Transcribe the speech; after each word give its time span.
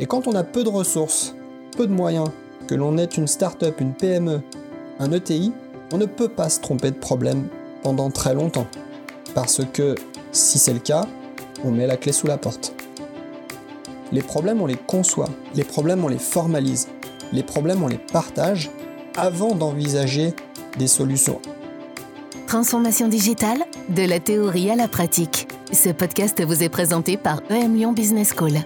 Et 0.00 0.06
quand 0.06 0.26
on 0.26 0.34
a 0.34 0.42
peu 0.42 0.64
de 0.64 0.68
ressources, 0.68 1.34
peu 1.76 1.86
de 1.86 1.92
moyens, 1.92 2.28
que 2.66 2.74
l'on 2.74 2.96
est 2.98 3.16
une 3.16 3.26
start-up, 3.26 3.80
une 3.80 3.92
PME, 3.92 4.40
un 4.98 5.12
ETI, 5.12 5.52
on 5.92 5.98
ne 5.98 6.06
peut 6.06 6.28
pas 6.28 6.48
se 6.48 6.60
tromper 6.60 6.90
de 6.90 6.96
problème 6.96 7.48
pendant 7.82 8.10
très 8.10 8.34
longtemps. 8.34 8.66
Parce 9.34 9.60
que 9.72 9.94
si 10.32 10.58
c'est 10.58 10.72
le 10.72 10.80
cas, 10.80 11.06
on 11.64 11.70
met 11.70 11.86
la 11.86 11.96
clé 11.96 12.12
sous 12.12 12.26
la 12.26 12.38
porte. 12.38 12.74
Les 14.10 14.22
problèmes, 14.22 14.60
on 14.60 14.66
les 14.66 14.76
conçoit, 14.76 15.28
les 15.54 15.64
problèmes, 15.64 16.04
on 16.04 16.08
les 16.08 16.18
formalise, 16.18 16.88
les 17.32 17.42
problèmes, 17.42 17.82
on 17.82 17.88
les 17.88 17.98
partage 17.98 18.70
avant 19.16 19.54
d'envisager 19.54 20.34
des 20.78 20.86
solutions. 20.86 21.40
Transformation 22.46 23.08
digitale, 23.08 23.64
de 23.88 24.02
la 24.02 24.20
théorie 24.20 24.70
à 24.70 24.76
la 24.76 24.88
pratique. 24.88 25.48
Ce 25.72 25.88
podcast 25.88 26.44
vous 26.44 26.62
est 26.62 26.68
présenté 26.68 27.16
par 27.16 27.40
EM 27.48 27.74
Lyon 27.74 27.92
Business 27.92 28.34
School. 28.36 28.58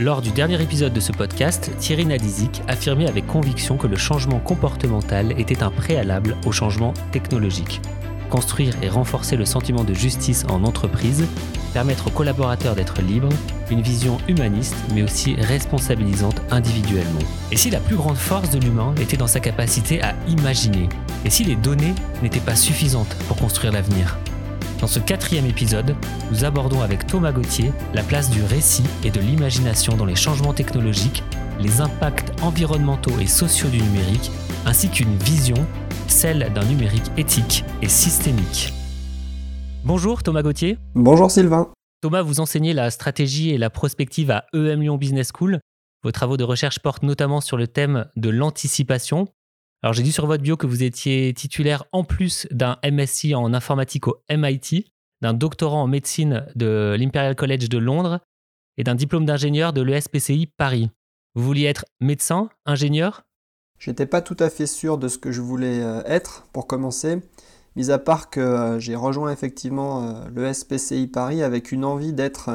Lors 0.00 0.22
du 0.22 0.30
dernier 0.30 0.62
épisode 0.62 0.92
de 0.92 1.00
ce 1.00 1.10
podcast, 1.10 1.72
Thierry 1.80 2.06
Nadizik 2.06 2.62
affirmait 2.68 3.08
avec 3.08 3.26
conviction 3.26 3.76
que 3.76 3.88
le 3.88 3.96
changement 3.96 4.38
comportemental 4.38 5.32
était 5.40 5.64
un 5.64 5.72
préalable 5.72 6.36
au 6.46 6.52
changement 6.52 6.94
technologique. 7.10 7.80
Construire 8.30 8.74
et 8.80 8.88
renforcer 8.88 9.34
le 9.34 9.44
sentiment 9.44 9.82
de 9.82 9.94
justice 9.94 10.44
en 10.48 10.62
entreprise, 10.62 11.26
permettre 11.74 12.06
aux 12.06 12.10
collaborateurs 12.10 12.76
d'être 12.76 13.02
libres, 13.02 13.32
une 13.72 13.82
vision 13.82 14.18
humaniste 14.28 14.76
mais 14.94 15.02
aussi 15.02 15.34
responsabilisante 15.34 16.42
individuellement. 16.52 17.18
Et 17.50 17.56
si 17.56 17.68
la 17.68 17.80
plus 17.80 17.96
grande 17.96 18.18
force 18.18 18.50
de 18.50 18.60
l'humain 18.60 18.94
était 19.00 19.16
dans 19.16 19.26
sa 19.26 19.40
capacité 19.40 20.00
à 20.00 20.14
imaginer? 20.28 20.88
Et 21.24 21.30
si 21.30 21.42
les 21.42 21.56
données 21.56 21.94
n'étaient 22.22 22.38
pas 22.38 22.54
suffisantes 22.54 23.16
pour 23.26 23.36
construire 23.36 23.72
l'avenir? 23.72 24.16
Dans 24.80 24.86
ce 24.86 25.00
quatrième 25.00 25.46
épisode, 25.46 25.96
nous 26.30 26.44
abordons 26.44 26.82
avec 26.82 27.06
Thomas 27.06 27.32
Gauthier 27.32 27.72
la 27.94 28.02
place 28.02 28.30
du 28.30 28.42
récit 28.42 28.84
et 29.04 29.10
de 29.10 29.20
l'imagination 29.20 29.96
dans 29.96 30.04
les 30.04 30.14
changements 30.14 30.54
technologiques, 30.54 31.22
les 31.58 31.80
impacts 31.80 32.40
environnementaux 32.42 33.18
et 33.20 33.26
sociaux 33.26 33.68
du 33.68 33.82
numérique, 33.82 34.30
ainsi 34.66 34.88
qu'une 34.88 35.16
vision, 35.16 35.56
celle 36.06 36.52
d'un 36.54 36.64
numérique 36.64 37.10
éthique 37.16 37.64
et 37.82 37.88
systémique. 37.88 38.72
Bonjour 39.84 40.22
Thomas 40.22 40.42
Gauthier. 40.42 40.78
Bonjour 40.94 41.30
Sylvain. 41.30 41.70
Thomas, 42.00 42.22
vous 42.22 42.38
enseignez 42.38 42.72
la 42.72 42.90
stratégie 42.90 43.50
et 43.50 43.58
la 43.58 43.70
prospective 43.70 44.30
à 44.30 44.44
EM 44.54 44.82
Lyon 44.82 44.96
Business 44.96 45.32
School. 45.36 45.58
Vos 46.04 46.12
travaux 46.12 46.36
de 46.36 46.44
recherche 46.44 46.78
portent 46.78 47.02
notamment 47.02 47.40
sur 47.40 47.56
le 47.56 47.66
thème 47.66 48.06
de 48.14 48.30
l'anticipation, 48.30 49.26
alors 49.82 49.92
j'ai 49.92 50.02
dit 50.02 50.12
sur 50.12 50.26
votre 50.26 50.42
bio 50.42 50.56
que 50.56 50.66
vous 50.66 50.82
étiez 50.82 51.32
titulaire 51.34 51.84
en 51.92 52.02
plus 52.02 52.48
d'un 52.50 52.78
MSc 52.84 53.26
en 53.34 53.54
informatique 53.54 54.08
au 54.08 54.16
MIT, 54.28 54.92
d'un 55.20 55.34
doctorat 55.34 55.76
en 55.76 55.86
médecine 55.86 56.46
de 56.56 56.96
l'Imperial 56.98 57.36
College 57.36 57.68
de 57.68 57.78
Londres 57.78 58.20
et 58.76 58.82
d'un 58.84 58.96
diplôme 58.96 59.24
d'ingénieur 59.24 59.72
de 59.72 59.82
l'ESPCI 59.82 60.46
Paris. 60.56 60.90
Vous 61.34 61.44
vouliez 61.44 61.66
être 61.66 61.84
médecin, 62.00 62.48
ingénieur? 62.66 63.22
J'étais 63.78 64.06
pas 64.06 64.20
tout 64.20 64.36
à 64.40 64.50
fait 64.50 64.66
sûr 64.66 64.98
de 64.98 65.06
ce 65.06 65.18
que 65.18 65.30
je 65.30 65.40
voulais 65.40 65.80
euh, 65.80 66.02
être 66.04 66.48
pour 66.52 66.66
commencer, 66.66 67.20
mis 67.76 67.92
à 67.92 67.98
part 67.98 68.30
que 68.30 68.40
euh, 68.40 68.80
j'ai 68.80 68.96
rejoint 68.96 69.30
effectivement 69.30 70.02
euh, 70.02 70.24
le 70.34 70.52
SPCI 70.52 71.06
Paris 71.06 71.42
avec 71.42 71.70
une 71.70 71.84
envie 71.84 72.12
d'être 72.12 72.50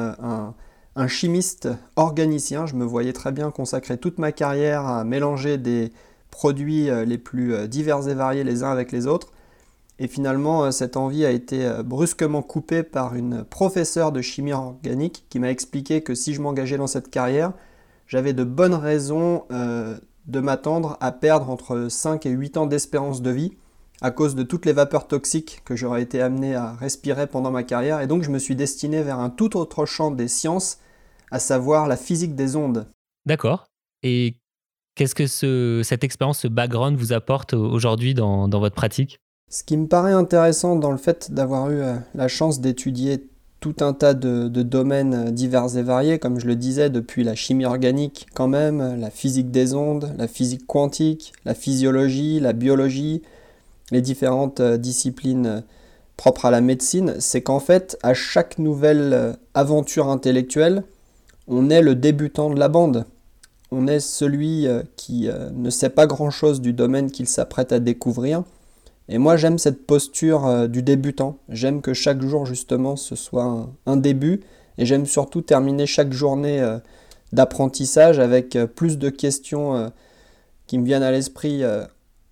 un 0.96 1.08
chimiste 1.08 1.70
organicien. 1.96 2.66
Je 2.66 2.74
me 2.74 2.84
voyais 2.84 3.14
très 3.14 3.32
bien 3.32 3.50
consacrer 3.50 3.96
toute 3.96 4.18
ma 4.18 4.32
carrière 4.32 4.86
à 4.86 5.04
mélanger 5.04 5.56
des 5.56 5.90
produits 6.34 6.90
euh, 6.90 7.04
les 7.04 7.16
plus 7.16 7.54
euh, 7.54 7.68
divers 7.68 8.08
et 8.08 8.14
variés 8.14 8.42
les 8.42 8.64
uns 8.64 8.72
avec 8.72 8.90
les 8.90 9.06
autres. 9.06 9.32
Et 10.00 10.08
finalement, 10.08 10.64
euh, 10.64 10.70
cette 10.72 10.96
envie 10.96 11.24
a 11.24 11.30
été 11.30 11.70
brusquement 11.84 12.42
coupée 12.42 12.82
par 12.82 13.14
une 13.14 13.44
professeure 13.44 14.10
de 14.10 14.20
chimie 14.20 14.52
organique 14.52 15.26
qui 15.30 15.38
m'a 15.38 15.50
expliqué 15.50 16.02
que 16.02 16.16
si 16.16 16.34
je 16.34 16.42
m'engageais 16.42 16.76
dans 16.76 16.88
cette 16.88 17.08
carrière, 17.08 17.52
j'avais 18.08 18.32
de 18.32 18.42
bonnes 18.42 18.74
raisons 18.74 19.44
de 19.48 20.40
m'attendre 20.40 20.98
à 21.00 21.10
perdre 21.10 21.48
entre 21.48 21.86
5 21.88 22.26
et 22.26 22.30
8 22.30 22.56
ans 22.58 22.66
d'espérance 22.66 23.22
de 23.22 23.30
vie 23.30 23.52
à 24.02 24.10
cause 24.10 24.34
de 24.34 24.42
toutes 24.42 24.66
les 24.66 24.74
vapeurs 24.74 25.08
toxiques 25.08 25.62
que 25.64 25.76
j'aurais 25.76 26.02
été 26.02 26.20
amené 26.20 26.54
à 26.54 26.74
respirer 26.74 27.26
pendant 27.26 27.50
ma 27.50 27.62
carrière. 27.62 28.00
Et 28.02 28.06
donc 28.06 28.24
je 28.24 28.30
me 28.30 28.38
suis 28.38 28.56
destiné 28.56 29.02
vers 29.02 29.20
un 29.20 29.30
tout 29.30 29.56
autre 29.56 29.86
champ 29.86 30.10
des 30.10 30.28
sciences, 30.28 30.78
à 31.30 31.38
savoir 31.38 31.86
la 31.86 31.96
physique 31.96 32.34
des 32.34 32.56
ondes. 32.56 32.86
D'accord. 33.24 33.66
Et 34.02 34.36
Qu'est-ce 34.94 35.16
que 35.16 35.82
cette 35.82 36.04
expérience, 36.04 36.38
ce 36.38 36.48
background 36.48 36.96
vous 36.96 37.12
apporte 37.12 37.52
aujourd'hui 37.52 38.14
dans, 38.14 38.48
votre 38.48 38.76
pratique? 38.76 39.18
Ce 39.50 39.64
qui 39.64 39.76
me 39.76 39.88
paraît 39.88 40.12
intéressant 40.12 40.76
dans 40.76 40.92
le 40.92 40.98
fait 40.98 41.32
d'avoir 41.32 41.70
eu 41.70 41.80
euh, 41.80 41.96
la 42.14 42.28
chance 42.28 42.60
d'étudier 42.60 43.26
tout 43.58 43.74
un 43.80 43.92
tas 43.92 44.14
de, 44.14 44.48
domaines 44.48 45.14
euh, 45.14 45.30
divers 45.30 45.76
et 45.76 45.82
variés, 45.82 46.20
comme 46.20 46.38
je 46.38 46.46
le 46.46 46.54
disais, 46.54 46.90
depuis 46.90 47.24
la 47.24 47.34
chimie 47.34 47.64
organique 47.64 48.26
quand 48.34 48.46
même, 48.46 49.00
la 49.00 49.10
physique 49.10 49.50
des 49.50 49.74
ondes, 49.74 50.14
la 50.16 50.28
physique 50.28 50.66
quantique, 50.66 51.32
la 51.44 51.54
physiologie, 51.54 52.38
la 52.38 52.52
biologie, 52.52 53.22
les 53.90 54.00
différentes 54.00 54.60
euh, 54.60 54.76
disciplines 54.76 55.64
propres 56.16 56.44
à 56.44 56.52
la 56.52 56.60
médecine, 56.60 57.16
c'est 57.18 57.42
qu'en 57.42 57.60
fait, 57.60 57.98
à 58.04 58.14
chaque 58.14 58.58
nouvelle 58.58 59.36
aventure 59.54 60.08
intellectuelle, 60.08 60.84
on 61.48 61.68
est 61.68 61.82
le 61.82 61.96
débutant 61.96 62.50
de 62.50 62.58
la 62.58 62.68
bande 62.68 63.04
on 63.74 63.86
est 63.86 64.00
celui 64.00 64.66
euh, 64.66 64.82
qui 64.96 65.28
euh, 65.28 65.50
ne 65.52 65.68
sait 65.70 65.90
pas 65.90 66.06
grand-chose 66.06 66.60
du 66.60 66.72
domaine 66.72 67.10
qu'il 67.10 67.26
s'apprête 67.26 67.72
à 67.72 67.80
découvrir. 67.80 68.44
Et 69.08 69.18
moi 69.18 69.36
j'aime 69.36 69.58
cette 69.58 69.86
posture 69.86 70.46
euh, 70.46 70.66
du 70.68 70.82
débutant. 70.82 71.38
J'aime 71.48 71.82
que 71.82 71.92
chaque 71.92 72.22
jour 72.22 72.46
justement 72.46 72.96
ce 72.96 73.16
soit 73.16 73.68
un, 73.86 73.96
début. 73.96 74.40
Et 74.78 74.86
j'aime 74.86 75.06
surtout 75.06 75.42
terminer 75.42 75.86
chaque 75.86 76.12
journée 76.12 76.60
d'apprentissage 77.32 78.18
avec 78.18 78.58
plus 78.74 78.98
de 78.98 79.08
questions 79.08 79.92
qui 80.66 80.78
me 80.78 80.84
viennent 80.84 81.04
à 81.04 81.12
l'esprit 81.12 81.62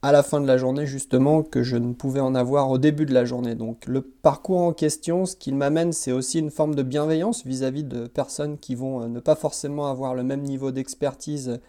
à 0.03 0.11
la 0.11 0.25
fin 0.25 0.41
de 0.41 0.47
la 0.49 0.59
journée 0.59 0.85
justement 0.85 1.45
que 1.45 1.63
je 1.63 1.77
ne 1.77 1.95
pouvais 1.95 2.21
en 2.21 2.35
avoir 2.35 2.69
au 2.71 2.79
début 2.79 3.07
de 3.07 3.15
la 3.15 3.25
journée. 3.25 3.55
Donc 3.55 3.87
le 3.87 4.03
parcours 4.03 4.61
en 4.61 4.73
question, 4.73 5.27
ce 5.27 5.37
qu'il 5.37 5.55
m'amène, 5.55 5.93
c'est 5.93 6.11
aussi 6.11 6.41
une 6.41 6.51
forme 6.51 6.75
de 6.75 6.83
bienveillance 6.83 7.47
vis-à-vis 7.47 7.85
de 7.85 8.09
personnes 8.09 8.59
qui 8.59 8.75
vont 8.75 9.03
euh, 9.03 9.09
ne 9.09 9.21
pas 9.21 9.37
forcément 9.37 9.87
avoir 9.87 10.15
le 10.17 10.25
même 10.25 10.43
niveau 10.43 10.73
d'expertise 10.73 11.61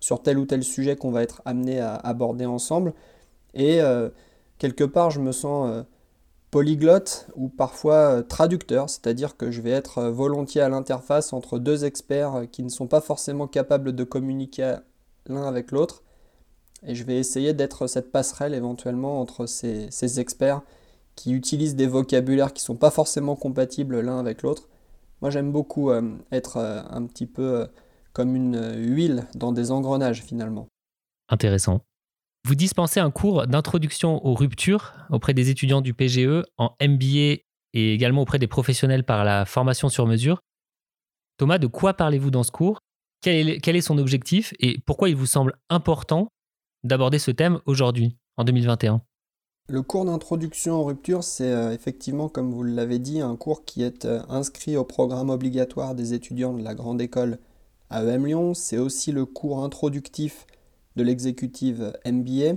sur 0.00 0.22
tel 0.22 0.38
ou 0.38 0.44
tel 0.44 0.62
sujet 0.62 0.96
qu'on 0.96 1.10
va 1.10 1.22
être 1.22 1.40
amené 1.46 1.80
à 1.80 1.94
aborder 1.94 2.44
ensemble. 2.44 2.92
Et 3.54 3.80
euh, 3.80 4.10
quelque 4.58 4.84
part, 4.84 5.10
je 5.10 5.20
me 5.20 5.32
sens 5.32 5.70
euh, 5.70 5.82
polyglotte 6.50 7.26
ou 7.36 7.48
parfois 7.48 8.22
traducteur, 8.22 8.90
c'est-à-dire 8.90 9.36
que 9.36 9.50
je 9.50 9.62
vais 9.62 9.70
être 9.70 10.02
volontiers 10.04 10.60
à 10.60 10.68
l'interface 10.68 11.32
entre 11.32 11.58
deux 11.58 11.86
experts 11.86 12.44
qui 12.52 12.62
ne 12.62 12.68
sont 12.68 12.86
pas 12.86 13.00
forcément 13.00 13.46
capables 13.46 13.94
de 13.94 14.04
communiquer 14.04 14.76
l'un 15.26 15.44
avec 15.44 15.72
l'autre 15.72 16.02
et 16.86 16.94
je 16.94 17.04
vais 17.04 17.16
essayer 17.16 17.54
d'être 17.54 17.86
cette 17.86 18.12
passerelle 18.12 18.54
éventuellement 18.54 19.20
entre 19.20 19.46
ces, 19.46 20.20
experts 20.20 20.62
qui 21.16 21.32
utilisent 21.32 21.76
des 21.76 21.86
vocabulaires 21.86 22.52
qui 22.52 22.62
ne 22.62 22.66
sont 22.66 22.76
pas 22.76 22.90
forcément 22.90 23.34
compatibles 23.34 24.00
l'un 24.00 24.18
avec 24.18 24.42
l'autre. 24.42 24.68
Moi 25.20 25.30
j'aime 25.30 25.50
beaucoup 25.50 25.90
euh, 25.90 26.16
être 26.30 26.58
euh, 26.58 26.82
un 26.90 27.04
petit 27.06 27.26
peu 27.26 27.60
euh, 27.60 27.66
comme 28.12 28.36
une 28.36 28.74
huile 28.76 29.26
dans 29.34 29.52
des 29.52 29.72
engrenages 29.72 30.22
finalement. 30.22 30.68
Intéressant. 31.28 31.80
Vous 32.46 32.54
dispensez 32.54 33.00
un 33.00 33.10
cours 33.10 33.46
d'introduction 33.46 34.24
aux 34.24 34.34
ruptures 34.34 34.94
auprès 35.10 35.34
des 35.34 35.50
étudiants 35.50 35.80
du 35.80 35.92
PGE 35.92 36.44
en 36.56 36.70
MBA 36.80 37.42
et 37.74 37.92
également 37.92 38.22
auprès 38.22 38.38
des 38.38 38.46
professionnels 38.46 39.04
par 39.04 39.24
la 39.24 39.44
formation 39.44 39.88
sur 39.88 40.06
mesure. 40.06 40.40
Thomas, 41.36 41.58
de 41.58 41.66
quoi 41.66 41.94
parlez-vous 41.94 42.30
dans 42.30 42.44
ce 42.44 42.52
cours? 42.52 42.78
Quel 43.20 43.48
est 43.48 43.80
son 43.80 43.98
objectif 43.98 44.54
et 44.60 44.78
pourquoi 44.86 45.08
il 45.08 45.16
vous 45.16 45.26
semble 45.26 45.58
important 45.68 46.28
d'aborder 46.84 47.18
ce 47.18 47.30
thème 47.30 47.60
aujourd'hui, 47.66 48.16
en 48.36 48.44
2021 48.44 49.02
le 49.70 49.82
cours 49.82 50.06
d'introduction 50.06 50.80
aux 50.80 50.84
ruptures, 50.84 51.22
c'est 51.22 51.52
euh, 51.52 51.74
effectivement, 51.74 52.30
comme 52.30 52.52
vous 52.52 52.62
l'avez 52.62 52.98
dit, 52.98 53.20
un 53.20 53.36
cours 53.36 53.66
qui 53.66 53.82
est 53.82 54.06
euh, 54.06 54.22
inscrit 54.30 54.78
au 54.78 54.84
programme 54.84 55.28
obligatoire 55.28 55.94
des 55.94 56.14
étudiants 56.14 56.54
de 56.54 56.62
la 56.62 56.74
grande 56.74 57.02
école 57.02 57.38
AEM 57.90 58.24
Lyon. 58.24 58.54
C'est 58.54 58.78
aussi 58.78 59.12
le 59.12 59.26
cours 59.26 59.62
introductif 59.62 60.46
de 60.96 61.02
l'exécutive 61.02 61.92
MBA. 62.06 62.54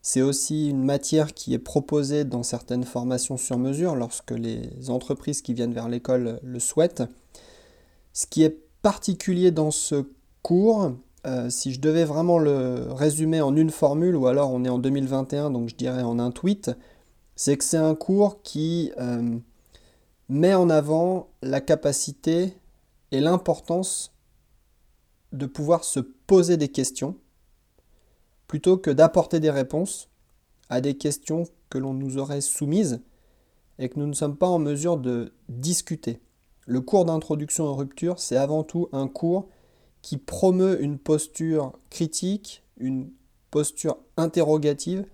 C'est 0.00 0.22
aussi 0.22 0.70
une 0.70 0.84
matière 0.84 1.34
qui 1.34 1.52
est 1.52 1.58
proposée 1.58 2.24
dans 2.24 2.42
certaines 2.42 2.84
formations 2.84 3.36
sur 3.36 3.58
mesure 3.58 3.94
lorsque 3.94 4.30
les 4.30 4.88
entreprises 4.88 5.42
qui 5.42 5.52
viennent 5.52 5.74
vers 5.74 5.90
l'école 5.90 6.40
le 6.42 6.60
souhaitent. 6.60 7.02
Ce 8.14 8.26
qui 8.26 8.42
est 8.42 8.58
particulier 8.80 9.50
dans 9.50 9.70
ce 9.70 10.08
cours, 10.40 10.92
euh, 11.26 11.50
si 11.50 11.72
je 11.72 11.80
devais 11.80 12.04
vraiment 12.04 12.38
le 12.38 12.86
résumer 12.90 13.40
en 13.40 13.56
une 13.56 13.70
formule, 13.70 14.16
ou 14.16 14.26
alors 14.26 14.52
on 14.52 14.64
est 14.64 14.68
en 14.68 14.78
2021, 14.78 15.50
donc 15.50 15.68
je 15.68 15.74
dirais 15.74 16.02
en 16.02 16.18
un 16.18 16.30
tweet, 16.30 16.70
c'est 17.34 17.56
que 17.56 17.64
c'est 17.64 17.76
un 17.76 17.94
cours 17.94 18.42
qui 18.42 18.92
euh, 18.98 19.38
met 20.28 20.54
en 20.54 20.70
avant 20.70 21.28
la 21.42 21.60
capacité 21.60 22.56
et 23.10 23.20
l'importance 23.20 24.12
de 25.32 25.46
pouvoir 25.46 25.84
se 25.84 26.00
poser 26.00 26.56
des 26.56 26.68
questions, 26.68 27.16
plutôt 28.46 28.78
que 28.78 28.90
d'apporter 28.90 29.40
des 29.40 29.50
réponses 29.50 30.08
à 30.70 30.80
des 30.80 30.96
questions 30.96 31.44
que 31.70 31.78
l'on 31.78 31.94
nous 31.94 32.18
aurait 32.18 32.40
soumises 32.40 33.00
et 33.78 33.88
que 33.88 33.98
nous 33.98 34.06
ne 34.06 34.14
sommes 34.14 34.36
pas 34.36 34.48
en 34.48 34.58
mesure 34.58 34.96
de 34.96 35.32
discuter. 35.48 36.20
Le 36.66 36.80
cours 36.80 37.04
d'introduction 37.04 37.64
aux 37.64 37.74
ruptures, 37.74 38.18
c'est 38.18 38.36
avant 38.36 38.62
tout 38.62 38.88
un 38.92 39.08
cours 39.08 39.48
qui 40.02 40.16
promeut 40.16 40.82
une 40.82 40.98
posture 40.98 41.72
critique, 41.90 42.62
une 42.78 43.10
posture 43.50 43.98
interrogative, 44.16 45.06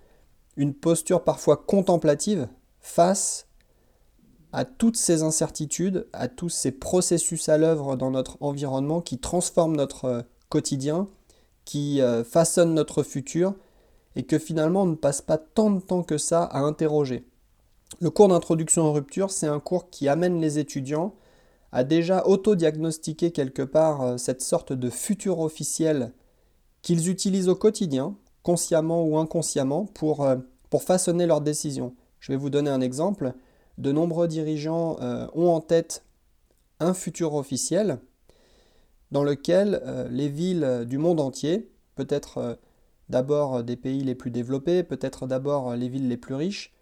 une 0.57 0.75
posture 0.75 1.25
parfois 1.25 1.57
contemplative 1.57 2.49
face 2.81 3.47
à 4.53 4.65
toutes 4.65 4.97
ces 4.97 5.23
incertitudes, 5.23 6.07
à 6.13 6.29
tous 6.29 6.49
ces 6.49 6.71
processus 6.71 7.49
à 7.49 7.59
l'œuvre 7.59 7.97
dans 7.97 8.11
notre 8.11 8.37
environnement 8.41 9.01
qui 9.01 9.19
transforment 9.19 9.77
notre 9.77 10.05
euh, 10.05 10.23
quotidien, 10.49 11.09
qui 11.65 12.01
euh, 12.01 12.23
façonnent 12.23 12.75
notre 12.75 13.03
futur, 13.03 13.55
et 14.15 14.23
que 14.23 14.39
finalement 14.39 14.83
on 14.83 14.87
ne 14.87 14.95
passe 14.95 15.23
pas 15.23 15.39
tant 15.39 15.71
de 15.71 15.81
temps 15.81 16.05
que 16.05 16.19
ça 16.19 16.45
à 16.45 16.61
interroger. 16.61 17.27
Le 18.01 18.11
cours 18.11 18.29
d'introduction 18.29 18.83
aux 18.85 18.93
ruptures, 18.93 19.31
c'est 19.31 19.49
un 19.49 19.61
cours 19.61 19.91
qui 19.91 20.09
amène 20.09 20.41
les 20.41 20.59
étudiants 20.59 21.15
a 21.75 21.82
déjà 21.82 22.25
auto-diagnostiqué 22.25 23.32
quelque 23.32 23.62
part 23.62 24.00
euh, 24.00 24.17
cette 24.17 24.43
sorte 24.43 24.73
de 24.73 24.88
futur 24.91 25.41
officiel 25.41 26.12
qu'ils 26.82 27.11
utilisent 27.11 27.49
au 27.49 27.56
quotidien, 27.56 28.17
consciemment 28.44 29.05
ou 29.05 29.19
inconsciemment, 29.19 29.85
pour, 29.87 30.25
euh, 30.25 30.37
façonner 30.81 31.26
leurs 31.26 31.41
décisions. 31.41 31.94
Je 32.19 32.32
vais 32.32 32.37
vous 32.37 32.50
donner 32.50 32.71
un 32.71 32.81
exemple. 32.81 33.35
De 33.79 33.93
nombreux 33.93 34.26
dirigeants 34.26 34.97
euh, 35.00 35.29
ont 35.32 35.50
en 35.50 35.61
tête 35.61 36.05
un 36.81 36.94
futur 36.94 37.35
officiel 37.35 37.99
dans 39.12 39.23
lequel 39.23 39.81
les 40.11 40.29
villes 40.29 40.85
du 40.88 40.99
monde 40.99 41.20
entier, 41.20 41.70
peut-être 41.94 42.59
d'abord 43.09 43.62
des 43.62 43.77
pays 43.77 44.03
les 44.03 44.17
plus 44.17 44.32
développés, 44.32 44.82
peut-être 44.82 45.29
d'abord 45.29 45.77
les 45.77 45.88
villes 45.88 46.09
les 46.09 46.17
plus 46.17 46.35
riches, 46.35 46.74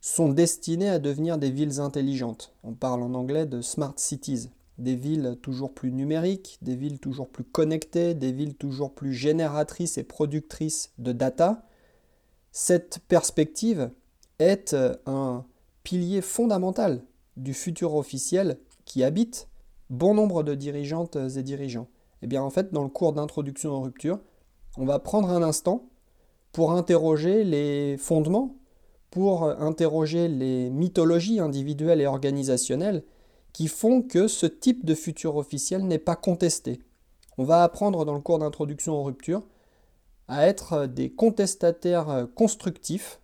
sont 0.00 0.30
destinées 0.30 0.88
à 0.88 0.98
devenir 0.98 1.38
des 1.38 1.50
villes 1.50 1.80
intelligentes. 1.80 2.54
On 2.64 2.72
parle 2.72 3.02
en 3.02 3.14
anglais 3.14 3.46
de 3.46 3.60
smart 3.60 3.94
cities, 3.96 4.50
des 4.78 4.96
villes 4.96 5.36
toujours 5.42 5.72
plus 5.72 5.92
numériques, 5.92 6.58
des 6.62 6.74
villes 6.74 6.98
toujours 6.98 7.28
plus 7.28 7.44
connectées, 7.44 8.14
des 8.14 8.32
villes 8.32 8.54
toujours 8.54 8.94
plus 8.94 9.12
génératrices 9.12 9.98
et 9.98 10.02
productrices 10.02 10.92
de 10.98 11.12
data. 11.12 11.66
Cette 12.52 13.00
perspective 13.08 13.90
est 14.38 14.72
euh, 14.72 14.96
un 15.06 15.44
pilier 15.82 16.22
fondamental 16.22 17.02
du 17.36 17.54
futur 17.54 17.94
officiel 17.94 18.58
qui 18.84 19.04
habite 19.04 19.48
bon 19.90 20.14
nombre 20.14 20.42
de 20.42 20.54
dirigeantes 20.54 21.16
et 21.16 21.42
dirigeants. 21.42 21.88
Eh 22.22 22.26
bien 22.26 22.42
en 22.42 22.50
fait, 22.50 22.72
dans 22.72 22.82
le 22.82 22.88
cours 22.88 23.12
d'introduction 23.12 23.72
aux 23.72 23.80
ruptures, 23.80 24.18
on 24.76 24.84
va 24.84 24.98
prendre 24.98 25.30
un 25.30 25.42
instant 25.42 25.84
pour 26.52 26.72
interroger 26.72 27.44
les 27.44 27.96
fondements 27.98 28.56
pour 29.10 29.44
interroger 29.44 30.28
les 30.28 30.70
mythologies 30.70 31.40
individuelles 31.40 32.00
et 32.00 32.06
organisationnelles 32.06 33.04
qui 33.52 33.66
font 33.66 34.02
que 34.02 34.28
ce 34.28 34.46
type 34.46 34.84
de 34.84 34.94
futur 34.94 35.36
officiel 35.36 35.84
n'est 35.84 35.98
pas 35.98 36.16
contesté. 36.16 36.80
On 37.38 37.44
va 37.44 37.62
apprendre 37.62 38.04
dans 38.04 38.14
le 38.14 38.20
cours 38.20 38.38
d'introduction 38.38 38.94
aux 38.94 39.02
ruptures 39.02 39.46
à 40.28 40.46
être 40.46 40.86
des 40.86 41.10
contestataires 41.10 42.28
constructifs 42.36 43.20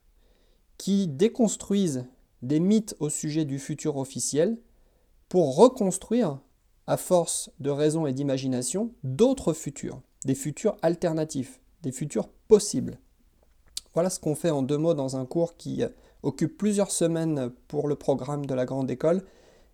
qui 0.78 1.06
déconstruisent 1.06 2.06
des 2.42 2.60
mythes 2.60 2.96
au 2.98 3.08
sujet 3.08 3.44
du 3.44 3.58
futur 3.58 3.96
officiel 3.96 4.58
pour 5.28 5.56
reconstruire, 5.56 6.40
à 6.86 6.96
force 6.96 7.50
de 7.58 7.70
raison 7.70 8.06
et 8.06 8.12
d'imagination, 8.12 8.92
d'autres 9.02 9.52
futurs, 9.52 10.00
des 10.24 10.34
futurs 10.34 10.76
alternatifs, 10.82 11.60
des 11.82 11.92
futurs 11.92 12.28
possibles. 12.48 12.98
Voilà 13.96 14.10
ce 14.10 14.20
qu'on 14.20 14.34
fait 14.34 14.50
en 14.50 14.60
deux 14.60 14.76
mots 14.76 14.92
dans 14.92 15.16
un 15.16 15.24
cours 15.24 15.56
qui 15.56 15.82
euh, 15.82 15.88
occupe 16.22 16.58
plusieurs 16.58 16.90
semaines 16.90 17.50
pour 17.66 17.88
le 17.88 17.96
programme 17.96 18.44
de 18.44 18.52
la 18.52 18.66
grande 18.66 18.90
école 18.90 19.22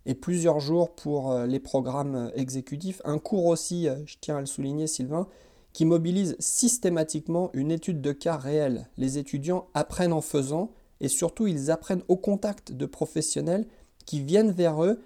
et 0.07 0.15
plusieurs 0.15 0.61
jours 0.61 0.95
pour 0.95 1.33
euh, 1.33 1.45
les 1.45 1.59
programmes 1.59 2.15
euh, 2.15 2.31
exécutifs. 2.37 3.03
Un 3.05 3.19
cours 3.19 3.47
aussi, 3.47 3.89
je 4.07 4.15
tiens 4.21 4.37
à 4.37 4.41
le 4.41 4.47
souligner 4.47 4.87
Sylvain, 4.87 5.27
qui 5.73 5.85
mobilise 5.85 6.37
systématiquement 6.39 7.51
une 7.53 7.73
étude 7.73 8.01
de 8.01 8.13
cas 8.13 8.37
réelle. 8.37 8.89
Les 8.97 9.19
étudiants 9.19 9.67
apprennent 9.75 10.13
en 10.13 10.21
faisant 10.21 10.71
et 11.01 11.09
surtout 11.09 11.49
ils 11.49 11.73
apprennent 11.73 12.05
au 12.07 12.17
contact 12.17 12.71
de 12.71 12.87
professionnels 12.87 13.67
qui 14.07 14.21
viennent 14.21 14.53
vers 14.53 14.85
eux 14.85 15.01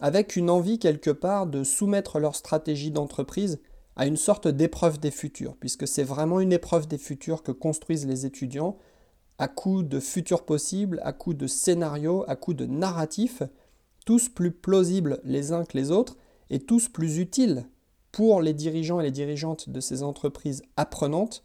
avec 0.00 0.34
une 0.34 0.50
envie 0.50 0.80
quelque 0.80 1.12
part 1.12 1.46
de 1.46 1.62
soumettre 1.62 2.18
leur 2.18 2.34
stratégie 2.34 2.90
d'entreprise 2.90 3.60
à 3.96 4.06
une 4.06 4.16
sorte 4.16 4.46
d'épreuve 4.46 5.00
des 5.00 5.10
futurs, 5.10 5.56
puisque 5.56 5.88
c'est 5.88 6.02
vraiment 6.04 6.40
une 6.40 6.52
épreuve 6.52 6.86
des 6.86 6.98
futurs 6.98 7.42
que 7.42 7.52
construisent 7.52 8.06
les 8.06 8.26
étudiants 8.26 8.76
à 9.38 9.48
coup 9.48 9.82
de 9.82 10.00
futurs 10.00 10.44
possibles, 10.44 11.00
à 11.02 11.12
coup 11.12 11.34
de 11.34 11.46
scénarios, 11.46 12.24
à 12.28 12.36
coup 12.36 12.54
de 12.54 12.66
narratifs, 12.66 13.42
tous 14.04 14.28
plus 14.28 14.50
plausibles 14.50 15.20
les 15.24 15.52
uns 15.52 15.64
que 15.64 15.76
les 15.76 15.90
autres 15.90 16.16
et 16.50 16.60
tous 16.60 16.88
plus 16.88 17.18
utiles 17.18 17.66
pour 18.12 18.40
les 18.40 18.54
dirigeants 18.54 19.00
et 19.00 19.02
les 19.02 19.10
dirigeantes 19.10 19.68
de 19.68 19.80
ces 19.80 20.02
entreprises 20.02 20.62
apprenantes, 20.76 21.44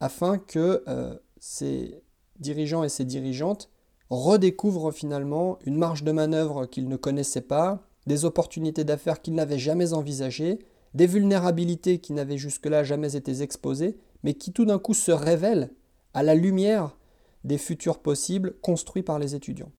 afin 0.00 0.38
que 0.38 0.82
euh, 0.88 1.14
ces 1.40 2.02
dirigeants 2.38 2.84
et 2.84 2.88
ces 2.88 3.04
dirigeantes 3.04 3.70
redécouvrent 4.08 4.92
finalement 4.92 5.58
une 5.66 5.76
marge 5.76 6.04
de 6.04 6.12
manœuvre 6.12 6.66
qu'ils 6.66 6.88
ne 6.88 6.96
connaissaient 6.96 7.42
pas, 7.42 7.82
des 8.06 8.24
opportunités 8.24 8.84
d'affaires 8.84 9.20
qu'ils 9.20 9.34
n'avaient 9.34 9.58
jamais 9.58 9.92
envisagées, 9.92 10.60
des 10.94 11.06
vulnérabilités 11.06 11.98
qui 11.98 12.12
n'avaient 12.12 12.38
jusque-là 12.38 12.84
jamais 12.84 13.16
été 13.16 13.42
exposées, 13.42 13.98
mais 14.22 14.34
qui 14.34 14.52
tout 14.52 14.64
d'un 14.64 14.78
coup 14.78 14.94
se 14.94 15.12
révèlent 15.12 15.70
à 16.14 16.22
la 16.22 16.34
lumière 16.34 16.96
des 17.44 17.58
futurs 17.58 18.00
possibles 18.00 18.54
construits 18.60 19.02
par 19.02 19.18
les 19.18 19.34
étudiants. 19.34 19.72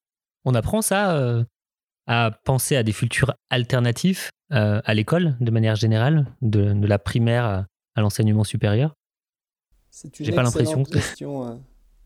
On 0.46 0.56
apprend 0.56 0.82
ça 0.82 1.16
euh, 1.18 1.44
à 2.08 2.32
penser 2.46 2.76
à 2.76 2.84
des 2.84 2.94
futurs 2.94 3.34
alternatifs 3.50 4.32
euh, 4.52 4.82
à 4.86 4.94
l'école, 4.94 5.36
de 5.42 5.52
manière 5.52 5.76
générale, 5.76 6.26
de, 6.42 6.74
la 6.86 7.00
primaire 7.00 7.46
à, 7.96 8.02
l'enseignement 8.02 8.44
supérieur 8.44 8.94
C'est 9.90 10.20
une 10.20 10.34
pas 10.34 10.50
question, 10.86 11.46
euh, 11.46 11.56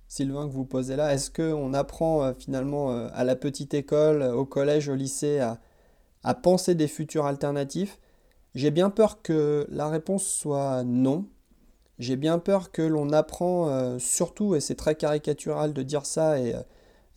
Sylvain, 0.08 0.48
que 0.48 0.54
vous 0.54 0.66
posez 0.66 0.96
là. 0.96 1.14
Est-ce 1.14 1.30
qu'on 1.30 1.74
apprend 1.74 2.34
finalement 2.34 2.90
à 2.90 3.24
la 3.24 3.36
petite 3.36 3.74
école, 3.74 4.24
au 4.24 4.46
collège, 4.46 4.90
au 4.90 4.96
lycée, 4.96 5.40
à 6.24 6.34
penser 6.34 6.74
des 6.74 6.88
futurs 6.88 7.26
alternatifs 7.26 8.00
j'ai 8.56 8.72
bien 8.72 8.90
peur 8.90 9.22
que 9.22 9.68
la 9.70 9.90
réponse 9.90 10.26
soit 10.26 10.84
non. 10.84 11.26
J'ai 12.00 12.16
bien 12.16 12.40
peur 12.40 12.72
que 12.72 12.82
l'on 12.82 13.12
apprend 13.12 13.70
euh, 13.70 14.00
surtout, 14.00 14.56
et 14.56 14.60
c'est 14.60 14.76
très 14.76 14.96
caricatural 14.96 15.74
de 15.74 15.84
dire 15.84 16.06
ça, 16.06 16.40
et 16.40 16.56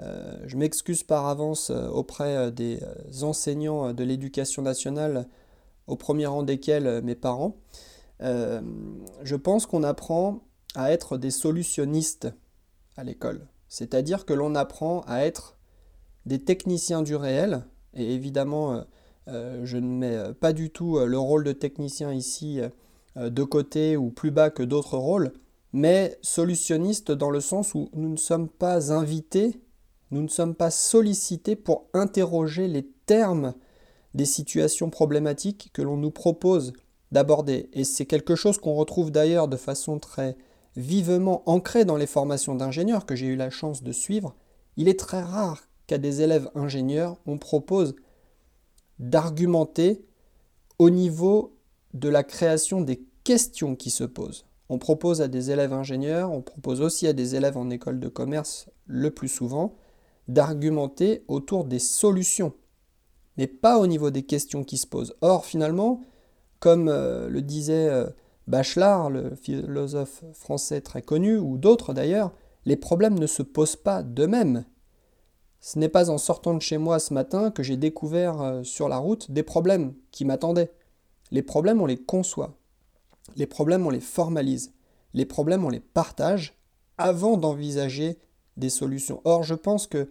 euh, 0.00 0.36
je 0.46 0.56
m'excuse 0.56 1.02
par 1.02 1.26
avance 1.26 1.70
euh, 1.70 1.88
auprès 1.88 2.52
des 2.52 2.80
enseignants 3.22 3.92
de 3.92 4.04
l'éducation 4.04 4.62
nationale, 4.62 5.26
au 5.86 5.96
premier 5.96 6.26
rang 6.26 6.42
desquels 6.42 7.00
mes 7.02 7.14
parents. 7.14 7.56
je 8.20 9.36
pense 9.36 9.66
qu'on 9.66 9.84
apprend 9.84 10.40
à 10.74 10.92
être 10.92 11.16
des 11.16 11.30
solutionnistes 11.30 12.28
à 12.96 13.04
l'école. 13.04 13.46
C'est-à-dire 13.68 14.24
que 14.24 14.34
l'on 14.34 14.54
apprend 14.54 15.00
à 15.06 15.20
être 15.20 15.56
des 16.26 16.42
techniciens 16.42 17.02
du 17.02 17.16
réel, 17.16 17.64
et 17.94 18.14
évidemment 18.14 18.74
euh, 18.74 18.82
je 19.26 19.76
ne 19.76 19.88
mets 19.88 20.16
euh, 20.16 20.32
pas 20.32 20.52
du 20.52 20.70
tout 20.70 20.98
euh, 20.98 21.06
le 21.06 21.18
rôle 21.18 21.44
de 21.44 21.52
technicien 21.52 22.12
ici 22.12 22.60
de 23.16 23.42
côté 23.44 23.96
ou 23.96 24.10
plus 24.10 24.30
bas 24.30 24.50
que 24.50 24.62
d'autres 24.62 24.98
rôles, 24.98 25.32
mais 25.72 26.18
solutionniste 26.20 27.12
dans 27.12 27.30
le 27.30 27.40
sens 27.40 27.74
où 27.74 27.88
nous 27.94 28.10
ne 28.10 28.18
sommes 28.18 28.48
pas 28.48 28.92
invités, 28.92 29.58
nous 30.10 30.20
ne 30.20 30.28
sommes 30.28 30.54
pas 30.54 30.70
sollicités 30.70 31.56
pour 31.56 31.86
interroger 31.94 32.68
les 32.68 32.86
termes 33.06 33.54
des 34.12 34.26
situations 34.26 34.90
problématiques 34.90 35.70
que 35.72 35.80
l'on 35.80 35.96
nous 35.96 36.10
propose 36.10 36.74
d'aborder. 37.10 37.70
Et 37.72 37.84
c'est 37.84 38.04
quelque 38.04 38.34
chose 38.34 38.58
qu'on 38.58 38.74
retrouve 38.74 39.10
d'ailleurs 39.10 39.48
de 39.48 39.56
façon 39.56 39.98
très 39.98 40.36
vivement 40.76 41.42
ancrée 41.46 41.86
dans 41.86 41.96
les 41.96 42.06
formations 42.06 42.54
d'ingénieurs 42.54 43.06
que 43.06 43.16
j'ai 43.16 43.26
eu 43.26 43.36
la 43.36 43.48
chance 43.48 43.82
de 43.82 43.92
suivre. 43.92 44.34
Il 44.76 44.88
est 44.88 44.98
très 44.98 45.22
rare 45.22 45.62
qu'à 45.86 45.96
des 45.96 46.20
élèves 46.20 46.50
ingénieurs, 46.54 47.16
on 47.26 47.38
propose 47.38 47.94
d'argumenter 48.98 50.04
au 50.78 50.90
niveau 50.90 51.56
de 51.94 52.08
la 52.08 52.22
création 52.22 52.80
des 52.80 53.02
questions 53.24 53.74
qui 53.76 53.90
se 53.90 54.04
posent. 54.04 54.46
On 54.68 54.78
propose 54.78 55.22
à 55.22 55.28
des 55.28 55.50
élèves 55.50 55.72
ingénieurs, 55.72 56.32
on 56.32 56.42
propose 56.42 56.80
aussi 56.80 57.06
à 57.06 57.12
des 57.12 57.34
élèves 57.34 57.56
en 57.56 57.70
école 57.70 58.00
de 58.00 58.08
commerce 58.08 58.68
le 58.86 59.10
plus 59.10 59.28
souvent, 59.28 59.76
d'argumenter 60.28 61.24
autour 61.28 61.64
des 61.64 61.78
solutions, 61.78 62.52
mais 63.36 63.46
pas 63.46 63.78
au 63.78 63.86
niveau 63.86 64.10
des 64.10 64.24
questions 64.24 64.64
qui 64.64 64.76
se 64.76 64.86
posent. 64.86 65.14
Or, 65.20 65.44
finalement, 65.44 66.00
comme 66.58 66.88
euh, 66.88 67.28
le 67.28 67.42
disait 67.42 67.88
euh, 67.88 68.06
Bachelard, 68.48 69.10
le 69.10 69.34
philosophe 69.34 70.24
français 70.32 70.80
très 70.80 71.02
connu, 71.02 71.36
ou 71.36 71.58
d'autres 71.58 71.92
d'ailleurs, 71.92 72.32
les 72.64 72.76
problèmes 72.76 73.18
ne 73.18 73.26
se 73.26 73.42
posent 73.42 73.76
pas 73.76 74.02
d'eux-mêmes, 74.02 74.64
ce 75.66 75.80
n'est 75.80 75.88
pas 75.88 76.10
en 76.10 76.16
sortant 76.18 76.54
de 76.54 76.62
chez 76.62 76.78
moi 76.78 77.00
ce 77.00 77.12
matin 77.12 77.50
que 77.50 77.64
j'ai 77.64 77.76
découvert 77.76 78.40
euh, 78.40 78.62
sur 78.62 78.88
la 78.88 78.98
route 78.98 79.32
des 79.32 79.42
problèmes 79.42 79.94
qui 80.12 80.24
m'attendaient. 80.24 80.70
Les 81.32 81.42
problèmes, 81.42 81.82
on 81.82 81.86
les 81.86 81.96
conçoit. 81.96 82.56
Les 83.34 83.48
problèmes, 83.48 83.84
on 83.84 83.90
les 83.90 83.98
formalise. 83.98 84.72
Les 85.12 85.26
problèmes, 85.26 85.64
on 85.64 85.68
les 85.68 85.80
partage 85.80 86.54
avant 86.98 87.36
d'envisager 87.36 88.16
des 88.56 88.68
solutions. 88.68 89.20
Or, 89.24 89.42
je 89.42 89.54
pense 89.54 89.88
que 89.88 90.08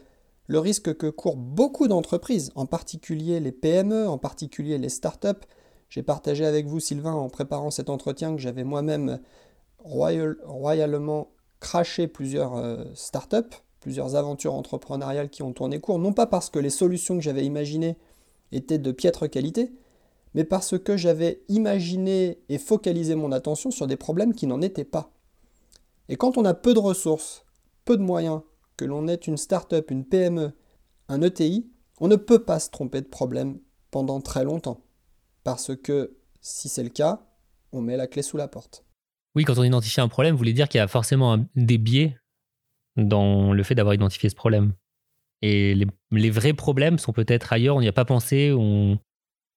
le 0.48 0.60
risque 0.60 0.94
que 0.98 1.08
courent 1.08 1.38
beaucoup 1.38 1.88
d'entreprises, 1.88 2.52
en 2.56 2.66
particulier 2.66 3.40
les 3.40 3.54
PME, 3.54 4.10
en 4.10 4.18
particulier 4.18 4.78
les 4.78 4.90
startups. 4.90 5.46
J'ai 5.88 6.04
partagé 6.04 6.46
avec 6.46 6.68
vous, 6.68 6.82
Sylvain, 6.82 7.14
en 7.14 7.30
préparant 7.30 7.72
cet 7.72 7.90
entretien, 7.90 8.36
que 8.36 8.42
j'avais 8.42 8.66
moi-même 8.66 9.22
royalement 9.78 11.30
craché 11.62 12.10
plusieurs 12.10 12.58
euh, 12.58 12.84
startups, 12.94 13.56
plusieurs 13.86 14.16
aventures 14.16 14.56
entrepreneuriales 14.56 15.30
qui 15.30 15.44
ont 15.44 15.54
tourné 15.54 15.80
court, 15.80 16.00
non 16.00 16.12
pas 16.12 16.26
parce 16.26 16.50
que 16.50 16.58
les 16.58 16.72
solutions 16.72 17.18
que 17.18 17.22
j'avais 17.22 17.46
imaginées 17.46 17.98
étaient 18.52 18.80
de 18.80 18.92
piètre 18.92 19.30
qualité, 19.30 19.76
mais 20.34 20.44
parce 20.44 20.80
que 20.80 20.98
j'avais 20.98 21.44
imaginé 21.50 22.40
et 22.50 22.58
focalisé 22.58 23.14
mon 23.14 23.32
attention 23.32 23.70
sur 23.70 23.86
des 23.86 23.96
problèmes 23.96 24.34
qui 24.34 24.48
n'en 24.48 24.64
étaient 24.64 24.86
pas. 24.86 25.12
Et 26.10 26.16
quand 26.16 26.36
on 26.40 26.46
a 26.46 26.56
peu 26.56 26.74
de 26.74 26.80
ressources, 26.80 27.46
peu 27.86 27.96
de 27.96 28.02
moyens, 28.02 28.42
que 28.76 28.86
l'on 28.86 29.08
est 29.08 29.28
une 29.28 29.38
start-up, 29.38 29.92
une 29.92 30.04
PME, 30.04 30.54
un 31.08 31.22
ETI, 31.22 31.70
on 32.00 32.08
ne 32.08 32.16
peut 32.16 32.44
pas 32.44 32.58
se 32.58 32.72
tromper 32.72 33.02
de 33.02 33.08
problème 33.08 33.60
pendant 33.92 34.20
très 34.20 34.44
longtemps. 34.44 34.82
Parce 35.44 35.76
que 35.76 36.18
si 36.42 36.70
c'est 36.70 36.82
le 36.82 36.90
cas, 36.90 37.22
on 37.72 37.82
met 37.82 37.98
la 37.98 38.08
clé 38.08 38.24
sous 38.24 38.38
la 38.38 38.48
porte. 38.48 38.84
Oui, 39.36 39.44
quand 39.44 39.60
on 39.60 39.64
identifie 39.64 40.02
un 40.02 40.08
problème, 40.08 40.34
vous 40.34 40.40
voulez 40.40 40.54
dire 40.54 40.70
qu'il 40.70 40.80
y 40.80 40.82
a 40.82 40.88
forcément 40.88 41.38
des 41.56 41.78
biais 41.78 42.18
dans 42.98 43.54
le 43.54 43.64
fait 43.64 43.76
d'avoir 43.76 43.96
identifié 43.96 44.30
ce 44.30 44.36
problème. 44.36 44.74
Et 45.42 45.76
les, 46.12 46.30
vrais 46.30 46.54
problèmes 46.54 46.98
sont 46.98 47.14
peut-être 47.14 47.54
ailleurs, 47.54 47.76
on 47.76 47.82
n'y 47.82 47.88
a 47.88 47.94
pas 47.94 48.06
pensé, 48.06 48.52
on 48.52 48.98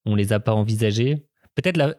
ne 0.07 0.17
les 0.17 0.33
a 0.33 0.41
pas 0.41 0.55
envisagés. 0.55 1.27
Peut-être 1.55 1.97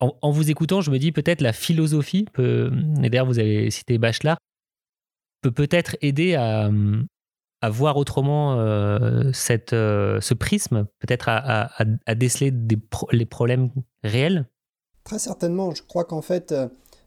en, 0.00 0.30
vous 0.30 0.50
écoutant, 0.50 0.80
je 0.80 0.90
me 0.90 0.98
dis 0.98 1.12
peut-être 1.12 1.40
la 1.40 1.52
philosophie 1.52 2.26
peut, 2.32 2.72
et 3.02 3.10
d'ailleurs 3.10 3.26
vous 3.26 3.38
avez 3.38 3.70
cité 3.70 3.98
Bachelard, 3.98 4.38
peut 5.42 5.52
peut-être 5.52 5.96
aider 6.00 6.34
à, 6.34 6.70
à, 7.60 7.70
voir 7.70 7.96
autrement 7.96 8.58
euh, 8.58 9.30
cette, 9.32 9.72
euh, 9.72 10.20
ce 10.20 10.34
prisme, 10.34 10.86
peut-être 10.98 11.28
à, 11.28 11.70
à, 12.06 12.14
déceler 12.14 12.52
les 13.12 13.26
problèmes 13.26 13.70
réels 14.02 14.48
Très 15.04 15.18
certainement. 15.18 15.74
Je 15.74 15.82
crois 15.82 16.04
qu'en 16.04 16.22
fait, 16.22 16.54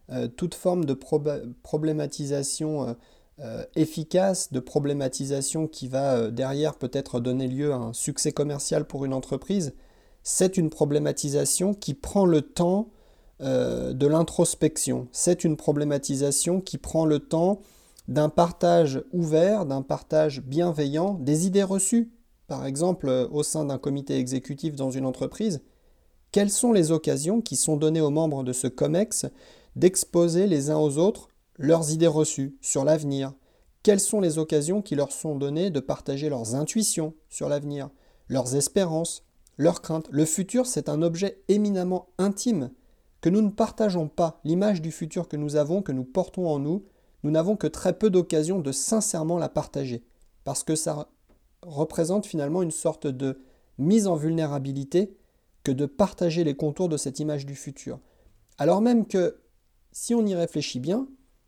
euh, 0.10 0.28
toute 0.28 0.54
forme 0.54 0.86
de 0.86 0.94
problématisation 0.94 2.96
efficace, 3.76 4.54
de 4.54 4.62
problématisation 4.62 5.68
qui 5.68 5.88
va 5.90 6.32
derrière 6.32 6.76
peut-être 6.76 7.20
donner 7.20 7.48
lieu 7.48 7.74
à 7.74 7.78
un 7.78 7.94
succès 7.94 8.32
commercial 8.32 8.86
pour 8.86 9.04
une 9.04 9.14
entreprise, 9.14 9.74
c'est 10.24 10.58
une 10.58 10.70
problématisation 10.70 11.74
qui 11.74 11.94
prend 11.94 12.26
le 12.26 12.42
temps 12.42 12.90
de 13.42 14.08
l'introspection. 14.08 15.10
C'est 15.12 15.44
une 15.44 15.58
problématisation 15.58 16.62
qui 16.62 16.78
prend 16.78 17.06
le 17.06 17.20
temps 17.20 17.60
d'un 18.08 18.30
partage 18.30 19.04
ouvert, 19.14 19.66
d'un 19.66 19.82
partage 19.82 20.42
bienveillant, 20.42 21.16
des 21.16 21.48
idées 21.48 21.64
reçues. 21.64 22.12
Par 22.48 22.66
exemple, 22.66 23.10
euh, 23.10 23.28
au 23.32 23.42
sein 23.42 23.66
d'un 23.66 23.80
comité 23.80 24.18
exécutif 24.18 24.76
dans 24.76 24.92
une 24.92 25.06
entreprise, 25.06 25.62
quelles 26.32 26.52
sont 26.52 26.74
les 26.74 26.92
occasions 26.92 27.42
qui 27.42 27.56
sont 27.56 27.78
données 27.78 28.02
aux 28.02 28.12
membres 28.12 28.44
de 28.44 28.54
ce 28.54 28.68
COMEX 28.68 29.26
d'exposer 29.76 30.48
les 30.48 30.70
uns 30.70 30.78
aux 30.78 30.98
autres 30.98 31.30
leurs 31.58 31.92
idées 31.92 32.08
reçues 32.08 32.58
sur 32.62 32.84
l'avenir 32.84 33.34
Quelles 33.84 34.00
sont 34.00 34.20
les 34.20 34.38
occasions 34.38 34.82
qui 34.82 34.96
leur 34.96 35.12
sont 35.12 35.36
données 35.36 35.70
de 35.70 35.80
partager 35.80 36.30
leurs 36.30 36.56
intuitions 36.56 37.14
sur 37.30 37.50
l'avenir, 37.50 37.90
leurs 38.28 38.56
espérances, 38.56 39.24
leurs 39.58 39.82
craintes? 39.82 40.08
Le 40.12 40.26
futur, 40.26 40.66
c'est 40.66 40.90
un 40.90 41.02
objet 41.02 41.42
éminemment 41.48 42.08
intime 42.18 42.72
que 43.22 43.30
nous 43.30 43.42
ne 43.42 43.50
partageons 43.50 44.08
pas. 44.08 44.40
L'image 44.44 44.82
du 44.82 44.92
futur 44.92 45.28
que 45.28 45.38
nous 45.38 45.56
avons, 45.56 45.82
que 45.82 45.92
nous 45.92 46.04
portons 46.04 46.48
en 46.48 46.60
nous, 46.60 46.84
nous 47.24 47.32
n'avons 47.32 47.56
que 47.56 47.68
très 47.68 47.98
peu 47.98 48.10
d'occasions 48.12 48.60
de 48.60 48.72
sincèrement 48.72 49.40
la 49.40 49.50
partager, 49.50 50.04
parce 50.44 50.64
que 50.64 50.76
ça 50.76 51.10
représente 51.64 52.28
finalement 52.28 52.62
une 52.62 52.72
sorte 52.72 53.08
de 53.08 53.40
mise 53.80 54.06
en 54.06 54.16
vulnérabilité 54.16 55.18
que 55.64 55.72
de 55.72 55.88
partager 55.88 56.44
les 56.44 56.56
contours 56.56 56.90
de 56.90 56.98
cette 56.98 57.20
image 57.20 57.46
du 57.48 57.56
futur. 57.56 58.00
Alors 58.60 58.82
même 58.82 59.08
que, 59.08 59.40
si 59.92 60.14
on 60.14 60.26
y 60.26 60.36
réfléchit 60.36 60.80
bien, 60.80 61.08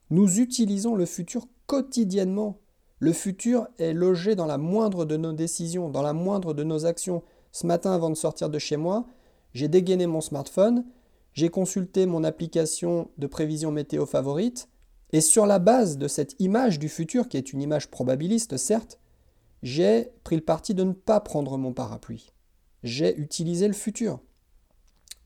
nous 0.10 0.40
utilisons 0.40 0.96
le 0.96 1.06
futur 1.06 1.48
quotidiennement. 1.66 2.60
Le 3.00 3.14
futur 3.14 3.68
est 3.78 3.94
logé 3.94 4.36
dans 4.36 4.46
la 4.46 4.58
moindre 4.58 5.06
de 5.06 5.18
nos 5.18 5.34
décisions, 5.34 5.90
dans 5.90 6.02
la 6.02 6.14
moindre 6.14 6.54
de 6.54 6.64
nos 6.64 6.86
actions. 6.86 7.24
Ce 7.52 7.68
matin, 7.68 7.92
avant 7.92 8.10
de 8.10 8.16
sortir 8.16 8.50
de 8.50 8.60
chez 8.60 8.78
moi, 8.78 9.06
j'ai 9.54 9.68
dégainé 9.68 10.08
mon 10.08 10.22
smartphone, 10.22 10.86
j'ai 11.34 11.50
consulté 11.50 12.06
mon 12.06 12.24
application 12.24 13.10
de 13.18 13.28
prévision 13.28 13.72
météo 13.72 14.06
favorite, 14.06 14.70
et 15.14 15.22
sur 15.22 15.46
la 15.46 15.60
base 15.60 15.98
de 15.98 16.08
cette 16.08 16.36
image 16.40 16.80
du 16.80 16.90
futur, 16.90 17.30
qui 17.30 17.38
est 17.38 17.54
une 17.54 17.62
image 17.62 17.90
probabiliste, 17.90 18.58
certes, 18.58 19.00
j'ai 19.64 20.12
pris 20.24 20.36
le 20.36 20.42
parti 20.42 20.74
de 20.74 20.84
ne 20.84 20.94
pas 20.94 21.20
prendre 21.20 21.58
mon 21.58 21.74
parapluie. 21.74 22.34
J'ai 22.84 23.18
utilisé 23.18 23.68
le 23.68 23.74
futur. 23.74 24.20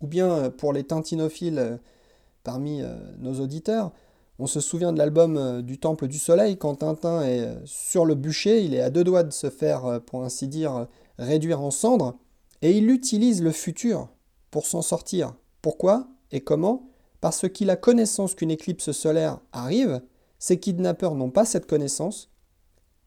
Ou 0.01 0.07
bien 0.07 0.49
pour 0.49 0.73
les 0.73 0.83
tintinophiles 0.83 1.59
euh, 1.59 1.77
parmi 2.43 2.81
euh, 2.81 2.95
nos 3.19 3.39
auditeurs, 3.39 3.91
on 4.41 4.47
se 4.47 4.59
souvient 4.59 4.91
de 4.91 4.97
l'album 4.97 5.61
du 5.61 5.77
Temple 5.77 6.07
du 6.07 6.17
Soleil, 6.17 6.57
quand 6.57 6.77
Tintin 6.77 7.21
est 7.21 7.47
sur 7.63 8.05
le 8.05 8.15
bûcher, 8.15 8.63
il 8.63 8.73
est 8.73 8.81
à 8.81 8.89
deux 8.89 9.03
doigts 9.03 9.21
de 9.21 9.31
se 9.31 9.51
faire, 9.51 10.01
pour 10.07 10.23
ainsi 10.23 10.47
dire, 10.47 10.87
réduire 11.19 11.61
en 11.61 11.69
cendres, 11.69 12.17
et 12.63 12.75
il 12.75 12.89
utilise 12.89 13.43
le 13.43 13.51
futur 13.51 14.09
pour 14.49 14.65
s'en 14.65 14.81
sortir. 14.81 15.35
Pourquoi 15.61 16.07
et 16.31 16.41
comment? 16.41 16.89
Parce 17.19 17.47
qu'il 17.47 17.69
a 17.69 17.75
connaissance 17.75 18.33
qu'une 18.33 18.49
éclipse 18.49 18.91
solaire 18.91 19.39
arrive, 19.51 20.01
ces 20.39 20.59
kidnappeurs 20.59 21.13
n'ont 21.13 21.29
pas 21.29 21.45
cette 21.45 21.67
connaissance. 21.67 22.31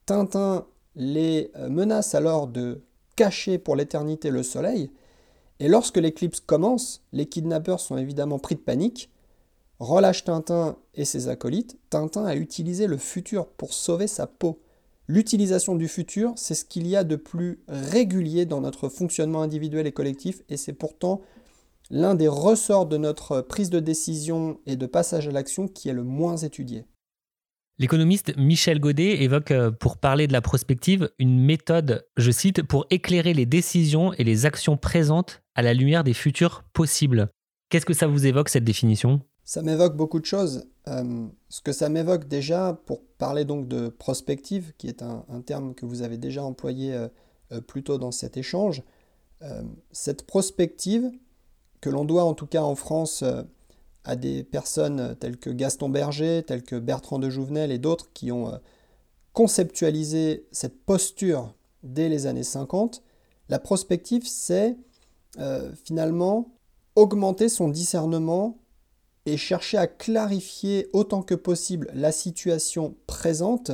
Tintin 0.06 0.66
les 0.94 1.50
euh, 1.56 1.68
menace 1.68 2.14
alors 2.14 2.46
de 2.46 2.82
cacher 3.16 3.58
pour 3.58 3.74
l'éternité 3.74 4.30
le 4.30 4.44
soleil, 4.44 4.92
et 5.58 5.66
lorsque 5.66 5.96
l'éclipse 5.96 6.38
commence, 6.38 7.02
les 7.12 7.26
kidnappeurs 7.26 7.80
sont 7.80 7.96
évidemment 7.96 8.38
pris 8.38 8.54
de 8.54 8.60
panique, 8.60 9.10
relâchent 9.78 10.25
Tintin 10.25 10.76
et 10.95 11.04
ses 11.04 11.28
acolytes, 11.28 11.78
Tintin 11.90 12.25
a 12.25 12.37
utilisé 12.37 12.87
le 12.87 12.97
futur 12.97 13.49
pour 13.49 13.73
sauver 13.73 14.07
sa 14.07 14.26
peau. 14.26 14.61
L'utilisation 15.07 15.75
du 15.75 15.88
futur, 15.88 16.33
c'est 16.37 16.54
ce 16.54 16.64
qu'il 16.64 16.87
y 16.87 16.97
a 16.97 17.04
de 17.04 17.16
plus 17.16 17.62
régulier 17.69 18.47
dans 18.47 18.61
notre 18.61 18.88
fonctionnement 18.88 19.43
individuel 19.43 19.87
et 19.87 19.93
collectif, 19.93 20.40
et 20.49 20.57
c'est 20.57 20.73
pourtant 20.73 21.21
l'un 21.90 22.14
des 22.14 22.28
ressorts 22.28 22.87
de 22.87 22.97
notre 22.97 23.43
prise 23.43 23.69
de 23.69 23.81
décision 23.81 24.59
et 24.64 24.76
de 24.76 24.87
passage 24.87 25.28
à 25.28 25.31
l'action 25.31 25.69
qui 25.69 25.88
est 25.88 25.93
le 25.93 26.04
moins 26.04 26.38
étudié. 26.38 26.87
L'économiste 27.78 28.37
Michel 28.37 28.78
Godet 28.78 29.23
évoque, 29.23 29.50
euh, 29.50 29.73
pour 29.73 29.99
parler 29.99 30.28
de 30.28 30.33
la 30.33 30.40
prospective, 30.40 31.11
une 31.19 31.40
méthode, 31.40 32.07
je 32.16 32.31
cite, 32.31 32.62
pour 32.62 32.87
éclairer 32.90 33.35
les 33.35 33.47
décisions 33.47 34.12
et 34.14 34.23
les 34.23 34.47
actions 34.47 34.76
présentes 34.76 35.43
à 35.57 35.62
la 35.62 35.75
lumière 35.75 36.04
des 36.04 36.14
futurs 36.14 36.62
possibles. 36.73 37.28
Qu'est-ce 37.71 37.85
que 37.85 37.93
ça 37.93 38.07
vous 38.07 38.26
évoque, 38.26 38.49
cette 38.49 38.64
définition? 38.64 39.21
Ça 39.44 39.62
m'évoque 39.62 39.96
beaucoup 39.96 40.20
de 40.20 40.24
choses. 40.24 40.66
Euh, 40.88 41.26
ce 41.48 41.60
que 41.60 41.72
ça 41.72 41.88
m'évoque 41.88 42.28
déjà, 42.28 42.78
pour 42.86 43.02
parler 43.18 43.44
donc 43.44 43.68
de 43.68 43.88
prospective, 43.88 44.72
qui 44.78 44.88
est 44.88 45.02
un, 45.02 45.24
terme 45.44 45.74
que 45.74 45.86
vous 45.86 46.02
avez 46.02 46.16
déjà 46.16 46.42
employé 46.42 46.94
euh, 46.94 47.60
plus 47.60 47.82
tôt 47.82 47.98
dans 47.98 48.12
cet 48.12 48.36
échange, 48.36 48.82
cette 49.92 50.26
prospective, 50.26 51.12
que 51.84 51.90
l'on 51.90 52.06
doit 52.06 52.24
en 52.24 52.32
tout 52.32 52.46
cas 52.46 52.62
en 52.62 52.76
France 52.76 53.22
euh, 53.22 53.42
à 54.04 54.16
des 54.16 54.42
personnes 54.42 55.16
telles 55.20 55.36
que 55.36 55.50
Gaston 55.50 55.90
Berger, 55.90 56.42
telles 56.42 56.62
que 56.62 56.76
Bertrand 56.76 57.18
de 57.18 57.28
Jouvenel 57.28 57.70
et 57.70 57.76
d'autres 57.78 58.10
qui 58.14 58.32
ont 58.32 58.48
euh, 58.48 58.56
conceptualisé 59.34 60.46
cette 60.50 60.82
posture 60.86 61.52
dès 61.82 62.08
les 62.08 62.26
années 62.26 62.42
50, 62.42 63.02
la 63.50 63.58
prospective, 63.58 64.26
c'est 64.26 64.78
euh, 65.38 65.72
finalement 65.84 66.48
augmenter 66.96 67.50
son 67.50 67.68
discernement 67.68 68.56
et 69.26 69.37
chercher 69.37 69.78
à 69.78 69.87
clarifier 69.87 70.88
autant 70.93 71.23
que 71.23 71.35
possible 71.35 71.90
la 71.95 72.12
situation 72.12 72.95
présente 73.07 73.71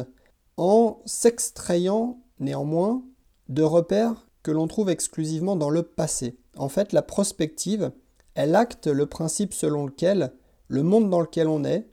en 0.57 1.01
s'extrayant 1.07 2.21
néanmoins 2.39 3.03
de 3.49 3.63
repères 3.63 4.29
que 4.43 4.51
l'on 4.51 4.69
trouve 4.69 4.91
exclusivement 4.91 5.57
dans 5.57 5.71
le 5.71 5.83
passé. 5.83 6.39
En 6.57 6.69
fait, 6.69 6.93
la 6.93 7.03
prospective, 7.03 7.93
elle 8.35 8.55
acte 8.55 8.87
le 8.87 9.07
principe 9.07 9.53
selon 9.53 9.87
lequel 9.87 10.33
le 10.69 10.83
monde 10.83 11.11
dans 11.11 11.21
lequel 11.21 11.49
on 11.49 11.65
est, 11.65 11.89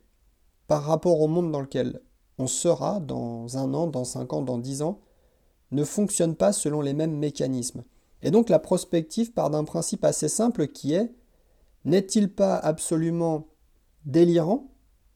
par 0.67 0.83
rapport 0.83 1.19
au 1.21 1.27
monde 1.27 1.51
dans 1.51 1.61
lequel 1.61 2.01
on 2.37 2.47
sera 2.47 2.99
dans 2.99 3.57
un 3.57 3.73
an, 3.73 3.87
dans 3.87 4.03
cinq 4.03 4.33
ans, 4.33 4.41
dans 4.41 4.57
dix 4.57 4.81
ans, 4.81 4.99
ne 5.71 5.83
fonctionne 5.83 6.35
pas 6.35 6.53
selon 6.53 6.81
les 6.81 6.93
mêmes 6.93 7.17
mécanismes. 7.17 7.83
Et 8.21 8.31
donc 8.31 8.49
la 8.49 8.59
prospective 8.59 9.33
part 9.33 9.49
d'un 9.49 9.63
principe 9.63 10.03
assez 10.03 10.29
simple 10.29 10.67
qui 10.67 10.93
est 10.93 11.13
n'est-il 11.87 12.29
pas 12.29 12.55
absolument 12.55 13.47
délirant 14.05 14.69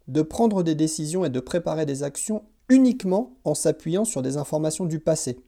de 0.08 0.22
prendre 0.22 0.64
des 0.64 0.74
décisions 0.74 1.24
et 1.26 1.30
de 1.30 1.40
préparer 1.40 1.86
des 1.86 2.04
actions 2.04 2.44
uniquement 2.70 3.38
en 3.44 3.54
s'appuyant 3.54 4.06
sur 4.06 4.22
des 4.22 4.38
informations 4.38 4.86
du 4.86 5.00
passé? 5.00 5.40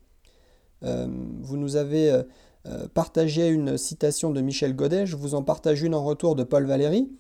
Euh, 0.83 1.07
Vous 1.41 1.57
nous 1.57 1.77
avez 1.77 2.11
euh, 2.11 2.23
euh, 2.67 2.87
partager 2.87 3.47
une 3.47 3.77
citation 3.77 4.31
de 4.31 4.41
Michel 4.41 4.75
Godet, 4.75 5.05
je 5.05 5.15
vous 5.15 5.33
en 5.33 5.43
partage 5.43 5.81
une 5.81 5.95
en 5.95 6.03
retour 6.03 6.35
de 6.35 6.43
Paul 6.43 6.65
Valéry, 6.65 7.11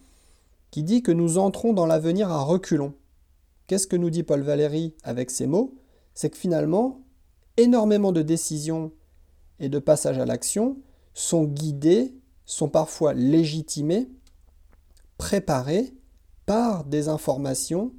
qui 0.69 0.83
dit 0.83 1.01
que 1.01 1.11
nous 1.11 1.37
entrons 1.37 1.73
dans 1.73 1.85
l'avenir 1.85 2.29
à 2.29 2.41
reculons. 2.41 2.93
Qu'est-ce 3.67 3.87
que 3.87 3.95
nous 3.95 4.09
dit 4.09 4.23
Paul 4.23 4.41
Valéry 4.41 4.93
avec 5.03 5.31
ces 5.31 5.47
mots? 5.47 5.75
C'est 6.13 6.29
que 6.29 6.37
finalement, 6.37 7.01
énormément 7.57 8.11
de 8.11 8.21
décisions 8.21 8.91
et 9.59 9.69
de 9.69 9.79
passages 9.79 10.17
à 10.17 10.25
l'action 10.25 10.77
sont 11.13 11.45
guidés, 11.45 12.15
sont 12.45 12.69
parfois 12.69 13.13
légitimés, 13.13 14.09
préparés 15.17 15.93
par 16.45 16.83
des 16.83 17.07
informations 17.07 17.93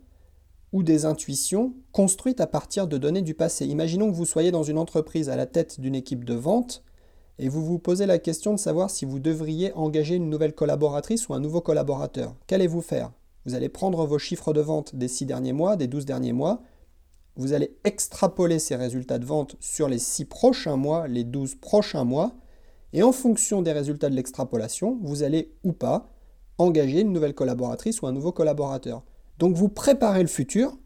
ou 0.72 0.82
des 0.82 1.04
intuitions 1.04 1.74
construites 1.92 2.40
à 2.40 2.46
partir 2.46 2.86
de 2.86 2.98
données 2.98 3.22
du 3.22 3.34
passé. 3.34 3.66
Imaginons 3.66 4.10
que 4.10 4.16
vous 4.16 4.24
soyez 4.24 4.50
dans 4.50 4.64
une 4.64 4.78
entreprise 4.78 5.28
à 5.28 5.36
la 5.36 5.46
tête 5.46 5.80
d'une 5.80 5.94
équipe 5.94 6.24
de 6.24 6.34
vente 6.34 6.82
et 7.38 7.48
vous 7.48 7.64
vous 7.64 7.78
posez 7.78 8.06
la 8.06 8.18
question 8.18 8.52
de 8.52 8.58
savoir 8.58 8.90
si 8.90 9.04
vous 9.04 9.18
devriez 9.18 9.72
engager 9.74 10.16
une 10.16 10.30
nouvelle 10.30 10.54
collaboratrice 10.54 11.28
ou 11.28 11.34
un 11.34 11.40
nouveau 11.40 11.60
collaborateur. 11.60 12.34
Qu'allez-vous 12.46 12.82
faire? 12.82 13.12
Vous 13.46 13.54
allez 13.54 13.68
prendre 13.68 14.06
vos 14.06 14.18
chiffres 14.18 14.52
de 14.52 14.60
vente 14.60 14.94
des 14.96 15.08
6 15.08 15.26
derniers 15.26 15.52
mois, 15.52 15.76
des 15.76 15.86
12 15.86 16.06
derniers 16.06 16.32
mois, 16.32 16.62
vous 17.36 17.52
allez 17.52 17.76
extrapoler 17.84 18.58
ces 18.58 18.76
résultats 18.76 19.18
de 19.18 19.26
vente 19.26 19.56
sur 19.60 19.88
les 19.88 19.98
6 19.98 20.26
prochains 20.26 20.76
mois, 20.76 21.08
les 21.08 21.24
12 21.24 21.56
prochains 21.56 22.04
mois, 22.04 22.32
et 22.94 23.02
en 23.02 23.12
fonction 23.12 23.60
des 23.60 23.72
résultats 23.72 24.08
de 24.08 24.14
l'extrapolation, 24.14 24.98
vous 25.02 25.22
allez 25.24 25.52
ou 25.64 25.72
pas 25.72 26.08
engager 26.56 27.00
une 27.00 27.12
nouvelle 27.12 27.34
collaboratrice 27.34 28.00
ou 28.00 28.06
un 28.06 28.12
nouveau 28.12 28.32
collaborateur. 28.32 29.02
Donc 29.38 29.56
vous 29.56 29.68
préparez 29.68 30.22
le 30.22 30.28
futur 30.28 30.78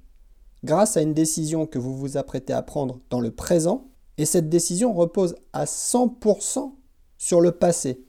grâce 0.65 0.97
à 0.97 1.03
une 1.03 1.15
décision 1.15 1.67
que 1.67 1.79
vous 1.79 1.97
vous 1.97 2.17
apprêtez 2.17 2.53
à 2.53 2.63
prendre 2.63 2.99
dans 3.11 3.21
le 3.21 3.31
présent, 3.31 3.89
et 4.17 4.25
cette 4.25 4.49
décision 4.49 4.93
repose 4.93 5.37
à 5.53 5.67
100% 5.67 6.73
sur 7.19 7.41
le 7.41 7.53
passé. 7.53 8.05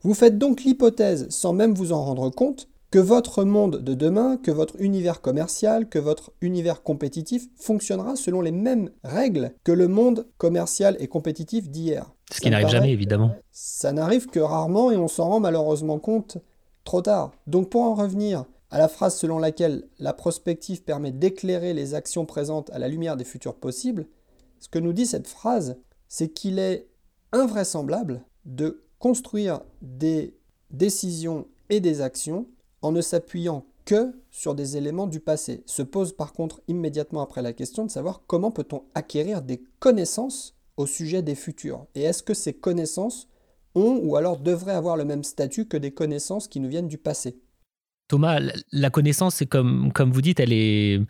Vous 0.00 0.14
faites 0.14 0.38
donc 0.38 0.64
l'hypothèse, 0.64 1.28
sans 1.28 1.52
même 1.52 1.74
vous 1.74 1.92
en 1.92 2.02
rendre 2.02 2.30
compte, 2.30 2.68
que 2.90 2.98
votre 2.98 3.44
monde 3.44 3.76
de 3.76 3.94
demain, 3.94 4.36
que 4.36 4.50
votre 4.50 4.80
univers 4.80 5.20
commercial, 5.20 5.88
que 5.88 5.98
votre 5.98 6.32
univers 6.40 6.82
compétitif 6.82 7.48
fonctionnera 7.56 8.16
selon 8.16 8.40
les 8.40 8.50
mêmes 8.50 8.90
règles 9.04 9.54
que 9.62 9.72
le 9.72 9.88
monde 9.88 10.26
commercial 10.38 10.96
et 10.98 11.06
compétitif 11.06 11.70
d'hier. 11.70 12.12
Ce 12.32 12.40
qui 12.40 12.50
n'arrive 12.50 12.68
jamais, 12.68 12.92
évidemment. 12.92 13.34
Ça 13.50 13.92
n'arrive 13.92 14.26
que 14.26 14.40
rarement 14.40 14.90
et 14.90 14.96
on 14.96 15.08
s'en 15.08 15.28
rend 15.28 15.40
malheureusement 15.40 15.98
compte 15.98 16.38
trop 16.84 17.02
tard. 17.02 17.32
Donc 17.46 17.70
pour 17.70 17.82
en 17.82 17.94
revenir 17.94 18.44
à 18.70 18.78
la 18.78 18.88
phrase 18.88 19.16
selon 19.16 19.38
laquelle 19.38 19.84
la 19.98 20.14
prospective 20.14 20.82
permet 20.82 21.12
d'éclairer 21.12 21.74
les 21.74 21.94
actions 21.94 22.24
présentes 22.24 22.70
à 22.70 22.78
la 22.78 22.88
lumière 22.88 23.16
des 23.16 23.24
futurs 23.24 23.54
possibles, 23.54 24.06
ce 24.58 24.68
que 24.68 24.78
nous 24.78 24.92
dit 24.92 25.06
cette 25.06 25.28
phrase, 25.28 25.76
c'est 26.08 26.28
qu'il 26.28 26.58
est 26.58 26.86
invraisemblable 27.32 28.22
de 28.44 28.82
construire 28.98 29.60
des 29.82 30.34
décisions 30.70 31.46
et 31.68 31.80
des 31.80 32.00
actions 32.00 32.46
en 32.80 32.92
ne 32.92 33.00
s'appuyant 33.00 33.64
que 33.84 34.12
sur 34.30 34.54
des 34.54 34.76
éléments 34.76 35.06
du 35.06 35.20
passé. 35.20 35.62
Se 35.66 35.82
pose 35.82 36.12
par 36.12 36.32
contre 36.32 36.62
immédiatement 36.68 37.22
après 37.22 37.42
la 37.42 37.52
question 37.52 37.84
de 37.84 37.90
savoir 37.90 38.22
comment 38.26 38.50
peut-on 38.50 38.84
acquérir 38.94 39.42
des 39.42 39.62
connaissances 39.80 40.54
au 40.76 40.86
sujet 40.86 41.22
des 41.22 41.34
futurs. 41.34 41.86
Et 41.94 42.02
est-ce 42.02 42.22
que 42.22 42.34
ces 42.34 42.54
connaissances 42.54 43.28
ont 43.74 44.00
ou 44.02 44.16
alors 44.16 44.38
devraient 44.38 44.74
avoir 44.74 44.96
le 44.96 45.04
même 45.04 45.24
statut 45.24 45.66
que 45.66 45.76
des 45.76 45.92
connaissances 45.92 46.48
qui 46.48 46.60
nous 46.60 46.68
viennent 46.68 46.88
du 46.88 46.98
passé? 46.98 47.40
Thomas, 48.08 48.40
la 48.72 48.90
connaissance, 48.90 49.36
c'est 49.36 49.46
comme, 49.46 49.92
comme 49.92 50.12
vous 50.12 50.20
dites, 50.22 50.40
elle 50.40 50.52
est, 50.52 51.00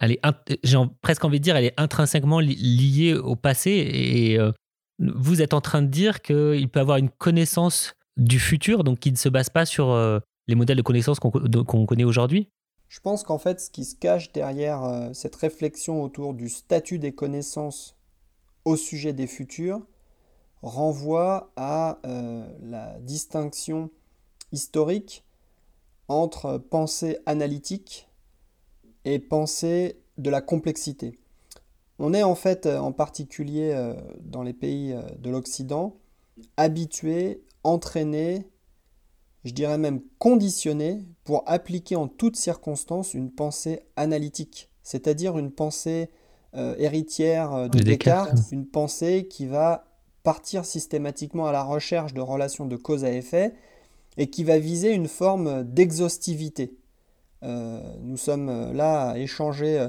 elle 0.00 0.12
est 0.12 0.20
j'ai 0.62 0.78
presque 1.02 1.24
envie 1.24 1.38
de 1.38 1.44
dire, 1.44 1.56
elle 1.56 1.64
est 1.64 1.78
intrinsèquement 1.78 2.40
liée 2.40 3.14
au 3.14 3.36
passé. 3.36 3.70
Et 3.70 4.38
euh, 4.38 4.52
vous 4.98 5.42
êtes 5.42 5.54
en 5.54 5.60
train 5.60 5.82
de 5.82 5.88
dire 5.88 6.22
qu'il 6.22 6.68
peut 6.68 6.80
avoir 6.80 6.96
une 6.96 7.10
connaissance 7.10 7.92
du 8.16 8.38
futur, 8.38 8.84
donc 8.84 9.00
qui 9.00 9.12
ne 9.12 9.16
se 9.16 9.28
base 9.28 9.50
pas 9.50 9.66
sur 9.66 9.90
euh, 9.90 10.18
les 10.46 10.54
modèles 10.54 10.78
de 10.78 10.82
connaissances 10.82 11.20
qu'on 11.20 11.86
connaît 11.86 12.04
aujourd'hui? 12.04 12.48
Je 12.88 13.00
pense 13.00 13.24
qu'en 13.24 13.38
fait, 13.38 13.60
ce 13.60 13.70
qui 13.70 13.84
se 13.84 13.96
cache 13.96 14.32
derrière 14.32 14.84
euh, 14.84 15.10
cette 15.12 15.36
réflexion 15.36 16.02
autour 16.02 16.34
du 16.34 16.48
statut 16.48 16.98
des 16.98 17.12
connaissances 17.12 17.95
au 18.66 18.76
sujet 18.76 19.14
des 19.14 19.26
futurs 19.26 19.80
renvoie 20.60 21.50
à 21.56 21.98
euh, 22.04 22.46
la 22.60 22.98
distinction 23.00 23.90
historique 24.52 25.24
entre 26.08 26.58
pensée 26.58 27.18
analytique 27.24 28.10
et 29.06 29.18
pensée 29.18 29.98
de 30.18 30.28
la 30.28 30.42
complexité. 30.42 31.18
On 31.98 32.12
est 32.12 32.22
en 32.22 32.34
fait, 32.34 32.66
en 32.66 32.92
particulier 32.92 33.72
euh, 33.72 33.94
dans 34.20 34.42
les 34.42 34.52
pays 34.52 34.94
de 35.18 35.30
l'Occident, 35.30 35.96
habitué, 36.58 37.42
entraîné 37.64 38.46
je 39.46 39.52
dirais 39.52 39.78
même 39.78 40.00
conditionné 40.18 41.06
pour 41.22 41.44
appliquer 41.46 41.94
en 41.94 42.08
toutes 42.08 42.34
circonstances 42.34 43.14
une 43.14 43.30
pensée 43.30 43.84
analytique, 43.94 44.70
c'est-à-dire 44.82 45.38
une 45.38 45.52
pensée 45.52 46.10
euh, 46.10 46.25
héritière 46.78 47.52
euh, 47.52 47.68
de, 47.68 47.78
Descartes, 47.78 48.38
une 48.52 48.66
pensée 48.66 49.26
qui 49.28 49.46
va 49.46 49.84
partir 50.22 50.64
systématiquement 50.64 51.46
à 51.46 51.52
la 51.52 51.62
recherche 51.62 52.14
de 52.14 52.20
relations 52.20 52.66
de 52.66 52.76
cause 52.76 53.04
à 53.04 53.12
effet 53.12 53.54
et 54.16 54.28
qui 54.28 54.44
va 54.44 54.58
viser 54.58 54.92
une 54.92 55.08
forme 55.08 55.62
d'exhaustivité. 55.64 56.74
Euh, 57.42 57.80
nous 58.00 58.16
sommes 58.16 58.72
là 58.72 59.10
à 59.10 59.18
échanger 59.18 59.88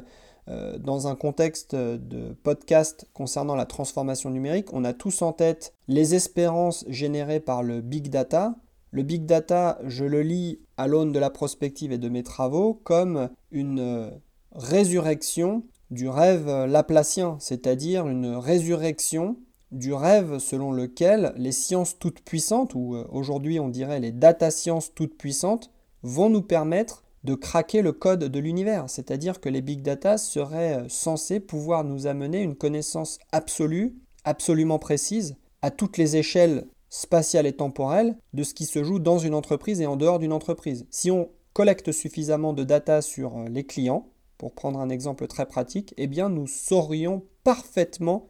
dans 0.79 1.07
un 1.09 1.15
contexte 1.15 1.75
de 1.75 2.33
podcast 2.43 3.05
concernant 3.13 3.55
la 3.55 3.65
transformation 3.65 4.29
numérique. 4.29 4.71
On 4.71 4.85
a 4.85 4.93
tous 4.93 5.21
en 5.21 5.33
tête 5.33 5.73
les 5.89 6.15
espérances 6.15 6.85
générées 6.87 7.41
par 7.41 7.63
le 7.63 7.81
big 7.81 8.09
data, 8.09 8.55
le 8.91 9.03
big 9.03 9.25
data, 9.25 9.79
je 9.85 10.05
le 10.05 10.21
lis 10.21 10.59
à 10.77 10.87
l'aune 10.87 11.11
de 11.11 11.19
la 11.19 11.29
prospective 11.29 11.91
et 11.91 11.97
de 11.97 12.09
mes 12.09 12.23
travaux 12.23 12.73
comme 12.73 13.29
une 13.51 13.79
euh, 13.79 14.09
résurrection 14.53 15.63
du 15.91 16.09
rêve 16.09 16.47
laplacien, 16.65 17.37
c'est-à-dire 17.39 18.07
une 18.07 18.35
résurrection 18.35 19.37
du 19.71 19.93
rêve 19.93 20.39
selon 20.39 20.71
lequel 20.71 21.33
les 21.35 21.51
sciences 21.51 21.99
toutes 21.99 22.21
puissantes, 22.21 22.75
ou 22.75 22.95
euh, 22.95 23.05
aujourd'hui 23.11 23.59
on 23.59 23.69
dirait 23.69 23.99
les 23.99 24.11
data 24.11 24.51
sciences 24.51 24.93
toutes 24.93 25.17
puissantes, 25.17 25.71
vont 26.03 26.29
nous 26.29 26.41
permettre 26.41 27.03
de 27.23 27.35
craquer 27.35 27.81
le 27.81 27.91
code 27.91 28.23
de 28.23 28.39
l'univers, 28.39 28.89
c'est-à-dire 28.89 29.41
que 29.41 29.49
les 29.49 29.61
big 29.61 29.81
data 29.81 30.17
seraient 30.17 30.77
euh, 30.77 30.89
censés 30.89 31.39
pouvoir 31.39 31.83
nous 31.83 32.07
amener 32.07 32.41
une 32.41 32.55
connaissance 32.55 33.19
absolue, 33.31 33.97
absolument 34.23 34.79
précise, 34.79 35.35
à 35.61 35.71
toutes 35.71 35.97
les 35.97 36.15
échelles 36.15 36.67
spatiale 36.89 37.45
et 37.45 37.53
temporelle 37.53 38.15
de 38.33 38.43
ce 38.43 38.53
qui 38.53 38.65
se 38.65 38.81
joue 38.83 38.99
dans 38.99 39.19
une 39.19 39.33
entreprise 39.33 39.81
et 39.81 39.87
en 39.87 39.97
dehors 39.97 40.19
d'une 40.19 40.31
entreprise. 40.31 40.85
Si 40.89 41.11
on 41.11 41.29
collecte 41.51 41.91
suffisamment 41.91 42.53
de 42.53 42.63
data 42.63 43.01
sur 43.01 43.37
euh, 43.37 43.45
les 43.49 43.65
clients, 43.65 44.07
pour 44.37 44.53
prendre 44.53 44.79
un 44.79 44.89
exemple 44.89 45.27
très 45.27 45.45
pratique, 45.45 45.93
eh 45.97 46.07
nous 46.07 46.47
saurions 46.47 47.23
parfaitement 47.43 48.27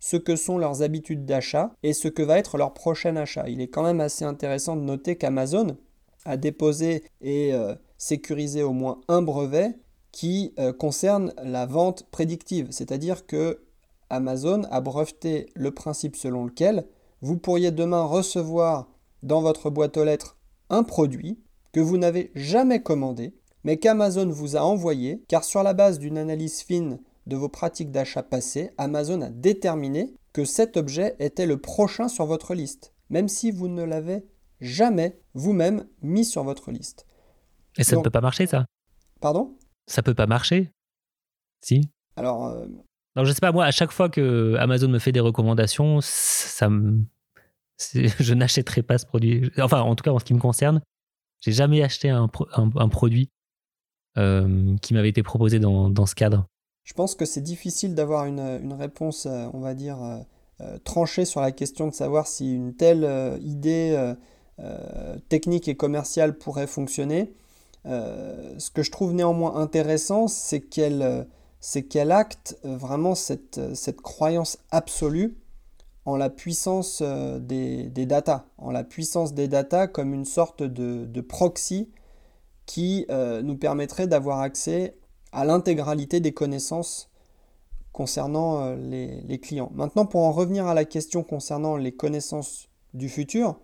ce 0.00 0.16
que 0.16 0.34
sont 0.34 0.58
leurs 0.58 0.82
habitudes 0.82 1.24
d'achat 1.24 1.72
et 1.82 1.92
ce 1.92 2.08
que 2.08 2.22
va 2.22 2.38
être 2.38 2.58
leur 2.58 2.74
prochain 2.74 3.16
achat. 3.16 3.48
Il 3.48 3.60
est 3.60 3.68
quand 3.68 3.84
même 3.84 4.00
assez 4.00 4.24
intéressant 4.24 4.76
de 4.76 4.82
noter 4.82 5.16
qu'Amazon 5.16 5.76
a 6.24 6.36
déposé 6.36 7.04
et 7.20 7.54
euh, 7.54 7.74
sécurisé 7.98 8.62
au 8.62 8.72
moins 8.72 9.00
un 9.08 9.22
brevet 9.22 9.78
qui 10.10 10.54
euh, 10.58 10.72
concerne 10.72 11.32
la 11.42 11.66
vente 11.66 12.04
prédictive, 12.10 12.68
c'est-à-dire 12.70 13.26
que 13.26 13.62
Amazon 14.10 14.64
a 14.70 14.80
breveté 14.80 15.46
le 15.54 15.70
principe 15.70 16.16
selon 16.16 16.44
lequel 16.44 16.86
vous 17.22 17.38
pourriez 17.38 17.70
demain 17.70 18.02
recevoir 18.02 18.88
dans 19.22 19.40
votre 19.40 19.70
boîte 19.70 19.96
aux 19.96 20.04
lettres 20.04 20.36
un 20.68 20.82
produit 20.82 21.38
que 21.72 21.80
vous 21.80 21.96
n'avez 21.96 22.30
jamais 22.34 22.82
commandé, 22.82 23.34
mais 23.64 23.78
qu'Amazon 23.78 24.28
vous 24.28 24.56
a 24.56 24.60
envoyé, 24.60 25.22
car 25.28 25.44
sur 25.44 25.62
la 25.62 25.74
base 25.74 25.98
d'une 25.98 26.18
analyse 26.18 26.62
fine 26.62 27.00
de 27.26 27.36
vos 27.36 27.48
pratiques 27.48 27.90
d'achat 27.90 28.22
passées, 28.22 28.70
Amazon 28.78 29.20
a 29.20 29.30
déterminé 29.30 30.14
que 30.32 30.44
cet 30.44 30.76
objet 30.76 31.14
était 31.18 31.46
le 31.46 31.60
prochain 31.60 32.08
sur 32.08 32.26
votre 32.26 32.54
liste, 32.54 32.94
même 33.10 33.28
si 33.28 33.50
vous 33.50 33.68
ne 33.68 33.82
l'avez 33.82 34.24
jamais 34.60 35.20
vous-même 35.34 35.86
mis 36.02 36.24
sur 36.24 36.44
votre 36.44 36.70
liste. 36.70 37.06
Et 37.78 37.84
ça 37.84 37.96
ne 37.96 38.02
peut 38.02 38.10
pas 38.10 38.20
marcher, 38.20 38.46
ça 38.46 38.66
Pardon? 39.20 39.56
Ça 39.86 40.02
peut 40.02 40.14
pas 40.14 40.26
marcher 40.26 40.70
Si 41.62 41.88
Alors, 42.16 42.46
euh, 42.46 42.66
non, 43.16 43.24
je 43.24 43.32
sais 43.32 43.40
pas, 43.40 43.52
moi, 43.52 43.66
à 43.66 43.70
chaque 43.70 43.92
fois 43.92 44.08
que 44.08 44.56
Amazon 44.58 44.88
me 44.88 44.98
fait 44.98 45.12
des 45.12 45.20
recommandations, 45.20 46.00
ça 46.00 46.68
me... 46.68 47.04
je 47.94 48.34
n'achèterai 48.34 48.82
pas 48.82 48.98
ce 48.98 49.06
produit. 49.06 49.50
Enfin, 49.58 49.80
en 49.80 49.94
tout 49.94 50.02
cas, 50.02 50.12
en 50.12 50.18
ce 50.18 50.24
qui 50.24 50.34
me 50.34 50.38
concerne, 50.38 50.80
j'ai 51.40 51.52
jamais 51.52 51.82
acheté 51.82 52.08
un, 52.08 52.30
un, 52.54 52.88
produit 52.88 53.28
euh, 54.18 54.76
qui 54.82 54.92
m'avait 54.92 55.08
été 55.08 55.22
proposé 55.22 55.58
dans, 55.58 55.88
dans, 55.88 56.04
ce 56.04 56.14
cadre. 56.14 56.46
Je 56.84 56.92
pense 56.92 57.14
que 57.14 57.24
c'est 57.24 57.40
difficile 57.40 57.94
d'avoir 57.94 58.26
une, 58.26 58.60
une, 58.62 58.74
réponse, 58.74 59.24
euh, 59.24 59.46
on 59.54 59.60
va 59.60 59.72
dire, 59.72 60.02
euh, 60.60 60.76
tranchée 60.84 61.24
sur 61.24 61.40
la 61.40 61.50
question 61.50 61.86
de 61.88 61.94
savoir 61.94 62.26
si 62.26 62.54
une 62.54 62.74
telle 62.74 63.08
idée 63.42 64.14
technique 65.30 65.66
et 65.66 65.76
commerciale 65.76 66.36
pourrait 66.36 66.66
fonctionner. 66.66 67.32
ce 67.86 68.70
que 68.70 68.82
je 68.82 68.90
trouve 68.90 69.14
néanmoins 69.14 69.56
intéressant, 69.56 70.28
c'est 70.28 70.60
qu'elle 70.60 71.26
qu'elle 71.88 72.12
acte 72.12 72.58
vraiment 72.62 73.14
cette, 73.14 73.74
cette, 73.74 74.02
croyance 74.02 74.58
absolue 74.70 75.38
en 76.04 76.16
la 76.16 76.28
puissance 76.28 77.02
des, 77.02 77.88
des 77.88 78.06
datas, 78.06 78.44
en 78.58 78.70
la 78.70 78.84
puissance 78.84 79.32
des 79.32 79.48
datas 79.48 79.86
comme 79.86 80.12
une 80.12 80.26
sorte 80.26 80.62
de, 80.62 81.06
de 81.06 81.20
proxy 81.22 81.88
qui 82.66 83.06
nous 83.10 83.56
permettrait 83.56 84.06
d'avoir 84.06 84.40
accès 84.40 84.96
à 85.32 85.44
l'intégralité 85.44 86.20
des 86.20 86.32
connaissances 86.32 87.10
concernant 87.92 88.64
euh, 88.64 88.76
les, 88.76 89.38
clients. 89.38 89.70
Maintenant, 89.74 90.06
pour 90.06 90.22
en 90.22 90.32
revenir 90.32 90.66
à 90.66 90.74
la 90.74 90.84
question 90.84 91.22
concernant 91.22 91.76
les 91.76 91.92
connaissances 91.92 92.68
du 92.94 93.08
futur, 93.08 93.58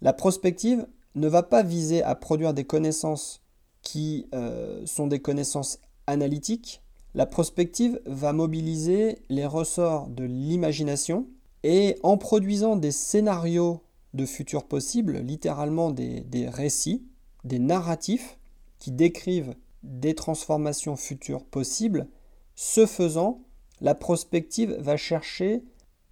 la 0.00 0.12
prospective 0.12 0.86
ne 1.14 1.28
va 1.28 1.42
pas 1.42 1.62
viser 1.62 2.02
à 2.02 2.14
produire 2.14 2.54
des 2.54 2.64
connaissances 2.64 3.42
qui 3.82 4.26
euh, 4.34 4.84
sont 4.86 5.06
des 5.06 5.20
connaissances 5.20 5.78
analytiques. 6.06 6.82
La 7.14 7.26
prospective 7.26 8.00
va 8.06 8.32
mobiliser 8.32 9.18
les 9.28 9.46
ressorts 9.46 10.08
de 10.08 10.24
l'imagination 10.24 11.26
et 11.62 11.98
en 12.02 12.16
produisant 12.16 12.76
des 12.76 12.90
scénarios 12.90 13.80
de 14.14 14.26
futur 14.26 14.64
possibles, 14.64 15.18
littéralement 15.18 15.90
des 15.90 16.48
récits, 16.48 17.04
des 17.44 17.58
narratifs 17.58 18.38
qui 18.78 18.90
décrivent 18.90 19.54
des 19.82 20.14
transformations 20.14 20.96
futures 20.96 21.44
possibles, 21.44 22.08
ce 22.54 22.86
faisant, 22.86 23.42
la 23.80 23.94
prospective 23.94 24.76
va 24.78 24.96
chercher 24.96 25.62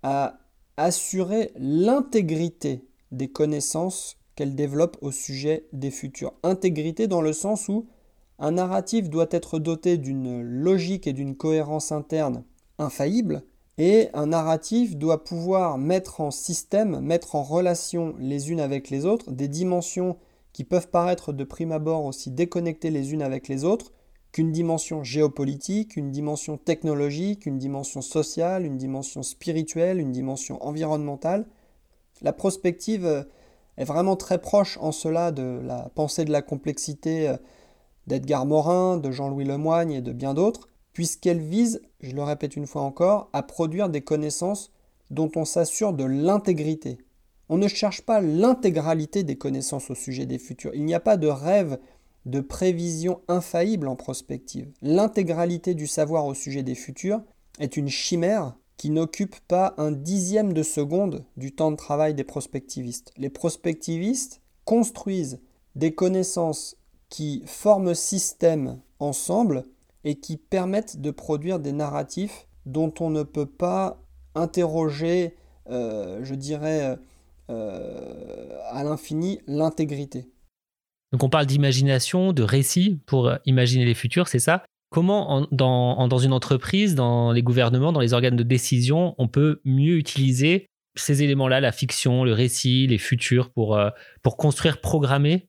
à 0.02 0.38
assurer 0.76 1.52
l'intégrité 1.56 2.84
des 3.10 3.28
connaissances 3.28 4.16
qu'elle 4.34 4.54
développe 4.54 4.96
au 5.00 5.10
sujet 5.10 5.66
des 5.72 5.90
futurs. 5.90 6.32
Intégrité 6.42 7.06
dans 7.06 7.20
le 7.20 7.32
sens 7.32 7.68
où 7.68 7.86
un 8.38 8.52
narratif 8.52 9.08
doit 9.08 9.28
être 9.30 9.58
doté 9.58 9.98
d'une 9.98 10.42
logique 10.42 11.06
et 11.06 11.12
d'une 11.12 11.36
cohérence 11.36 11.92
interne 11.92 12.44
infaillible, 12.78 13.44
et 13.78 14.08
un 14.12 14.26
narratif 14.26 14.96
doit 14.96 15.24
pouvoir 15.24 15.78
mettre 15.78 16.20
en 16.20 16.30
système, 16.30 17.00
mettre 17.00 17.36
en 17.36 17.42
relation 17.42 18.14
les 18.18 18.50
unes 18.50 18.60
avec 18.60 18.90
les 18.90 19.06
autres 19.06 19.30
des 19.30 19.48
dimensions 19.48 20.16
qui 20.52 20.64
peuvent 20.64 20.88
paraître 20.88 21.32
de 21.32 21.44
prime 21.44 21.72
abord 21.72 22.04
aussi 22.04 22.30
déconnectées 22.30 22.90
les 22.90 23.12
unes 23.12 23.22
avec 23.22 23.48
les 23.48 23.64
autres, 23.64 23.92
qu'une 24.32 24.52
dimension 24.52 25.04
géopolitique, 25.04 25.96
une 25.96 26.10
dimension 26.10 26.56
technologique, 26.56 27.46
une 27.46 27.58
dimension 27.58 28.00
sociale, 28.00 28.64
une 28.64 28.78
dimension 28.78 29.22
spirituelle, 29.22 30.00
une 30.00 30.12
dimension 30.12 30.62
environnementale. 30.64 31.46
La 32.22 32.32
prospective 32.32 33.04
euh, 33.04 33.24
est 33.76 33.84
vraiment 33.84 34.16
très 34.16 34.38
proche 34.38 34.78
en 34.80 34.90
cela 34.90 35.32
de 35.32 35.60
la 35.62 35.90
pensée 35.94 36.24
de 36.24 36.32
la 36.32 36.40
complexité 36.40 37.28
euh, 37.28 37.36
d'Edgar 38.06 38.46
Morin, 38.46 38.96
de 38.96 39.10
Jean-Louis 39.10 39.44
Lemoigne 39.44 39.92
et 39.92 40.00
de 40.00 40.12
bien 40.12 40.34
d'autres, 40.34 40.68
puisqu'elle 40.92 41.40
vise, 41.40 41.82
je 42.00 42.14
le 42.14 42.22
répète 42.22 42.56
une 42.56 42.66
fois 42.66 42.82
encore, 42.82 43.28
à 43.32 43.42
produire 43.42 43.88
des 43.88 44.02
connaissances 44.02 44.72
dont 45.10 45.30
on 45.36 45.44
s'assure 45.44 45.92
de 45.92 46.04
l'intégrité. 46.04 46.98
On 47.52 47.58
ne 47.58 47.68
cherche 47.68 48.00
pas 48.00 48.22
l'intégralité 48.22 49.24
des 49.24 49.36
connaissances 49.36 49.90
au 49.90 49.94
sujet 49.94 50.24
des 50.24 50.38
futurs. 50.38 50.74
Il 50.74 50.86
n'y 50.86 50.94
a 50.94 51.00
pas 51.00 51.18
de 51.18 51.26
rêve 51.26 51.78
de 52.24 52.40
prévision 52.40 53.20
infaillible 53.28 53.88
en 53.88 53.94
prospective. 53.94 54.70
L'intégralité 54.80 55.74
du 55.74 55.86
savoir 55.86 56.24
au 56.24 56.32
sujet 56.32 56.62
des 56.62 56.74
futurs 56.74 57.20
est 57.58 57.76
une 57.76 57.90
chimère 57.90 58.54
qui 58.78 58.88
n'occupe 58.88 59.36
pas 59.48 59.74
un 59.76 59.92
dixième 59.92 60.54
de 60.54 60.62
seconde 60.62 61.26
du 61.36 61.52
temps 61.52 61.70
de 61.70 61.76
travail 61.76 62.14
des 62.14 62.24
prospectivistes. 62.24 63.12
Les 63.18 63.28
prospectivistes 63.28 64.40
construisent 64.64 65.38
des 65.74 65.94
connaissances 65.94 66.78
qui 67.10 67.42
forment 67.44 67.94
système 67.94 68.80
ensemble 68.98 69.64
et 70.04 70.14
qui 70.14 70.38
permettent 70.38 71.02
de 71.02 71.10
produire 71.10 71.58
des 71.58 71.72
narratifs 71.72 72.48
dont 72.64 72.94
on 72.98 73.10
ne 73.10 73.24
peut 73.24 73.44
pas 73.44 74.00
interroger, 74.34 75.36
euh, 75.68 76.20
je 76.24 76.34
dirais, 76.34 76.80
euh, 76.82 76.96
à 77.52 78.84
l'infini 78.84 79.40
l'intégrité. 79.46 80.28
Donc 81.12 81.22
on 81.22 81.28
parle 81.28 81.46
d'imagination, 81.46 82.32
de 82.32 82.42
récit 82.42 83.00
pour 83.06 83.32
imaginer 83.44 83.84
les 83.84 83.94
futurs, 83.94 84.28
c'est 84.28 84.38
ça? 84.38 84.64
Comment 84.90 85.46
dans, 85.50 86.06
dans, 86.06 86.18
une 86.18 86.32
entreprise, 86.32 86.94
dans 86.94 87.32
les 87.32 87.42
gouvernements, 87.42 87.92
dans 87.92 88.00
les 88.00 88.12
organes 88.12 88.36
de 88.36 88.42
décision, 88.42 89.14
on 89.16 89.26
peut 89.26 89.60
mieux 89.64 89.96
utiliser 89.96 90.66
ces 90.94 91.22
éléments-là, 91.22 91.60
la 91.60 91.72
fiction, 91.72 92.24
le 92.24 92.32
récit, 92.32 92.86
les 92.86 92.98
futurs, 92.98 93.50
pour, 93.50 93.76
euh, 93.76 93.90
pour 94.22 94.36
construire, 94.36 94.80
programmer 94.80 95.48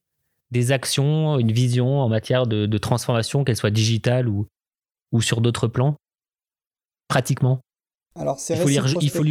des 0.52 0.72
actions, 0.72 1.38
une 1.39 1.52
vision 1.52 2.00
en 2.00 2.08
matière 2.08 2.48
de, 2.48 2.78
transformation, 2.78 3.44
qu'elle 3.44 3.58
soit 3.58 3.72
digitale 3.72 4.30
ou, 4.30 4.48
ou 5.12 5.22
sur 5.22 5.42
d'autres 5.42 5.68
plans? 5.68 5.96
Pratiquement? 7.08 7.60
Alors, 8.16 8.39
c'est 8.39 8.54
il, 8.54 8.60
faut 8.62 8.70
lire, 8.70 8.86
il 9.02 9.10
faut 9.10 9.24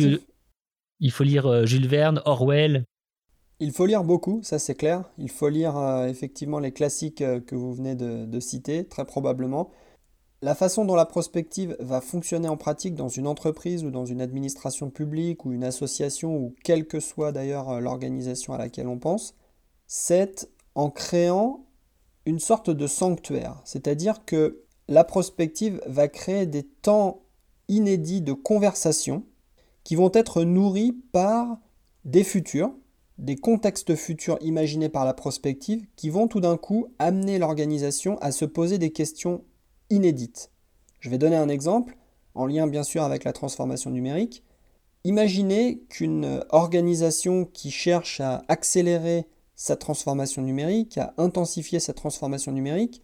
lire 1.24 1.46
euh, 1.46 1.66
Jules 1.66 1.88
Verne, 1.88 2.22
Orwell, 2.24 2.84
il 3.64 3.70
faut 3.70 3.86
lire 3.86 4.02
beaucoup, 4.02 4.42
ça 4.42 4.58
c'est 4.58 4.74
clair. 4.74 5.04
Il 5.18 5.30
faut 5.30 5.48
lire 5.48 5.76
euh, 5.76 6.08
effectivement 6.08 6.58
les 6.58 6.72
classiques 6.72 7.22
euh, 7.22 7.38
que 7.38 7.54
vous 7.54 7.72
venez 7.72 7.94
de, 7.94 8.40
citer, 8.40 8.84
très 8.84 9.04
probablement. 9.04 9.70
La 10.42 10.56
façon 10.56 10.84
dont 10.84 10.96
la 10.96 11.06
prospective 11.06 11.76
va 11.78 12.00
fonctionner 12.00 12.48
en 12.48 12.56
pratique 12.56 12.96
dans 12.96 13.06
une 13.06 13.28
entreprise 13.28 13.84
ou 13.84 13.92
dans 13.92 14.04
une 14.04 14.20
administration 14.20 14.90
publique 14.90 15.44
ou 15.44 15.52
une 15.52 15.62
association 15.62 16.36
ou 16.36 16.56
quelle 16.64 16.88
que 16.88 16.98
soit 16.98 17.30
d'ailleurs 17.30 17.80
l'organisation 17.80 18.52
à 18.52 18.58
laquelle 18.58 18.88
on 18.88 18.98
pense, 18.98 19.36
c'est 19.86 20.50
en 20.74 20.90
créant 20.90 21.64
une 22.26 22.40
sorte 22.40 22.68
de 22.68 22.88
sanctuaire. 22.88 23.60
C'est-à-dire 23.64 24.24
que 24.24 24.64
la 24.88 25.04
prospective 25.04 25.80
va 25.86 26.08
créer 26.08 26.46
des 26.46 26.64
temps 26.64 27.22
inédits 27.68 28.22
de 28.22 28.32
conversation 28.32 29.22
qui 29.84 29.96
vont 29.96 30.10
être 30.12 30.44
nourris 30.44 30.92
par 31.12 31.58
des 32.04 32.24
futurs, 32.24 32.74
des 33.18 33.36
contextes 33.36 33.94
futurs 33.94 34.38
imaginés 34.40 34.88
par 34.88 35.04
la 35.04 35.14
prospective 35.14 35.86
qui 35.96 36.10
vont 36.10 36.28
tout 36.28 36.40
d'un 36.40 36.56
coup 36.56 36.88
amener 36.98 37.38
l'organisation 37.38 38.18
à 38.18 38.32
se 38.32 38.44
poser 38.44 38.78
des 38.78 38.90
questions 38.90 39.44
inédites. 39.90 40.50
Je 41.00 41.10
vais 41.10 41.18
donner 41.18 41.36
un 41.36 41.48
exemple, 41.48 41.96
en 42.34 42.46
lien 42.46 42.66
bien 42.66 42.82
sûr 42.82 43.02
avec 43.02 43.24
la 43.24 43.32
transformation 43.32 43.90
numérique. 43.90 44.42
Imaginez 45.04 45.82
qu'une 45.88 46.44
organisation 46.50 47.44
qui 47.44 47.70
cherche 47.70 48.20
à 48.20 48.44
accélérer 48.48 49.26
sa 49.56 49.76
transformation 49.76 50.42
numérique, 50.42 50.98
à 50.98 51.12
intensifier 51.18 51.80
sa 51.80 51.92
transformation 51.92 52.52
numérique, 52.52 53.02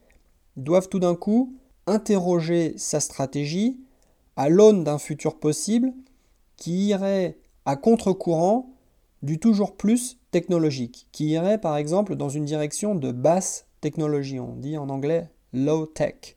doive 0.57 0.89
tout 0.89 0.99
d'un 0.99 1.15
coup 1.15 1.55
interroger 1.87 2.75
sa 2.77 3.01
stratégie 3.01 3.81
à 4.37 4.49
l'aune 4.49 4.85
d'un 4.85 4.99
futur 4.99 5.39
possible 5.39 5.93
qui 6.59 6.89
irait 6.89 7.39
à 7.65 7.77
contre-courant 7.77 8.75
du 9.23 9.39
toujours 9.39 9.77
plus 9.77 10.19
technologique, 10.31 11.09
qui 11.11 11.29
irait 11.29 11.59
par 11.59 11.77
exemple 11.77 12.15
dans 12.15 12.29
une 12.29 12.45
direction 12.45 12.95
de 12.95 13.11
basse 13.11 13.67
technologie, 13.81 14.41
on 14.41 14.55
dit 14.55 14.77
en 14.77 14.91
anglais 14.91 15.31
low 15.55 15.87
tech. 15.87 16.37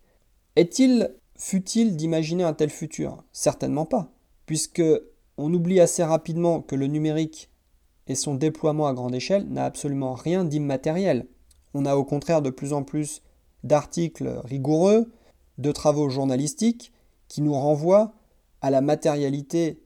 Est-il 0.56 1.14
futile 1.36 1.96
d'imaginer 1.96 2.44
un 2.44 2.54
tel 2.54 2.70
futur? 2.70 3.24
Certainement 3.34 3.86
pas, 3.86 4.12
puisque 4.46 4.84
on 5.38 5.54
oublie 5.54 5.80
assez 5.80 6.04
rapidement 6.04 6.62
que 6.62 6.76
le 6.76 6.88
numérique 6.88 7.50
et 8.08 8.16
son 8.16 8.36
déploiement 8.36 8.88
à 8.88 8.94
grande 8.94 9.16
échelle 9.16 9.48
n'a 9.50 9.66
absolument 9.66 10.14
rien 10.14 10.44
d'immatériel. 10.44 11.28
On 11.74 11.86
a 11.86 11.96
au 11.96 12.04
contraire 12.04 12.42
de 12.42 12.50
plus 12.50 12.74
en 12.74 12.84
plus 12.84 13.22
d'articles 13.64 14.42
rigoureux, 14.44 15.12
de 15.58 15.72
travaux 15.72 16.10
journalistiques 16.10 16.92
qui 17.28 17.42
nous 17.42 17.54
renvoient 17.54 18.14
à 18.62 18.70
la 18.70 18.82
matérialité 18.82 19.82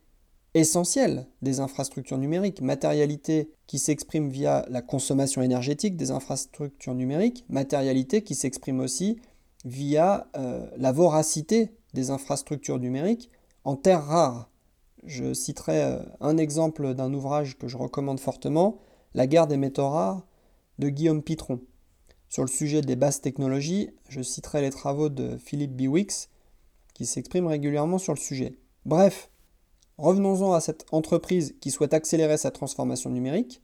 essentielle 0.56 1.28
des 1.42 1.60
infrastructures 1.60 2.18
numériques, 2.18 2.62
matérialité 2.62 3.52
qui 3.68 3.78
s'exprime 3.78 4.30
via 4.30 4.66
la 4.70 4.82
consommation 4.82 5.42
énergétique 5.42 5.98
des 5.98 6.12
infrastructures 6.12 6.96
numériques, 6.96 7.46
matérialité 7.50 8.24
qui 8.24 8.36
s'exprime 8.36 8.80
aussi 8.80 9.20
via 9.66 10.28
euh, 10.38 10.66
la 10.78 10.94
voracité 10.94 11.72
des 11.94 12.10
infrastructures 12.10 12.80
numériques 12.80 13.30
en 13.66 13.76
terres 13.76 14.06
rares. 14.06 14.50
Je 15.04 15.34
citerai 15.34 15.84
euh, 15.84 16.00
un 16.22 16.38
exemple 16.38 16.94
d'un 16.94 17.14
ouvrage 17.14 17.58
que 17.58 17.68
je 17.68 17.78
recommande 17.78 18.20
fortement, 18.20 18.78
La 19.14 19.28
guerre 19.28 19.48
des 19.48 19.58
métaux 19.58 19.90
rares 19.90 20.26
de 20.80 20.90
Guillaume 20.90 21.22
Pitron. 21.22 21.60
Sur 22.30 22.44
le 22.44 22.50
sujet 22.50 22.82
des 22.82 22.96
basses 22.96 23.22
technologies, 23.22 23.90
je 24.08 24.22
citerai 24.22 24.62
les 24.62 24.72
travaux 24.72 25.10
de 25.10 25.38
Philippe 25.38 25.76
Biwix 25.76 26.30
qui 26.94 27.06
s'exprime 27.06 27.48
régulièrement 27.48 27.98
sur 27.98 28.14
le 28.14 28.20
sujet. 28.20 28.58
Bref, 28.86 29.30
Revenons-en 29.98 30.54
à 30.54 30.60
cette 30.60 30.86
entreprise 30.92 31.56
qui 31.62 31.72
souhaite 31.72 31.94
accélérer 31.94 32.38
sa 32.38 32.52
transformation 32.52 33.10
numérique. 33.10 33.62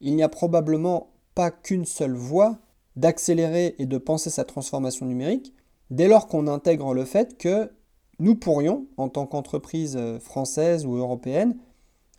Il 0.00 0.14
n'y 0.14 0.22
a 0.22 0.28
probablement 0.28 1.12
pas 1.34 1.50
qu'une 1.50 1.86
seule 1.86 2.14
voie 2.14 2.58
d'accélérer 2.96 3.74
et 3.78 3.86
de 3.86 3.98
penser 3.98 4.30
sa 4.30 4.44
transformation 4.44 5.06
numérique, 5.06 5.54
dès 5.90 6.08
lors 6.08 6.26
qu'on 6.26 6.46
intègre 6.46 6.94
le 6.94 7.04
fait 7.04 7.38
que 7.38 7.70
nous 8.18 8.34
pourrions, 8.34 8.86
en 8.96 9.08
tant 9.08 9.26
qu'entreprise 9.26 9.96
euh, 9.96 10.18
française 10.18 10.86
ou 10.86 10.96
européenne, 10.96 11.56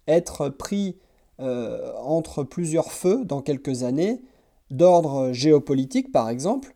être 0.07 0.49
pris 0.49 0.97
euh, 1.39 1.93
entre 1.97 2.43
plusieurs 2.43 2.91
feux 2.91 3.25
dans 3.25 3.41
quelques 3.41 3.83
années, 3.83 4.21
d'ordre 4.69 5.31
géopolitique 5.31 6.11
par 6.11 6.29
exemple, 6.29 6.75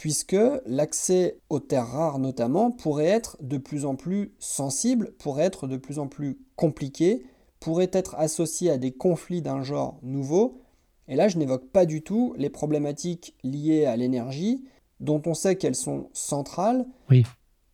puisque 0.00 0.36
l'accès 0.64 1.36
aux 1.50 1.60
terres 1.60 1.88
rares 1.88 2.18
notamment 2.18 2.70
pourrait 2.70 3.04
être 3.04 3.36
de 3.42 3.58
plus 3.58 3.84
en 3.84 3.96
plus 3.96 4.32
sensible, 4.38 5.12
pourrait 5.18 5.44
être 5.44 5.66
de 5.66 5.76
plus 5.76 5.98
en 5.98 6.06
plus 6.06 6.38
compliqué, 6.56 7.26
pourrait 7.60 7.90
être 7.92 8.14
associé 8.14 8.70
à 8.70 8.78
des 8.78 8.92
conflits 8.92 9.42
d'un 9.42 9.62
genre 9.62 9.98
nouveau. 10.02 10.62
Et 11.06 11.16
là, 11.16 11.28
je 11.28 11.36
n'évoque 11.36 11.66
pas 11.66 11.84
du 11.84 12.00
tout 12.00 12.34
les 12.38 12.48
problématiques 12.48 13.36
liées 13.44 13.84
à 13.84 13.94
l'énergie, 13.94 14.64
dont 15.00 15.20
on 15.26 15.34
sait 15.34 15.56
qu'elles 15.56 15.74
sont 15.74 16.08
centrales, 16.14 16.86
oui. 17.10 17.26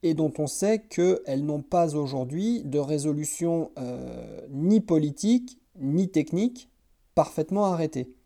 et 0.02 0.14
dont 0.14 0.32
on 0.38 0.48
sait 0.48 0.80
qu'elles 0.80 1.44
n'ont 1.44 1.62
pas 1.62 1.94
aujourd'hui 1.94 2.64
de 2.64 2.80
résolution 2.80 3.70
euh, 3.78 4.40
ni 4.50 4.80
politique 4.80 5.60
ni 5.78 6.08
technique 6.08 6.70
parfaitement 7.14 7.66
arrêtée. 7.66 8.16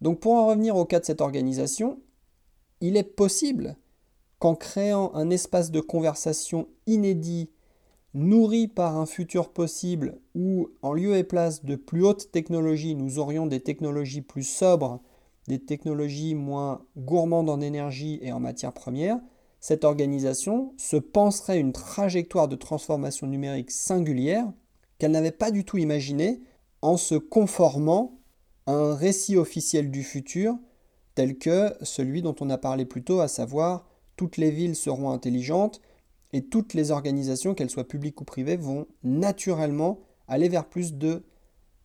Donc 0.00 0.20
pour 0.20 0.34
en 0.34 0.46
revenir 0.46 0.76
au 0.76 0.84
cas 0.84 1.00
de 1.00 1.04
cette 1.04 1.20
organisation, 1.20 1.98
il 2.80 2.96
est 2.96 3.02
possible 3.02 3.76
qu'en 4.38 4.54
créant 4.54 5.12
un 5.14 5.30
espace 5.30 5.70
de 5.70 5.80
conversation 5.80 6.68
inédit, 6.86 7.50
nourri 8.14 8.68
par 8.68 8.96
un 8.96 9.06
futur 9.06 9.52
possible 9.52 10.20
où, 10.34 10.68
en 10.82 10.92
lieu 10.92 11.16
et 11.16 11.24
place 11.24 11.64
de 11.64 11.76
plus 11.76 12.04
hautes 12.04 12.30
technologies, 12.30 12.94
nous 12.94 13.18
aurions 13.18 13.46
des 13.46 13.60
technologies 13.60 14.22
plus 14.22 14.44
sobres, 14.44 15.00
des 15.46 15.58
technologies 15.58 16.34
moins 16.34 16.84
gourmandes 16.96 17.50
en 17.50 17.60
énergie 17.60 18.18
et 18.22 18.32
en 18.32 18.40
matières 18.40 18.72
premières, 18.72 19.18
cette 19.60 19.84
organisation 19.84 20.72
se 20.76 20.96
penserait 20.96 21.58
une 21.58 21.72
trajectoire 21.72 22.48
de 22.48 22.56
transformation 22.56 23.26
numérique 23.26 23.70
singulière 23.70 24.46
qu'elle 24.98 25.10
n'avait 25.10 25.32
pas 25.32 25.50
du 25.50 25.64
tout 25.64 25.78
imaginée 25.78 26.40
en 26.80 26.96
se 26.96 27.16
conformant 27.16 28.20
à 28.66 28.72
un 28.72 28.94
récit 28.94 29.36
officiel 29.36 29.90
du 29.90 30.04
futur 30.04 30.56
tel 31.18 31.36
que 31.36 31.74
celui 31.82 32.22
dont 32.22 32.36
on 32.38 32.48
a 32.48 32.58
parlé 32.58 32.84
plus 32.84 33.02
tôt, 33.02 33.18
à 33.18 33.26
savoir 33.26 33.88
toutes 34.14 34.36
les 34.36 34.52
villes 34.52 34.76
seront 34.76 35.10
intelligentes 35.10 35.80
et 36.32 36.44
toutes 36.44 36.74
les 36.74 36.92
organisations, 36.92 37.56
qu'elles 37.56 37.70
soient 37.70 37.88
publiques 37.88 38.20
ou 38.20 38.24
privées, 38.24 38.56
vont 38.56 38.86
naturellement 39.02 39.98
aller 40.28 40.48
vers 40.48 40.68
plus 40.68 40.94
de 40.94 41.24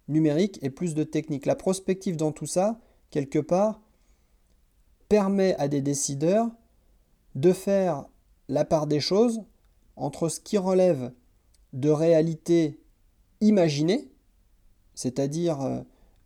numérique 0.08 0.60
et 0.62 0.70
plus 0.70 0.94
de 0.94 1.04
technique. 1.04 1.48
La 1.48 1.56
prospective 1.56 2.16
dans 2.16 2.32
tout 2.32 2.46
ça, 2.46 2.80
quelque 3.10 3.40
part, 3.40 3.82
permet 5.10 5.56
à 5.56 5.68
des 5.68 5.82
décideurs 5.82 6.52
de 7.34 7.54
faire 7.54 8.06
la 8.50 8.66
part 8.66 8.86
des 8.86 9.00
choses 9.00 9.42
entre 9.96 10.30
ce 10.30 10.40
qui 10.40 10.60
relève 10.60 11.12
de 11.74 11.90
réalité 11.90 12.80
imaginée, 13.42 14.12
c'est-à-dire 14.94 15.60
euh, 15.62 15.82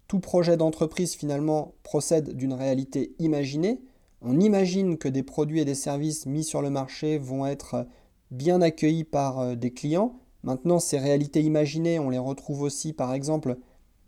tout 0.07 0.19
projet 0.19 0.57
d'entreprise 0.57 1.13
finalement 1.13 1.73
procède 1.83 2.35
d'une 2.35 2.53
réalité 2.53 3.13
imaginée. 3.19 3.81
On 4.21 4.39
imagine 4.39 4.97
que 4.97 5.07
des 5.07 5.23
produits 5.23 5.59
et 5.59 5.65
des 5.65 5.75
services 5.75 6.25
mis 6.25 6.43
sur 6.43 6.61
le 6.61 6.69
marché 6.69 7.17
vont 7.17 7.45
être 7.45 7.85
bien 8.31 8.61
accueillis 8.61 9.03
par 9.03 9.39
euh, 9.39 9.55
des 9.55 9.71
clients. 9.71 10.19
Maintenant, 10.43 10.79
ces 10.79 10.97
réalités 10.97 11.41
imaginées, 11.41 11.99
on 11.99 12.09
les 12.09 12.17
retrouve 12.17 12.61
aussi 12.61 12.93
par 12.93 13.13
exemple 13.13 13.57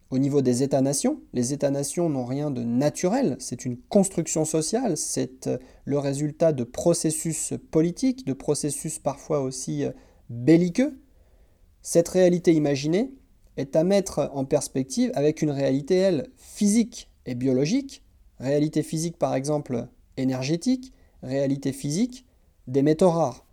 au 0.10 0.18
niveau 0.18 0.42
des 0.42 0.64
États-nations. 0.64 1.22
Les 1.34 1.54
États-nations 1.54 2.10
n'ont 2.10 2.26
rien 2.26 2.50
de 2.50 2.64
naturel, 2.64 3.36
c'est 3.40 3.66
une 3.66 3.78
construction 3.78 4.46
sociale, 4.46 4.98
c'est 4.98 5.48
euh, 5.48 5.58
le 5.86 6.00
résultat 6.00 6.54
de 6.54 6.64
processus 6.64 7.54
politiques, 7.72 8.26
de 8.26 8.34
processus 8.34 9.00
parfois 9.00 9.42
aussi 9.42 9.86
euh, 9.86 9.92
belliqueux. 10.30 11.00
Cette 11.82 12.10
réalité 12.10 12.54
imaginée, 12.54 13.14
est 13.60 13.76
à 13.76 13.84
mettre 13.84 14.30
en 14.34 14.46
perspective 14.46 15.12
avec 15.16 15.42
une 15.42 15.52
réalité, 15.52 15.96
elle, 15.96 16.30
physique 16.38 17.10
et 17.26 17.36
biologique, 17.36 18.04
réalité 18.40 18.84
physique 18.84 19.18
par 19.18 19.36
exemple 19.36 19.88
énergétique, 20.18 20.94
réalité 21.24 21.74
physique 21.74 22.26
des 22.68 22.82
métaux 22.82 23.10
rares. 23.10 23.46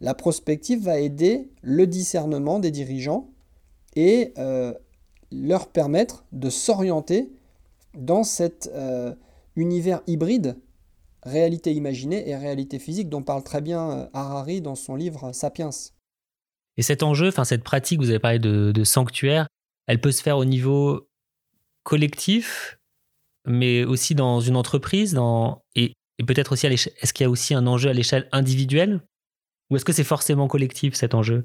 La 0.00 0.14
prospective 0.14 0.82
va 0.82 0.98
aider 0.98 1.50
le 1.62 1.86
discernement 1.86 2.58
des 2.58 2.70
dirigeants 2.70 3.30
et 3.96 4.34
euh, 4.38 4.74
leur 5.32 5.68
permettre 5.68 6.24
de 6.32 6.50
s'orienter 6.50 7.32
dans 7.94 8.24
cet 8.24 8.70
euh, 8.74 9.14
univers 9.56 10.02
hybride, 10.06 10.56
réalité 11.22 11.72
imaginée 11.72 12.28
et 12.28 12.36
réalité 12.36 12.78
physique, 12.78 13.08
dont 13.08 13.22
parle 13.22 13.44
très 13.44 13.60
bien 13.60 13.90
euh, 13.90 14.06
Harari 14.12 14.60
dans 14.60 14.74
son 14.74 14.96
livre 14.96 15.32
Sapiens. 15.32 15.70
Et 16.76 16.82
cet 16.82 17.02
enjeu, 17.02 17.28
enfin 17.28 17.44
cette 17.44 17.62
pratique, 17.62 18.00
vous 18.00 18.10
avez 18.10 18.18
parlé 18.18 18.38
de 18.38 18.84
sanctuaire, 18.84 19.46
elle 19.86 20.00
peut 20.00 20.12
se 20.12 20.22
faire 20.22 20.38
au 20.38 20.44
niveau 20.44 21.06
collectif, 21.82 22.78
mais 23.46 23.84
aussi 23.84 24.14
dans 24.14 24.40
une 24.40 24.56
entreprise, 24.56 25.18
et, 25.76 25.94
peut-être 26.26 26.52
aussi. 26.52 26.66
Est-ce 26.66 27.12
qu'il 27.12 27.24
y 27.24 27.26
a 27.26 27.30
aussi 27.30 27.54
un 27.54 27.66
enjeu 27.66 27.90
à 27.90 27.92
l'échelle 27.92 28.28
individuelle? 28.32 29.02
Ou 29.70 29.76
est-ce 29.76 29.84
que 29.84 29.92
c'est 29.92 30.04
forcément 30.04 30.48
collectif 30.48 30.94
cet 30.94 31.14
enjeu? 31.14 31.44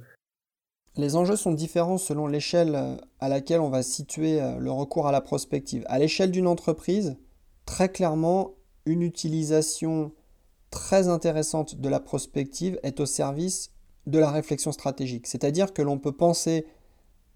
Les 0.96 1.16
enjeux 1.16 1.36
sont 1.36 1.54
différents 1.54 1.98
selon 1.98 2.28
l'échelle 2.28 2.76
euh, 2.76 2.98
à 3.20 3.30
laquelle 3.30 3.62
on 3.62 3.70
va 3.70 3.84
situer 3.84 4.42
euh, 4.42 4.58
le 4.58 4.72
recours 4.72 5.08
à 5.08 5.12
la 5.12 5.22
prospective. 5.22 5.86
À 5.88 6.00
l'échelle 6.00 6.32
d'une 6.32 6.48
entreprise, 6.48 7.16
très 7.66 7.90
clairement, 7.90 8.56
une 8.86 9.04
utilisation 9.04 10.12
très 10.72 11.08
intéressante 11.08 11.80
de 11.80 11.90
la 11.90 12.00
prospective 12.00 12.80
est 12.84 13.00
au 13.00 13.06
service 13.06 13.72
de 14.08 14.20
la 14.20 14.32
réflexion 14.32 14.72
stratégique. 14.72 15.28
C'est-à-dire 15.28 15.74
que 15.74 15.82
l'on 15.82 15.98
peut 15.98 16.12
penser 16.12 16.66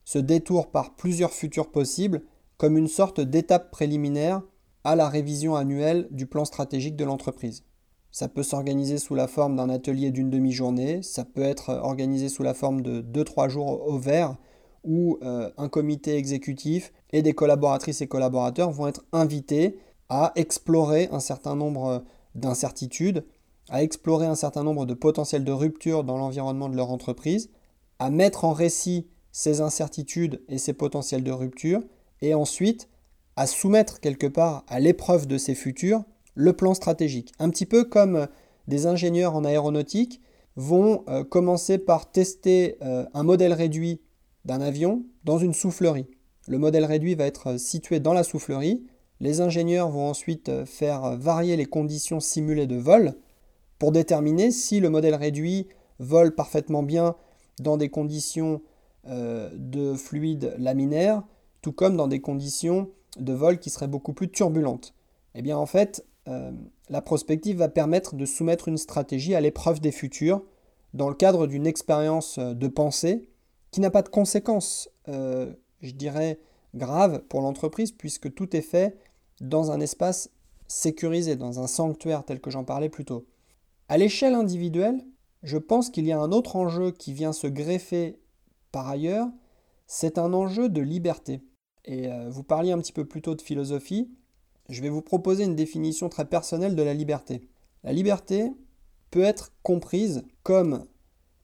ce 0.06 0.19
détour 0.19 0.71
par 0.71 0.95
plusieurs 0.95 1.32
futurs 1.32 1.71
possibles 1.71 2.21
comme 2.58 2.78
une 2.78 2.88
sorte 2.88 3.21
d'étape 3.21 3.71
préliminaire 3.71 4.41
à 4.84 4.95
la 4.95 5.10
révision 5.10 5.56
annuelle 5.56 6.08
du 6.12 6.26
plan 6.26 6.45
stratégique 6.45 6.95
de 6.95 7.06
l'entreprise. 7.06 7.63
Ça 8.12 8.28
peut 8.28 8.43
s'organiser 8.43 8.97
sous 8.99 9.15
la 9.15 9.28
forme 9.28 9.56
d'un 9.56 9.69
atelier 9.69 10.12
d'une 10.12 10.30
demi-journée, 10.30 11.02
ça 11.02 11.26
peut 11.26 11.41
être 11.41 11.71
organisé 11.71 12.30
sous 12.30 12.43
la 12.43 12.54
forme 12.54 12.82
de 12.82 13.02
2-3 13.02 13.49
jours 13.49 13.88
au 13.88 13.97
vert, 13.97 14.36
où 14.84 15.17
euh, 15.23 15.49
un 15.58 15.69
comité 15.69 16.15
exécutif 16.15 16.93
et 17.12 17.21
des 17.21 17.34
collaboratrices 17.34 18.02
et 18.02 18.08
collaborateurs 18.08 18.71
vont 18.71 18.88
être 18.88 19.04
invités 19.13 19.80
à 20.10 20.32
explorer 20.36 21.10
un 21.12 21.19
certain 21.19 21.56
nombre 21.56 22.04
d'incertitudes, 22.36 23.26
à 23.69 23.84
explorer 23.84 24.26
un 24.26 24.36
certain 24.36 24.63
nombre 24.63 24.86
de 24.86 24.93
potentiels 24.93 25.43
de 25.43 25.52
rupture 25.52 26.04
dans 26.04 26.17
l'environnement 26.17 26.69
de 26.69 26.76
leur 26.76 26.91
entreprise, 26.91 27.49
à 27.99 28.10
mettre 28.10 28.45
en 28.45 28.54
récit 28.54 29.08
ces 29.32 29.62
incertitudes 29.62 30.41
et 30.49 30.58
ces 30.58 30.73
potentiels 30.73 31.23
de 31.23 31.32
rupture, 31.32 31.82
et 32.21 32.34
ensuite 32.34 32.89
à 33.36 33.47
soumettre 33.47 33.99
quelque 33.99 34.28
part 34.28 34.63
à 34.67 34.80
l'épreuve 34.80 35.28
de 35.28 35.38
ces 35.38 35.56
futurs 35.56 36.04
le 36.36 36.54
plan 36.54 36.73
stratégique. 36.73 37.32
Un 37.39 37.49
petit 37.49 37.65
peu 37.65 37.84
comme 37.84 38.15
euh, 38.15 38.26
des 38.67 38.86
ingénieurs 38.86 39.36
en 39.36 39.43
aéronautique 39.43 40.21
vont 40.56 41.04
euh, 41.08 41.23
commencer 41.23 41.78
par 41.78 42.12
tester 42.12 42.78
euh, 42.82 43.06
un 43.13 43.23
modèle 43.23 43.54
réduit 43.54 44.02
d'un 44.45 44.62
avion 44.62 45.04
dans 45.23 45.38
une 45.38 45.54
soufflerie. 45.54 46.08
Le 46.47 46.58
modèle 46.58 46.86
réduit 46.86 47.15
va 47.15 47.26
être 47.26 47.58
situé 47.58 47.99
dans 47.99 48.13
la 48.13 48.23
soufflerie. 48.23 48.86
Les 49.19 49.41
ingénieurs 49.41 49.89
vont 49.89 50.10
ensuite 50.10 50.65
faire 50.65 51.17
varier 51.17 51.56
les 51.56 51.65
conditions 51.65 52.19
simulées 52.19 52.67
de 52.67 52.76
vol 52.76 53.15
pour 53.84 53.91
déterminer 53.91 54.52
si 54.52 54.80
le 54.80 54.89
modèle 54.89 55.13
réduit 55.13 55.67
vole 56.00 56.34
parfaitement 56.34 56.84
bien 56.84 57.17
dans 57.60 57.76
des 57.76 57.89
conditions 57.89 58.62
euh, 59.10 59.50
de 59.54 59.93
fluide 59.93 60.56
laminaire, 60.58 61.22
tout 61.62 61.74
comme 61.74 61.98
dans 61.98 62.08
des 62.08 62.22
conditions 62.22 62.91
de 63.19 63.34
vol 63.34 63.60
qui 63.60 63.69
seraient 63.69 63.89
beaucoup 63.89 64.13
plus 64.13 64.32
turbulentes. 64.32 64.93
Eh 65.36 65.41
bien 65.41 65.58
en 65.58 65.65
fait, 65.65 66.06
euh, 66.30 66.54
la 66.88 67.02
prospective 67.02 67.58
va 67.58 67.67
permettre 67.67 68.15
de 68.15 68.26
soumettre 68.26 68.69
une 68.69 68.78
stratégie 68.78 69.36
à 69.36 69.41
l'épreuve 69.41 69.82
des 69.82 69.91
futurs 69.91 70.41
dans 70.93 71.10
le 71.10 71.15
cadre 71.15 71.46
d'une 71.46 71.67
expérience 71.67 72.38
euh, 72.38 72.54
de 72.54 72.69
pensée 72.69 73.28
qui 73.69 73.82
n'a 73.82 73.91
pas 73.91 74.02
de 74.02 74.08
conséquences, 74.08 74.89
je 75.08 75.91
dirais, 75.91 76.39
graves 76.74 77.22
pour 77.28 77.41
l'entreprise 77.41 77.91
puisque 77.91 78.34
tout 78.34 78.56
est 78.56 78.62
fait 78.62 78.98
dans 79.41 79.72
un 79.72 79.82
espace 79.82 80.30
sécurisé, 80.69 81.36
dans 81.36 81.60
un 81.60 81.67
sanctuaire 81.67 82.24
tel 82.24 82.39
que 82.39 82.50
j'en 82.50 82.63
parlais 82.63 82.88
plus 82.88 83.04
tôt. 83.04 83.26
À 83.89 83.98
l'échelle 83.98 84.34
individuelle, 84.34 85.04
je 85.43 85.58
pense 85.58 85.89
qu'il 85.89 86.06
y 86.06 86.12
a 86.12 86.19
un 86.19 86.32
autre 86.32 86.56
enjeu 86.56 86.91
qui 86.91 87.13
vient 87.13 87.34
se 87.34 87.48
greffer 87.48 88.19
par 88.72 88.88
ailleurs, 88.88 89.28
c'est 89.88 90.17
un 90.17 90.34
enjeu 90.34 90.69
de 90.69 90.82
liberté. 90.82 91.41
Et 91.86 92.08
euh, 92.08 92.30
vous 92.30 92.43
parliez 92.43 92.72
un 92.72 92.80
petit 92.80 92.93
peu 92.93 93.06
plus 93.06 93.22
tôt 93.22 93.36
de 93.36 93.41
philosophie, 93.41 94.10
je 94.69 94.82
vais 94.82 94.89
vous 94.89 95.02
proposer 95.02 95.43
une 95.43 95.56
définition 95.56 96.10
très 96.10 96.26
personnelle 96.26 96.76
de 96.76 96.84
la 96.84 96.93
liberté. 96.93 97.50
La 97.84 97.91
liberté 97.91 98.52
peut 99.12 99.24
être 99.24 99.52
comprise 99.62 100.24
comme 100.41 100.86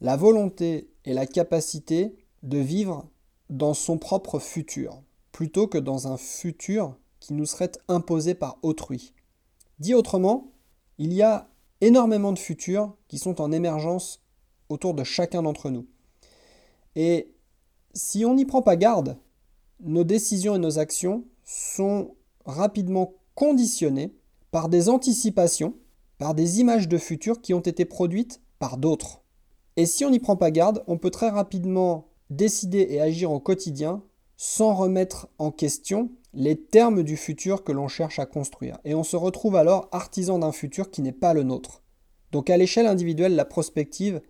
la 0.01 0.15
volonté 0.15 0.89
et 1.05 1.13
la 1.13 1.27
capacité 1.27 2.15
de 2.43 2.57
vivre 2.57 3.09
dans 3.49 3.73
son 3.73 3.97
propre 3.97 4.39
futur, 4.39 5.03
plutôt 5.31 5.67
que 5.67 5.77
dans 5.77 6.07
un 6.07 6.17
futur 6.17 6.95
qui 7.19 7.33
nous 7.33 7.45
serait 7.45 7.73
imposé 7.89 8.33
par 8.33 8.57
autrui. 8.61 9.13
Dit 9.79 9.93
autrement, 9.93 10.53
il 10.97 11.13
y 11.13 11.21
a 11.21 11.49
énormément 11.81 12.31
de 12.31 12.39
futurs 12.39 12.95
qui 13.07 13.17
sont 13.17 13.41
en 13.41 13.51
émergence 13.51 14.21
autour 14.69 14.93
de 14.93 15.03
chacun 15.03 15.43
d'entre 15.43 15.69
nous. 15.69 15.87
Et 16.95 17.33
si 17.93 18.25
on 18.25 18.35
n'y 18.35 18.45
prend 18.45 18.61
pas 18.61 18.75
garde, 18.75 19.17
nos 19.81 20.03
décisions 20.03 20.55
et 20.55 20.59
nos 20.59 20.79
actions 20.79 21.25
sont 21.43 22.15
rapidement 22.45 23.13
conditionnées 23.35 24.13
par 24.51 24.69
des 24.69 24.89
anticipations, 24.89 25.75
par 26.17 26.35
des 26.35 26.59
images 26.59 26.87
de 26.87 26.97
futur 26.97 27.41
qui 27.41 27.53
ont 27.53 27.61
été 27.61 27.85
produites 27.85 28.41
par 28.59 28.77
d'autres. 28.77 29.21
Et 29.77 29.85
si 29.85 30.03
on 30.03 30.09
n'y 30.09 30.19
prend 30.19 30.35
pas 30.35 30.51
garde, 30.51 30.83
on 30.87 30.97
peut 30.97 31.11
très 31.11 31.29
rapidement 31.29 32.09
décider 32.29 32.87
et 32.89 32.99
agir 32.99 33.31
au 33.31 33.39
quotidien 33.39 34.03
sans 34.35 34.73
remettre 34.73 35.29
en 35.37 35.51
question 35.51 36.11
les 36.33 36.59
termes 36.59 37.03
du 37.03 37.17
futur 37.17 37.63
que 37.63 37.71
l'on 37.71 37.87
cherche 37.87 38.19
à 38.19 38.25
construire. 38.25 38.77
Et 38.85 38.95
on 38.95 39.03
se 39.03 39.15
retrouve 39.15 39.55
alors 39.55 39.89
artisan 39.91 40.39
d'un 40.39 40.51
futur 40.51 40.91
qui 40.91 41.01
n'est 41.01 41.11
pas 41.11 41.33
le 41.33 41.43
nôtre. 41.43 41.81
Donc 42.31 42.49
à 42.49 42.57
l'échelle 42.57 42.87
individuelle, 42.87 43.35
la 43.35 43.45
prospective 43.45 44.21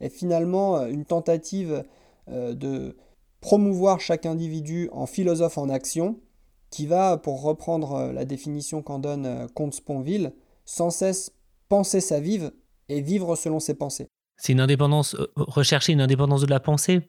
est 0.00 0.08
finalement 0.08 0.86
une 0.86 1.04
tentative 1.04 1.84
de 2.28 2.96
promouvoir 3.40 4.00
chaque 4.00 4.26
individu 4.26 4.88
en 4.92 5.06
philosophe 5.06 5.58
en 5.58 5.68
action, 5.68 6.20
qui 6.70 6.86
va, 6.86 7.16
pour 7.16 7.42
reprendre 7.42 8.12
la 8.12 8.24
définition 8.24 8.82
qu'en 8.82 8.98
donne 8.98 9.48
Comte 9.54 9.74
Sponville, 9.74 10.34
sans 10.64 10.90
cesse 10.90 11.32
penser 11.68 12.00
sa 12.00 12.20
vive 12.20 12.52
et 12.88 13.00
vivre 13.00 13.36
selon 13.36 13.58
ses 13.58 13.74
pensées. 13.74 14.06
C'est 14.36 14.52
une 14.52 14.60
indépendance, 14.60 15.16
rechercher 15.34 15.92
une 15.92 16.00
indépendance 16.00 16.42
de 16.42 16.46
la 16.46 16.60
pensée, 16.60 17.08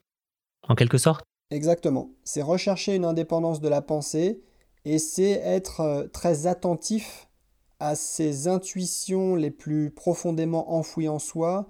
en 0.67 0.75
quelque 0.75 0.97
sorte? 0.97 1.23
Exactement. 1.51 2.11
C'est 2.23 2.41
rechercher 2.41 2.95
une 2.95 3.05
indépendance 3.05 3.59
de 3.61 3.69
la 3.69 3.81
pensée 3.81 4.41
et 4.85 4.99
c'est 4.99 5.31
être 5.31 5.81
euh, 5.81 6.07
très 6.07 6.47
attentif 6.47 7.27
à 7.79 7.95
ses 7.95 8.47
intuitions 8.47 9.35
les 9.35 9.51
plus 9.51 9.89
profondément 9.89 10.73
enfouies 10.73 11.09
en 11.09 11.19
soi, 11.19 11.67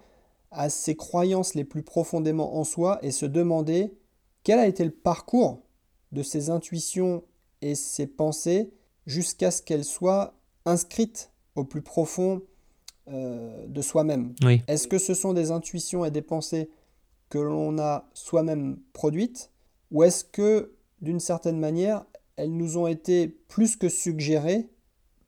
à 0.51 0.69
ses 0.69 0.95
croyances 0.95 1.53
les 1.53 1.63
plus 1.63 1.83
profondément 1.83 2.57
en 2.57 2.63
soi 2.63 2.99
et 3.03 3.11
se 3.11 3.25
demander 3.25 3.93
quel 4.43 4.59
a 4.59 4.67
été 4.67 4.83
le 4.83 4.91
parcours 4.91 5.61
de 6.11 6.23
ces 6.23 6.49
intuitions 6.49 7.23
et 7.61 7.75
ces 7.75 8.07
pensées 8.07 8.71
jusqu'à 9.05 9.51
ce 9.51 9.61
qu'elles 9.61 9.85
soient 9.85 10.33
inscrites 10.65 11.31
au 11.55 11.63
plus 11.63 11.81
profond 11.81 12.41
euh, 13.09 13.67
de 13.67 13.81
soi-même. 13.81 14.33
Est-ce 14.67 14.87
que 14.87 14.97
ce 14.97 15.13
sont 15.13 15.33
des 15.33 15.51
intuitions 15.51 16.05
et 16.05 16.11
des 16.11 16.21
pensées 16.21 16.69
que 17.29 17.37
l'on 17.37 17.77
a 17.77 18.09
soi-même 18.13 18.79
produites 18.93 19.51
ou 19.91 20.03
est-ce 20.03 20.23
que, 20.23 20.73
d'une 21.01 21.19
certaine 21.19 21.59
manière, 21.59 22.05
elles 22.35 22.55
nous 22.55 22.77
ont 22.77 22.87
été 22.87 23.27
plus 23.27 23.75
que 23.75 23.89
suggérées, 23.89 24.69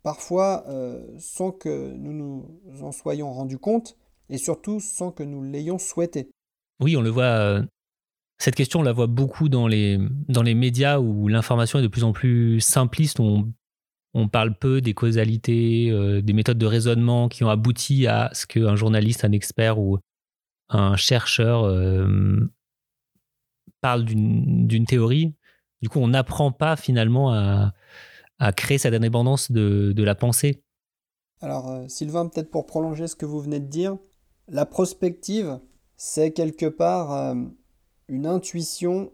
parfois 0.04 0.64
euh, 0.68 1.06
sans 1.20 1.52
que 1.52 1.92
nous 1.92 2.14
nous 2.14 2.84
en 2.84 2.92
soyons 2.92 3.32
rendus 3.32 3.58
compte, 3.58 3.98
et 4.30 4.38
surtout 4.38 4.80
sans 4.80 5.12
que 5.12 5.24
nous 5.24 5.44
l'ayons 5.44 5.78
souhaité? 5.78 6.30
Oui, 6.80 6.96
on 6.96 7.02
le 7.02 7.10
voit. 7.10 7.24
Euh, 7.24 7.64
cette 8.40 8.56
question, 8.56 8.80
on 8.80 8.84
la 8.84 8.94
voit 8.94 9.08
beaucoup 9.08 9.50
dans 9.50 9.68
les, 9.68 10.00
dans 10.28 10.42
les 10.42 10.56
médias 10.56 11.00
où 11.00 11.28
l'information 11.28 11.80
est 11.80 11.84
de 11.84 11.88
plus 11.88 12.04
en 12.04 12.12
plus 12.12 12.60
simpliste. 12.60 13.20
On, 13.20 13.52
on 14.14 14.28
parle 14.28 14.58
peu 14.58 14.82
des 14.82 14.94
causalités, 14.94 15.92
euh, 15.92 16.22
des 16.22 16.34
méthodes 16.34 16.58
de 16.58 16.66
raisonnement 16.66 17.30
qui 17.30 17.44
ont 17.44 17.50
abouti 17.50 18.08
à 18.08 18.30
ce 18.34 18.48
qu'un 18.48 18.76
journaliste, 18.76 19.26
un 19.26 19.32
expert 19.32 19.80
ou 19.80 20.00
un 20.70 20.96
chercheur 20.96 21.66
parle 23.82 24.06
d'une 24.06 24.86
théorie. 24.86 25.36
Du 25.82 25.90
coup, 25.90 26.00
on 26.00 26.10
n'apprend 26.10 26.52
pas 26.52 26.76
finalement 26.76 27.34
à, 27.34 27.74
créer 28.56 28.78
cette 28.78 28.94
indépendance 28.94 29.52
de, 29.52 30.04
la 30.04 30.16
pensée. 30.16 30.64
Alors, 31.42 31.70
euh, 31.70 31.88
Sylvain, 31.88 32.28
peut-être 32.28 32.52
pour 32.52 32.66
prolonger 32.66 33.08
ce 33.08 33.16
que 33.16 33.26
vous 33.26 33.40
venez 33.40 33.60
de 33.60 33.66
dire, 33.66 33.98
la 34.48 34.66
prospective, 34.66 35.60
c'est 35.98 36.32
quelque 36.32 36.68
part 36.68 37.12
euh, 37.14 37.36
une 38.08 38.28
intuition 38.28 39.12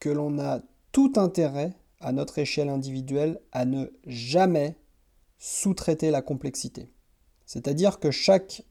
que 0.00 0.08
l'on 0.08 0.38
a 0.38 0.60
tout 0.90 1.12
intérêt, 1.16 1.74
à 2.00 2.12
notre 2.12 2.38
échelle 2.38 2.68
individuelle, 2.68 3.40
à 3.52 3.64
ne 3.64 3.86
jamais 4.06 4.76
sous-traiter 5.38 6.10
la 6.10 6.22
complexité. 6.22 6.92
C'est-à-dire 7.46 7.98
que 7.98 8.10
chaque 8.10 8.62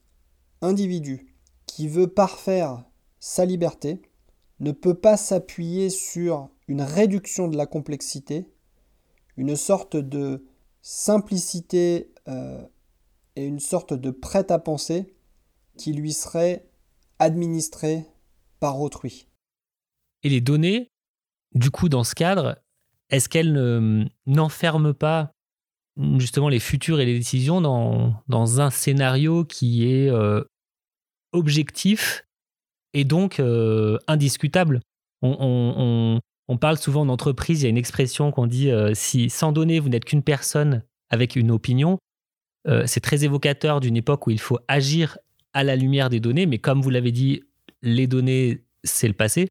individu 0.62 1.34
qui 1.66 1.88
veut 1.88 2.08
parfaire 2.08 2.84
sa 3.18 3.44
liberté 3.44 4.02
ne 4.60 4.72
peut 4.72 4.94
pas 4.94 5.16
s'appuyer 5.16 5.90
sur 5.90 6.48
une 6.66 6.82
réduction 6.82 7.48
de 7.48 7.56
la 7.56 7.66
complexité, 7.66 8.46
une 9.36 9.56
sorte 9.56 9.96
de 9.96 10.44
simplicité 10.82 12.12
euh, 12.28 12.62
et 13.36 13.44
une 13.44 13.60
sorte 13.60 13.94
de 13.94 14.10
prêt-à-penser 14.10 15.14
qui 15.76 15.92
lui 15.92 16.12
serait 16.12 16.68
administrée 17.18 18.04
par 18.60 18.80
autrui. 18.80 19.28
Et 20.24 20.28
les 20.28 20.40
données, 20.40 20.90
du 21.54 21.70
coup, 21.70 21.88
dans 21.88 22.04
ce 22.04 22.14
cadre, 22.14 22.58
est-ce 23.10 23.28
qu'elles 23.28 24.10
n'enferment 24.26 24.92
pas 24.92 25.32
justement 26.18 26.48
les 26.48 26.60
futurs 26.60 27.00
et 27.00 27.06
les 27.06 27.18
décisions 27.18 27.60
dans, 27.60 28.14
dans 28.28 28.60
un 28.60 28.70
scénario 28.70 29.44
qui 29.44 29.88
est 29.88 30.08
euh, 30.08 30.44
objectif 31.32 32.24
et 32.94 33.04
donc 33.04 33.40
euh, 33.40 33.98
indiscutable. 34.06 34.80
On, 35.22 36.20
parle 36.60 36.78
souvent 36.78 37.04
d'entreprise, 37.04 37.60
il 37.60 37.64
y 37.64 37.66
a 37.66 37.70
une 37.70 37.76
expression 37.76 38.30
qu'on 38.30 38.46
dit 38.46 38.70
euh, 38.70 38.92
si 38.94 39.30
sans 39.30 39.52
données 39.52 39.80
vous 39.80 39.88
n'êtes 39.88 40.04
qu'une 40.04 40.22
personne 40.22 40.82
avec 41.10 41.36
une 41.36 41.50
opinion, 41.50 41.98
euh, 42.66 42.84
c'est 42.86 43.00
très 43.00 43.24
évocateur 43.24 43.80
d'une 43.80 43.96
époque 43.96 44.26
où 44.26 44.30
il 44.30 44.40
faut 44.40 44.58
agir 44.66 45.18
à 45.52 45.62
la 45.62 45.76
lumière 45.76 46.08
des 46.08 46.20
données, 46.20 46.46
mais 46.46 46.58
comme 46.58 46.80
vous 46.80 46.90
l'avez 46.90 47.12
dit, 47.12 47.42
les 47.82 48.06
données, 48.06 48.64
c'est 48.82 49.08
le 49.08 49.14
passé. 49.14 49.48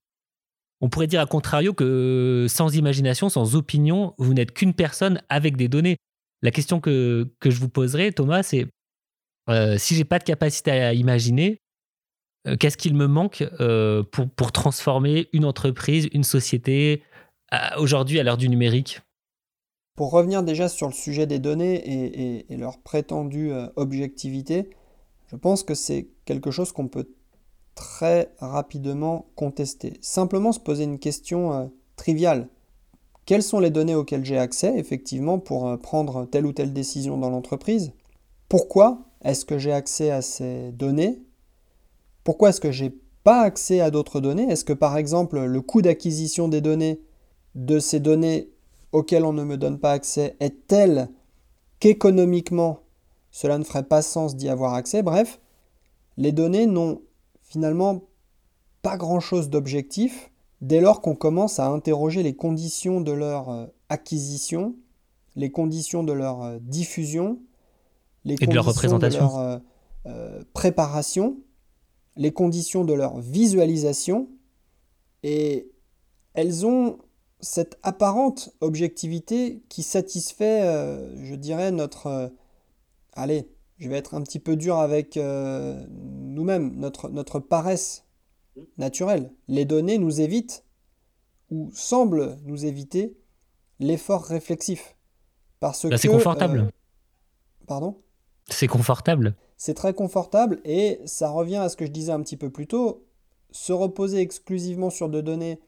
On 0.81 0.89
pourrait 0.89 1.07
dire 1.07 1.21
à 1.21 1.25
contrario 1.25 1.73
que 1.73 2.45
sans 2.49 2.75
imagination, 2.75 3.29
sans 3.29 3.55
opinion, 3.55 4.13
vous 4.17 4.33
n'êtes 4.33 4.51
qu'une 4.51 4.73
personne 4.73 5.21
avec 5.29 5.55
des 5.55 5.67
données. 5.67 5.97
La 6.41 6.51
question 6.51 6.79
que, 6.79 7.29
que 7.39 7.49
je 7.49 7.59
vous 7.59 7.69
poserai, 7.69 8.11
Thomas, 8.11 8.43
c'est 8.43 8.67
si 9.77 9.95
j'ai 9.95 10.03
pas 10.03 10.19
de 10.19 10.25
capacité 10.25 10.71
à 10.71 10.93
imaginer, 10.93 11.51
euh, 11.51 11.66
qu'est-ce 12.59 12.77
qu'il 12.77 12.93
me 12.93 13.07
manque 13.07 13.43
euh, 13.59 14.03
pour, 14.03 14.29
pour 14.29 14.51
transformer 14.51 15.27
une 15.33 15.45
entreprise, 15.45 16.07
une 16.13 16.23
société 16.23 17.03
aujourd'hui 17.77 18.19
à 18.19 18.23
l'heure 18.23 18.37
du 18.37 18.49
numérique? 18.49 19.01
Pour 19.95 20.11
revenir 20.11 20.43
déjà 20.43 20.69
sur 20.69 20.87
le 20.87 20.93
sujet 20.93 21.25
des 21.25 21.39
données 21.39 22.45
et, 22.49 22.57
leur 22.57 22.77
prétendue 22.79 23.51
euh, 23.51 23.67
objectivité, 23.75 24.69
je 25.27 25.35
pense 25.35 25.63
que 25.63 25.73
c'est 25.73 26.09
quelque 26.25 26.51
chose 26.51 26.71
qu'on 26.71 26.87
peut 26.87 27.09
très 27.75 28.31
rapidement 28.39 29.27
contester. 29.35 29.93
Simplement 30.01 30.51
se 30.51 30.59
poser 30.59 30.83
une 30.83 30.99
question 30.99 31.71
triviale. 31.95 32.47
Quelles 33.25 33.43
sont 33.43 33.59
les 33.59 33.69
données 33.69 33.93
auxquelles 33.93 34.25
j'ai 34.25 34.37
accès, 34.37 34.79
effectivement, 34.79 35.37
pour 35.37 35.77
prendre 35.79 36.25
telle 36.25 36.45
ou 36.45 36.53
telle 36.53 36.73
décision 36.73 37.17
dans 37.17 37.29
l'entreprise? 37.29 37.91
Pourquoi 38.49 39.07
est-ce 39.23 39.45
que 39.45 39.57
j'ai 39.57 39.73
accès 39.73 40.09
à 40.09 40.21
ces 40.21 40.71
données? 40.71 41.26
Pourquoi 42.27 42.49
est-ce 42.49 42.59
que 42.59 42.73
j'ai 42.73 42.93
pas 43.23 43.39
accès 43.39 43.79
à 43.79 43.89
d'autres 43.89 44.19
données? 44.19 44.51
Est-ce 44.51 44.65
que 44.65 44.73
par 44.73 44.97
exemple 44.97 45.39
le 45.39 45.61
coût 45.61 45.81
d'acquisition 45.81 46.49
des 46.49 46.59
données 46.59 46.99
de 47.55 47.79
ces 47.79 48.01
données 48.01 48.49
auxquelles 48.91 49.23
on 49.23 49.31
ne 49.31 49.45
me 49.45 49.55
donne 49.55 49.79
pas 49.79 49.93
accès 49.93 50.35
est 50.41 50.67
tel 50.67 51.07
qu'économiquement 51.79 52.81
cela 53.31 53.57
ne 53.57 53.63
ferait 53.63 53.87
pas 53.87 54.01
sens 54.01 54.35
d'y 54.35 54.49
avoir 54.49 54.73
accès? 54.73 55.03
Bref, 55.03 55.39
les 56.17 56.33
données 56.33 56.65
n'ont 56.65 57.01
finalement 57.43 58.01
pas 58.81 58.97
grand-chose 58.97 59.49
d'objectif 59.49 60.29
dès 60.59 60.81
lors 60.81 60.99
qu'on 60.99 61.15
commence 61.15 61.59
à 61.59 61.69
interroger 61.69 62.23
les 62.23 62.35
conditions 62.35 62.99
de 62.99 63.13
leur 63.13 63.49
euh, 63.51 63.67
acquisition, 63.87 64.75
les 65.37 65.49
conditions 65.49 66.03
de 66.03 66.11
leur 66.11 66.43
euh, 66.43 66.57
diffusion, 66.59 67.39
les 68.25 68.35
conditions 68.35 68.49
de 68.49 68.55
leur 68.55 68.65
représentation. 68.65 69.27
De 69.27 69.33
leur 69.33 69.61
euh, 70.07 70.43
préparation 70.51 71.37
les 72.17 72.31
conditions 72.31 72.83
de 72.83 72.93
leur 72.93 73.19
visualisation 73.19 74.27
et 75.23 75.71
elles 76.33 76.65
ont 76.65 76.99
cette 77.39 77.77
apparente 77.83 78.49
objectivité 78.61 79.61
qui 79.69 79.83
satisfait, 79.83 80.63
euh, 80.63 81.23
je 81.23 81.35
dirais, 81.35 81.71
notre... 81.71 82.07
Euh, 82.07 82.29
allez, 83.13 83.47
je 83.77 83.89
vais 83.89 83.97
être 83.97 84.15
un 84.15 84.21
petit 84.21 84.39
peu 84.39 84.55
dur 84.55 84.77
avec 84.77 85.17
euh, 85.17 85.85
nous-mêmes, 85.89 86.75
notre, 86.75 87.09
notre 87.09 87.39
paresse 87.39 88.05
naturelle. 88.77 89.31
Les 89.47 89.65
données 89.65 89.99
nous 89.99 90.19
évitent, 90.19 90.63
ou 91.51 91.69
semblent 91.73 92.37
nous 92.43 92.65
éviter, 92.65 93.15
l'effort 93.79 94.23
réflexif. 94.23 94.95
Parce 95.59 95.87
que... 95.87 95.95
C'est 95.97 96.07
confortable. 96.07 96.71
pardon? 97.67 97.97
C'est 98.49 98.67
confortable. 98.67 99.35
C'est 99.57 99.73
très 99.73 99.93
confortable 99.93 100.59
et 100.65 101.01
ça 101.05 101.29
revient 101.29 101.57
à 101.57 101.69
ce 101.69 101.75
que 101.75 101.85
je 101.85 101.91
disais 101.91 102.11
un 102.11 102.21
petit 102.21 102.37
peu 102.37 102.51
plus 102.51 102.67
tôt. 102.67 103.03
Se 103.51 103.73
reposer 103.73 104.19
exclusivement 104.19 104.91
sur 104.91 105.09
des 105.09 105.23
données, 105.23 105.59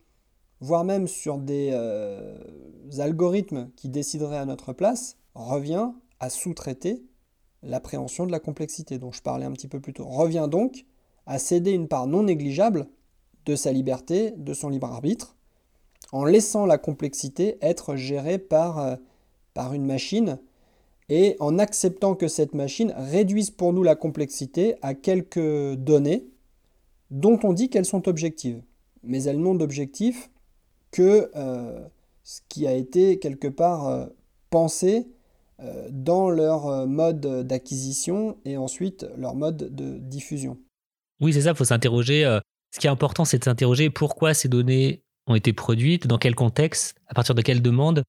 voire 0.61 0.83
même 0.83 1.07
sur 1.07 1.39
des 1.39 1.71
euh, 1.73 2.37
algorithmes 2.99 3.71
qui 3.75 3.89
décideraient 3.89 4.37
à 4.37 4.45
notre 4.45 4.73
place, 4.73 5.17
revient 5.33 5.91
à 6.19 6.29
sous-traiter 6.29 7.03
l'appréhension 7.63 8.27
de 8.27 8.31
la 8.31 8.39
complexité 8.39 8.99
dont 8.99 9.11
je 9.11 9.23
parlais 9.23 9.45
un 9.45 9.51
petit 9.51 9.67
peu 9.67 9.79
plus 9.79 9.93
tôt. 9.93 10.05
Revient 10.05 10.47
donc 10.49 10.85
à 11.25 11.39
céder 11.39 11.71
une 11.71 11.87
part 11.87 12.05
non 12.05 12.23
négligeable 12.23 12.87
de 13.45 13.55
sa 13.55 13.71
liberté, 13.71 14.31
de 14.37 14.53
son 14.53 14.69
libre 14.69 14.87
arbitre, 14.87 15.35
en 16.11 16.25
laissant 16.25 16.65
la 16.65 16.77
complexité 16.77 17.57
être 17.61 17.95
gérée 17.95 18.37
par, 18.37 18.79
euh, 18.79 18.95
par 19.53 19.73
une 19.73 19.85
machine 19.85 20.39
et 21.09 21.35
en 21.39 21.57
acceptant 21.57 22.15
que 22.15 22.27
cette 22.27 22.53
machine 22.53 22.93
réduise 22.95 23.49
pour 23.49 23.73
nous 23.73 23.83
la 23.83 23.95
complexité 23.95 24.75
à 24.81 24.93
quelques 24.93 25.73
données 25.75 26.27
dont 27.09 27.39
on 27.43 27.53
dit 27.53 27.69
qu'elles 27.69 27.85
sont 27.85 28.07
objectives. 28.07 28.61
Mais 29.03 29.23
elles 29.23 29.39
n'ont 29.39 29.55
d'objectif 29.55 30.29
que 30.91 31.31
euh, 31.35 31.87
ce 32.23 32.41
qui 32.47 32.67
a 32.67 32.73
été 32.73 33.19
quelque 33.19 33.47
part 33.47 33.87
euh, 33.87 34.05
pensé 34.49 35.07
euh, 35.59 35.87
dans 35.91 36.29
leur 36.29 36.87
mode 36.87 37.47
d'acquisition 37.47 38.37
et 38.45 38.57
ensuite 38.57 39.07
leur 39.17 39.35
mode 39.35 39.73
de 39.75 39.97
diffusion. 39.97 40.57
Oui, 41.21 41.33
c'est 41.33 41.41
ça, 41.41 41.51
il 41.51 41.55
faut 41.55 41.65
s'interroger. 41.65 42.23
ce 42.71 42.79
qui 42.79 42.87
est 42.87 42.89
important, 42.89 43.25
c'est 43.25 43.39
de 43.39 43.43
s'interroger 43.43 43.89
pourquoi 43.89 44.33
ces 44.33 44.47
données 44.47 45.01
ont 45.27 45.35
été 45.35 45.53
produites, 45.53 46.07
dans 46.07 46.17
quel 46.17 46.33
contexte, 46.33 46.95
à 47.07 47.13
partir 47.13 47.35
de 47.35 47.41
quelles 47.41 47.61
demandes, 47.61 48.03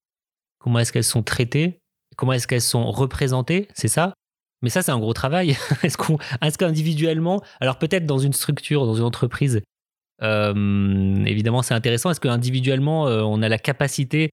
comment 0.59 0.79
est-ce 0.79 0.93
qu'elles 0.93 1.03
sont 1.03 1.23
traitées, 1.23 1.80
comment 2.21 2.33
est-ce 2.33 2.45
qu'elles 2.45 2.61
sont 2.61 2.91
représentées, 2.91 3.67
c'est 3.73 3.87
ça? 3.87 4.13
Mais 4.61 4.69
ça, 4.69 4.83
c'est 4.83 4.91
un 4.91 4.99
gros 4.99 5.13
travail. 5.13 5.57
est-ce 5.83 6.57
qu'individuellement, 6.59 7.41
alors 7.59 7.79
peut-être 7.79 8.05
dans 8.05 8.19
une 8.19 8.31
structure, 8.31 8.85
dans 8.85 8.93
une 8.93 9.05
entreprise, 9.05 9.61
euh, 10.21 11.25
évidemment, 11.25 11.63
c'est 11.63 11.73
intéressant. 11.73 12.11
Est-ce 12.11 12.19
qu'individuellement, 12.19 13.07
euh, 13.07 13.23
on 13.23 13.41
a 13.41 13.49
la 13.49 13.57
capacité 13.57 14.29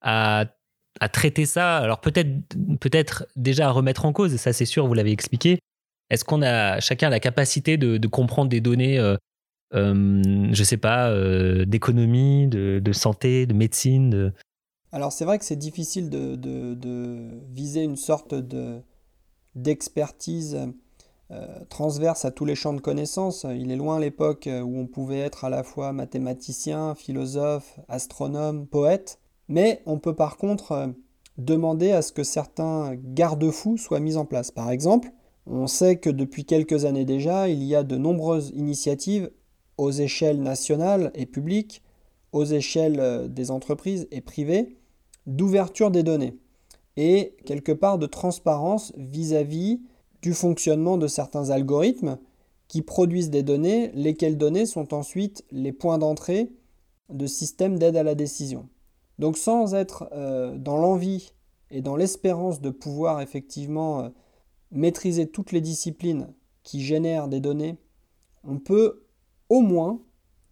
à, 0.00 0.46
traiter 1.12 1.44
ça? 1.44 1.76
Alors 1.76 2.00
peut-être, 2.00 2.30
peut-être 2.80 3.26
déjà 3.36 3.68
à 3.68 3.72
remettre 3.72 4.06
en 4.06 4.14
cause, 4.14 4.34
ça 4.36 4.54
c'est 4.54 4.64
sûr, 4.64 4.86
vous 4.86 4.94
l'avez 4.94 5.12
expliqué. 5.12 5.58
Est-ce 6.08 6.24
qu'on 6.24 6.40
a 6.40 6.80
chacun 6.80 7.10
la 7.10 7.20
capacité 7.20 7.76
de, 7.76 8.06
comprendre 8.06 8.48
des 8.48 8.62
données, 8.62 8.98
euh, 8.98 9.18
je 9.74 10.64
sais 10.64 10.78
pas, 10.78 11.14
d'économie, 11.66 12.46
de, 12.46 12.92
santé, 12.92 13.44
de 13.44 13.52
médecine 13.52 14.08
de... 14.08 14.32
Alors 14.92 15.12
c'est 15.12 15.24
vrai 15.24 15.38
que 15.38 15.44
c'est 15.44 15.56
difficile 15.56 16.08
de, 16.10 17.40
viser 17.50 17.82
une 17.82 17.96
sorte 17.96 18.34
de 18.34 18.80
d'expertise 19.54 20.56
euh, 21.30 21.64
transverse 21.68 22.24
à 22.24 22.30
tous 22.30 22.44
les 22.44 22.54
champs 22.54 22.72
de 22.72 22.80
connaissances. 22.80 23.44
Il 23.44 23.72
est 23.72 23.76
loin 23.76 23.98
l'époque 23.98 24.48
où 24.48 24.78
on 24.78 24.86
pouvait 24.86 25.18
être 25.18 25.44
à 25.44 25.50
la 25.50 25.62
fois 25.62 25.92
mathématicien, 25.92 26.94
philosophe, 26.94 27.80
astronome, 27.88 28.66
poète, 28.66 29.18
mais 29.48 29.82
on 29.84 29.98
peut 29.98 30.14
par 30.14 30.36
contre 30.36 30.72
euh, 30.72 30.86
demander 31.38 31.92
à 31.92 32.02
ce 32.02 32.12
que 32.12 32.22
certains 32.22 32.94
garde-fous 32.94 33.78
soient 33.78 34.00
mis 34.00 34.16
en 34.16 34.24
place. 34.24 34.50
Par 34.50 34.70
exemple, 34.70 35.10
on 35.46 35.66
sait 35.66 35.96
que 35.96 36.10
depuis 36.10 36.44
quelques 36.44 36.84
années 36.84 37.04
déjà, 37.04 37.48
il 37.48 37.62
y 37.62 37.74
a 37.74 37.82
de 37.82 37.96
nombreuses 37.96 38.52
initiatives 38.54 39.30
aux 39.76 39.90
échelles 39.90 40.42
nationales 40.42 41.10
et 41.14 41.26
publiques, 41.26 41.82
aux 42.32 42.44
échelles 42.44 43.00
euh, 43.00 43.28
des 43.28 43.50
entreprises 43.50 44.08
et 44.10 44.20
privées, 44.20 44.77
d'ouverture 45.28 45.90
des 45.90 46.02
données 46.02 46.36
et 46.96 47.36
quelque 47.44 47.70
part 47.70 47.98
de 47.98 48.06
transparence 48.06 48.92
vis-à-vis 48.96 49.80
du 50.22 50.32
fonctionnement 50.32 50.98
de 50.98 51.06
certains 51.06 51.50
algorithmes 51.50 52.18
qui 52.66 52.82
produisent 52.82 53.30
des 53.30 53.42
données, 53.42 53.92
lesquelles 53.92 54.36
données 54.36 54.66
sont 54.66 54.92
ensuite 54.92 55.44
les 55.52 55.72
points 55.72 55.98
d'entrée 55.98 56.50
de 57.10 57.26
systèmes 57.26 57.78
d'aide 57.78 57.96
à 57.96 58.02
la 58.02 58.14
décision. 58.14 58.68
Donc 59.18 59.36
sans 59.36 59.74
être 59.74 60.08
euh, 60.12 60.56
dans 60.56 60.76
l'envie 60.76 61.32
et 61.70 61.82
dans 61.82 61.96
l'espérance 61.96 62.60
de 62.60 62.70
pouvoir 62.70 63.20
effectivement 63.20 64.00
euh, 64.00 64.08
maîtriser 64.70 65.28
toutes 65.28 65.52
les 65.52 65.60
disciplines 65.60 66.32
qui 66.62 66.80
génèrent 66.82 67.28
des 67.28 67.40
données, 67.40 67.76
on 68.44 68.58
peut 68.58 69.04
au 69.48 69.60
moins 69.60 70.00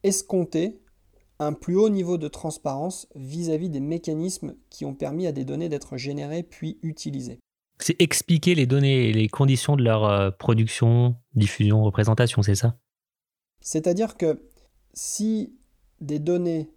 escompter 0.03 0.81
un 1.39 1.53
plus 1.53 1.77
haut 1.77 1.89
niveau 1.89 2.19
de 2.19 2.29
transparence 2.29 3.09
vis-à-vis 3.15 3.69
des 3.69 3.81
mécanismes 3.81 4.55
qui 4.71 4.85
ont 4.85 4.95
permis 4.95 5.27
à 5.27 5.33
des 5.33 5.45
données 5.45 5.69
d'être 5.69 5.97
générées 5.97 6.43
puis 6.43 6.79
utilisées. 6.83 7.41
C'est 7.79 8.01
expliquer 8.01 8.55
les 8.55 8.67
données 8.67 9.09
et 9.09 9.13
les 9.13 9.29
conditions 9.29 9.77
de 9.77 9.83
leur 9.83 10.05
euh, 10.05 10.31
production, 10.31 11.17
diffusion, 11.35 11.85
représentation, 11.85 12.43
c'est 12.43 12.55
ça? 12.55 12.79
C'est-à-dire 13.61 14.17
que 14.17 14.49
si 14.95 15.55
des 16.01 16.19
données 16.19 16.71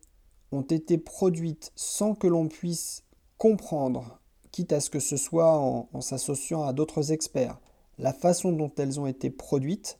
ont 0.51 0.61
été 0.63 0.97
produites 0.97 1.71
sans 1.75 2.15
que 2.15 2.27
l'on 2.27 2.47
puisse 2.47 3.05
comprendre, 3.37 4.19
quitte 4.51 4.73
à 4.73 4.81
ce 4.81 4.89
que 4.89 4.99
ce 4.99 5.15
soit 5.15 5.57
en, 5.57 5.89
en 5.93 6.01
s'associant 6.01 6.63
à 6.63 6.73
d'autres 6.73 7.13
experts, 7.13 7.59
la 7.97 8.11
façon 8.11 8.51
dont 8.51 8.71
elles 8.77 8.99
ont 8.99 9.07
été 9.07 9.29
produites, 9.29 9.99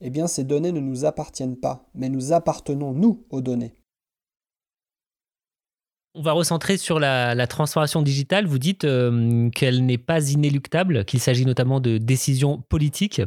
eh 0.00 0.10
bien 0.10 0.26
ces 0.26 0.42
données 0.42 0.72
ne 0.72 0.80
nous 0.80 1.04
appartiennent 1.04 1.56
pas, 1.56 1.88
mais 1.94 2.08
nous 2.08 2.32
appartenons, 2.32 2.92
nous, 2.92 3.24
aux 3.30 3.40
données. 3.40 3.76
On 6.14 6.22
va 6.22 6.32
recentrer 6.32 6.76
sur 6.76 7.00
la, 7.00 7.46
transformation 7.46 8.02
digitale. 8.02 8.46
Vous 8.46 8.58
dites 8.58 8.84
euh, 8.84 9.48
qu'elle 9.50 9.86
n'est 9.86 9.98
pas 9.98 10.30
inéluctable, 10.30 11.04
qu'il 11.04 11.20
s'agit 11.20 11.46
notamment 11.46 11.80
de 11.80 11.96
décisions 11.98 12.62
politiques. 12.68 13.22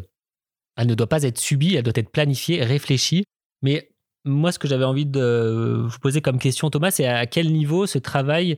Elle 0.78 0.88
ne 0.88 0.94
doit 0.94 1.08
pas 1.08 1.24
être 1.24 1.40
subie, 1.40 1.76
elle 1.76 1.84
doit 1.84 1.94
être 1.96 2.12
planifiée, 2.12 2.64
réfléchie. 2.64 3.24
Mais 3.64 3.90
moi, 4.24 4.52
ce 4.52 4.60
que 4.60 4.68
j'avais 4.68 4.86
envie 4.86 5.06
de 5.06 5.86
vous 5.88 6.00
poser 6.00 6.22
comme 6.22 6.38
question, 6.38 6.70
Thomas, 6.70 6.92
c'est 6.92 7.08
à 7.08 7.26
quel 7.26 7.52
niveau 7.52 7.88
ce 7.88 7.98
travail 7.98 8.56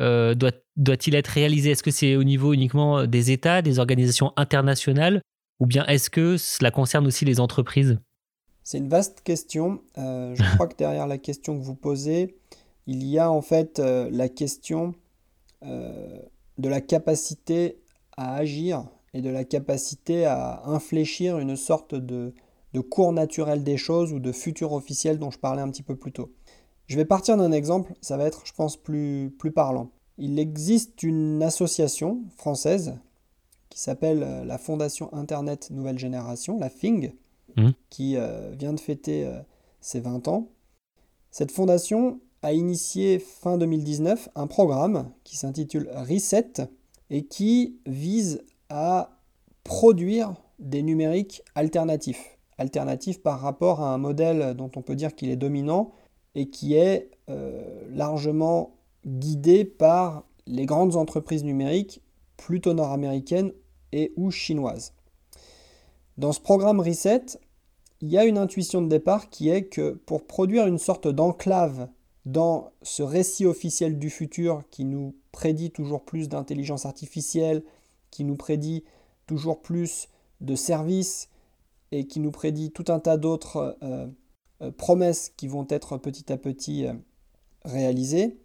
euh, 0.00 0.34
doit, 0.34 0.52
doit-il 0.76 1.14
être 1.14 1.28
réalisé? 1.28 1.70
Est-ce 1.70 1.82
que 1.82 1.90
c'est 1.90 2.16
au 2.16 2.24
niveau 2.24 2.54
uniquement 2.54 3.06
des 3.06 3.30
États, 3.30 3.60
des 3.60 3.78
organisations 3.78 4.32
internationales, 4.36 5.20
ou 5.60 5.66
bien 5.66 5.84
est-ce 5.86 6.08
que 6.10 6.36
cela 6.36 6.70
concerne 6.70 7.06
aussi 7.06 7.24
les 7.24 7.40
entreprises? 7.40 7.98
C'est 8.62 8.78
une 8.78 8.88
vaste 8.88 9.20
question. 9.22 9.82
Euh, 9.96 10.34
je 10.34 10.42
crois 10.54 10.66
que 10.66 10.76
derrière 10.76 11.06
la 11.06 11.18
question 11.18 11.58
que 11.58 11.64
vous 11.64 11.76
posez, 11.76 12.36
il 12.86 13.04
y 13.04 13.18
a 13.18 13.30
en 13.30 13.42
fait 13.42 13.78
euh, 13.78 14.08
la 14.12 14.28
question 14.28 14.94
euh, 15.64 16.20
de 16.58 16.68
la 16.68 16.80
capacité 16.80 17.80
à 18.16 18.36
agir 18.36 18.86
et 19.12 19.22
de 19.22 19.30
la 19.30 19.44
capacité 19.44 20.24
à 20.24 20.62
infléchir 20.66 21.38
une 21.38 21.56
sorte 21.56 21.94
de, 21.94 22.32
cours 22.90 23.12
naturel 23.12 23.64
des 23.64 23.78
choses 23.78 24.12
ou 24.12 24.20
de 24.20 24.32
futur 24.32 24.72
officiel 24.72 25.18
dont 25.18 25.30
je 25.30 25.38
parlais 25.38 25.62
un 25.62 25.70
petit 25.70 25.82
peu 25.82 25.96
plus 25.96 26.12
tôt. 26.12 26.30
Je 26.86 26.96
vais 26.96 27.06
partir 27.06 27.36
d'un 27.38 27.50
exemple, 27.50 27.94
ça 28.02 28.18
va 28.18 28.26
être, 28.26 28.42
je 28.44 28.52
pense, 28.52 28.76
plus, 28.76 29.34
plus 29.38 29.50
parlant. 29.50 29.90
Il 30.18 30.38
existe 30.38 31.02
une 31.02 31.42
association 31.42 32.22
française 32.36 32.98
qui 33.70 33.80
s'appelle 33.80 34.22
euh, 34.22 34.44
la 34.44 34.58
Fondation 34.58 35.12
Internet 35.14 35.70
Nouvelle 35.70 35.98
Génération, 35.98 36.58
la 36.58 36.68
FING, 36.68 37.14
mmh. 37.56 37.70
qui 37.88 38.16
vient 38.58 38.74
de 38.74 38.80
fêter 38.80 39.26
ses 39.80 40.00
20 40.00 40.28
ans. 40.28 40.48
Cette 41.30 41.52
fondation, 41.52 42.20
a 42.46 42.52
initié 42.52 43.18
fin 43.18 43.58
2019 43.58 44.28
un 44.36 44.46
programme 44.46 45.10
qui 45.24 45.36
s'intitule 45.36 45.90
Reset 45.92 46.68
et 47.10 47.24
qui 47.24 47.80
vise 47.86 48.44
à 48.68 49.18
produire 49.64 50.32
des 50.60 50.84
numériques 50.84 51.42
alternatifs. 51.56 52.38
Alternatifs 52.56 53.20
par 53.20 53.40
rapport 53.40 53.80
à 53.80 53.92
un 53.92 53.98
modèle 53.98 54.54
dont 54.54 54.70
on 54.76 54.82
peut 54.82 54.94
dire 54.94 55.16
qu'il 55.16 55.28
est 55.30 55.36
dominant 55.36 55.90
et 56.36 56.48
qui 56.48 56.74
est 56.74 57.10
euh, 57.28 57.82
largement 57.90 58.76
guidé 59.04 59.64
par 59.64 60.22
les 60.46 60.66
grandes 60.66 60.94
entreprises 60.94 61.42
numériques 61.42 62.00
plutôt 62.36 62.74
nord-américaines 62.74 63.50
et 63.90 64.12
ou 64.16 64.30
chinoises. 64.30 64.92
Dans 66.16 66.30
ce 66.30 66.40
programme 66.40 66.78
Reset, 66.78 67.40
il 68.02 68.08
y 68.08 68.18
a 68.18 68.24
une 68.24 68.38
intuition 68.38 68.82
de 68.82 68.88
départ 68.88 69.30
qui 69.30 69.48
est 69.48 69.64
que 69.64 69.94
pour 70.06 70.28
produire 70.28 70.68
une 70.68 70.78
sorte 70.78 71.08
d'enclave 71.08 71.88
dans 72.26 72.72
ce 72.82 73.04
récit 73.04 73.46
officiel 73.46 73.98
du 73.98 74.10
futur 74.10 74.64
qui 74.70 74.84
nous 74.84 75.14
prédit 75.30 75.70
toujours 75.70 76.04
plus 76.04 76.28
d'intelligence 76.28 76.84
artificielle, 76.84 77.62
qui 78.10 78.24
nous 78.24 78.36
prédit 78.36 78.84
toujours 79.26 79.62
plus 79.62 80.08
de 80.40 80.56
services 80.56 81.28
et 81.92 82.06
qui 82.06 82.18
nous 82.18 82.32
prédit 82.32 82.72
tout 82.72 82.84
un 82.88 82.98
tas 82.98 83.16
d'autres 83.16 83.78
euh, 83.82 84.08
euh, 84.60 84.72
promesses 84.72 85.32
qui 85.36 85.46
vont 85.46 85.66
être 85.70 85.98
petit 85.98 86.32
à 86.32 86.36
petit 86.36 86.86
euh, 86.86 86.94
réalisées, 87.64 88.36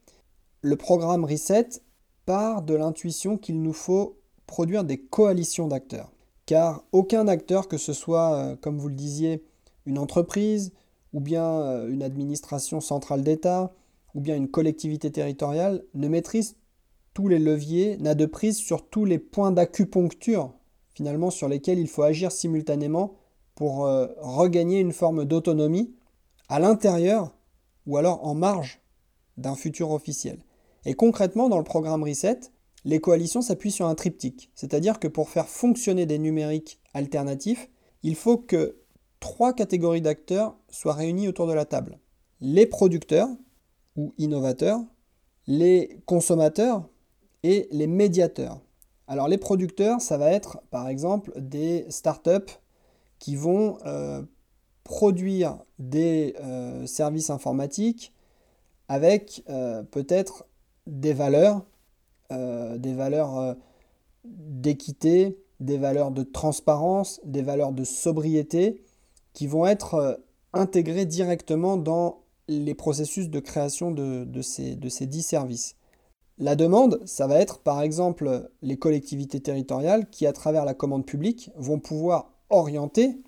le 0.61 0.75
programme 0.75 1.25
Reset 1.25 1.81
part 2.27 2.61
de 2.61 2.75
l'intuition 2.75 3.37
qu'il 3.37 3.63
nous 3.63 3.73
faut 3.73 4.19
produire 4.45 4.83
des 4.83 4.99
coalitions 4.99 5.67
d'acteurs. 5.67 6.11
Car 6.45 6.83
aucun 6.91 7.27
acteur, 7.27 7.67
que 7.67 7.77
ce 7.77 7.93
soit, 7.93 8.57
comme 8.61 8.77
vous 8.77 8.89
le 8.89 8.95
disiez, 8.95 9.43
une 9.85 9.97
entreprise, 9.97 10.73
ou 11.13 11.19
bien 11.19 11.45
euh, 11.45 11.89
une 11.89 12.03
administration 12.03 12.81
centrale 12.81 13.23
d'État, 13.23 13.73
ou 14.13 14.21
bien 14.21 14.35
une 14.35 14.49
collectivité 14.49 15.11
territoriale, 15.11 15.83
ne 15.93 16.07
maîtrise 16.07 16.55
tous 17.13 17.27
les 17.27 17.39
leviers, 17.39 17.97
n'a 17.97 18.15
de 18.15 18.25
prise 18.25 18.57
sur 18.57 18.87
tous 18.87 19.05
les 19.05 19.19
points 19.19 19.51
d'acupuncture, 19.51 20.53
finalement, 20.93 21.29
sur 21.29 21.47
lesquels 21.47 21.79
il 21.79 21.87
faut 21.87 22.03
agir 22.03 22.31
simultanément 22.31 23.15
pour 23.55 23.85
euh, 23.85 24.07
regagner 24.17 24.79
une 24.79 24.93
forme 24.93 25.25
d'autonomie 25.25 25.93
à 26.49 26.59
l'intérieur 26.59 27.33
ou 27.85 27.97
alors 27.97 28.25
en 28.25 28.33
marge 28.33 28.81
d'un 29.37 29.55
futur 29.55 29.91
officiel. 29.91 30.39
Et 30.85 30.93
concrètement, 30.93 31.49
dans 31.49 31.57
le 31.57 31.63
programme 31.63 32.03
Reset, 32.03 32.39
les 32.85 32.99
coalitions 32.99 33.41
s'appuient 33.41 33.71
sur 33.71 33.85
un 33.85 33.95
triptyque, 33.95 34.49
c'est-à-dire 34.55 34.99
que 34.99 35.07
pour 35.07 35.29
faire 35.29 35.47
fonctionner 35.47 36.05
des 36.05 36.17
numériques 36.17 36.79
alternatifs, 36.93 37.69
il 38.03 38.15
faut 38.15 38.37
que 38.37 38.80
trois 39.21 39.53
catégories 39.53 40.01
d'acteurs 40.01 40.57
soient 40.69 40.93
réunies 40.93 41.29
autour 41.29 41.47
de 41.47 41.53
la 41.53 41.63
table. 41.63 41.97
Les 42.41 42.65
producteurs 42.65 43.29
ou 43.95 44.13
innovateurs, 44.17 44.81
les 45.47 46.01
consommateurs 46.05 46.89
et 47.43 47.69
les 47.71 47.87
médiateurs. 47.87 48.59
Alors 49.07 49.29
les 49.29 49.37
producteurs, 49.37 50.01
ça 50.01 50.17
va 50.17 50.31
être 50.31 50.61
par 50.69 50.89
exemple 50.89 51.31
des 51.37 51.85
startups 51.89 52.59
qui 53.19 53.35
vont 53.35 53.77
euh, 53.85 54.21
produire 54.83 55.59
des 55.79 56.35
euh, 56.41 56.85
services 56.85 57.29
informatiques 57.29 58.13
avec 58.87 59.43
euh, 59.49 59.83
peut-être 59.83 60.45
des 60.87 61.13
valeurs, 61.13 61.63
des 62.31 62.93
valeurs 62.93 63.57
d'équité, 64.23 65.37
des 65.59 65.77
valeurs 65.77 66.11
de 66.11 66.23
transparence, 66.23 67.19
des 67.25 67.41
valeurs 67.41 67.73
de 67.73 67.83
sobriété, 67.83 68.81
qui 69.33 69.47
vont 69.47 69.65
être 69.65 69.95
euh, 69.95 70.13
intégrés 70.53 71.05
directement 71.05 71.77
dans 71.77 72.21
les 72.47 72.75
processus 72.75 73.29
de 73.29 73.39
création 73.39 73.91
de, 73.91 74.41
ces, 74.41 74.75
de 74.75 74.89
ces 74.89 75.05
dix 75.05 75.21
services. 75.21 75.75
La 76.37 76.55
demande, 76.55 76.99
ça 77.05 77.27
va 77.27 77.39
être 77.39 77.59
par 77.59 77.81
exemple 77.81 78.49
les 78.61 78.77
collectivités 78.77 79.39
territoriales 79.39 80.09
qui, 80.09 80.25
à 80.25 80.33
travers 80.33 80.65
la 80.65 80.73
commande 80.73 81.05
publique, 81.05 81.51
vont 81.55 81.79
pouvoir 81.79 82.31
orienter 82.49 83.21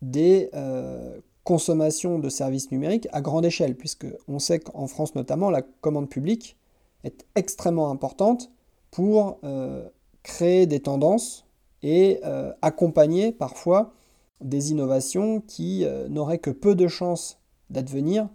des 0.00 0.48
euh, 0.54 1.20
consommations 1.42 2.18
de 2.18 2.28
services 2.30 2.70
numériques 2.70 3.08
à 3.12 3.20
grande 3.20 3.44
échelle, 3.44 3.76
puisque 3.76 4.06
on 4.28 4.38
sait 4.38 4.60
qu'en 4.60 4.86
France 4.86 5.14
notamment, 5.14 5.50
la 5.50 5.60
commande 5.60 6.08
publique 6.08 6.56
est 7.02 7.26
extrêmement 7.34 7.90
importante 7.90 8.50
pour 8.90 9.38
euh, 9.44 9.86
créer 10.22 10.66
des 10.66 10.80
tendances 10.80 11.44
et 11.82 12.22
accompagner 12.62 13.30
parfois 13.30 13.92
des 14.40 14.70
innovations 14.70 15.40
qui 15.40 15.86
n'auraient 16.08 16.38
que 16.38 16.50
peu 16.50 16.74
de 16.74 16.88
chances 16.88 17.38
d'advenir 17.70 18.28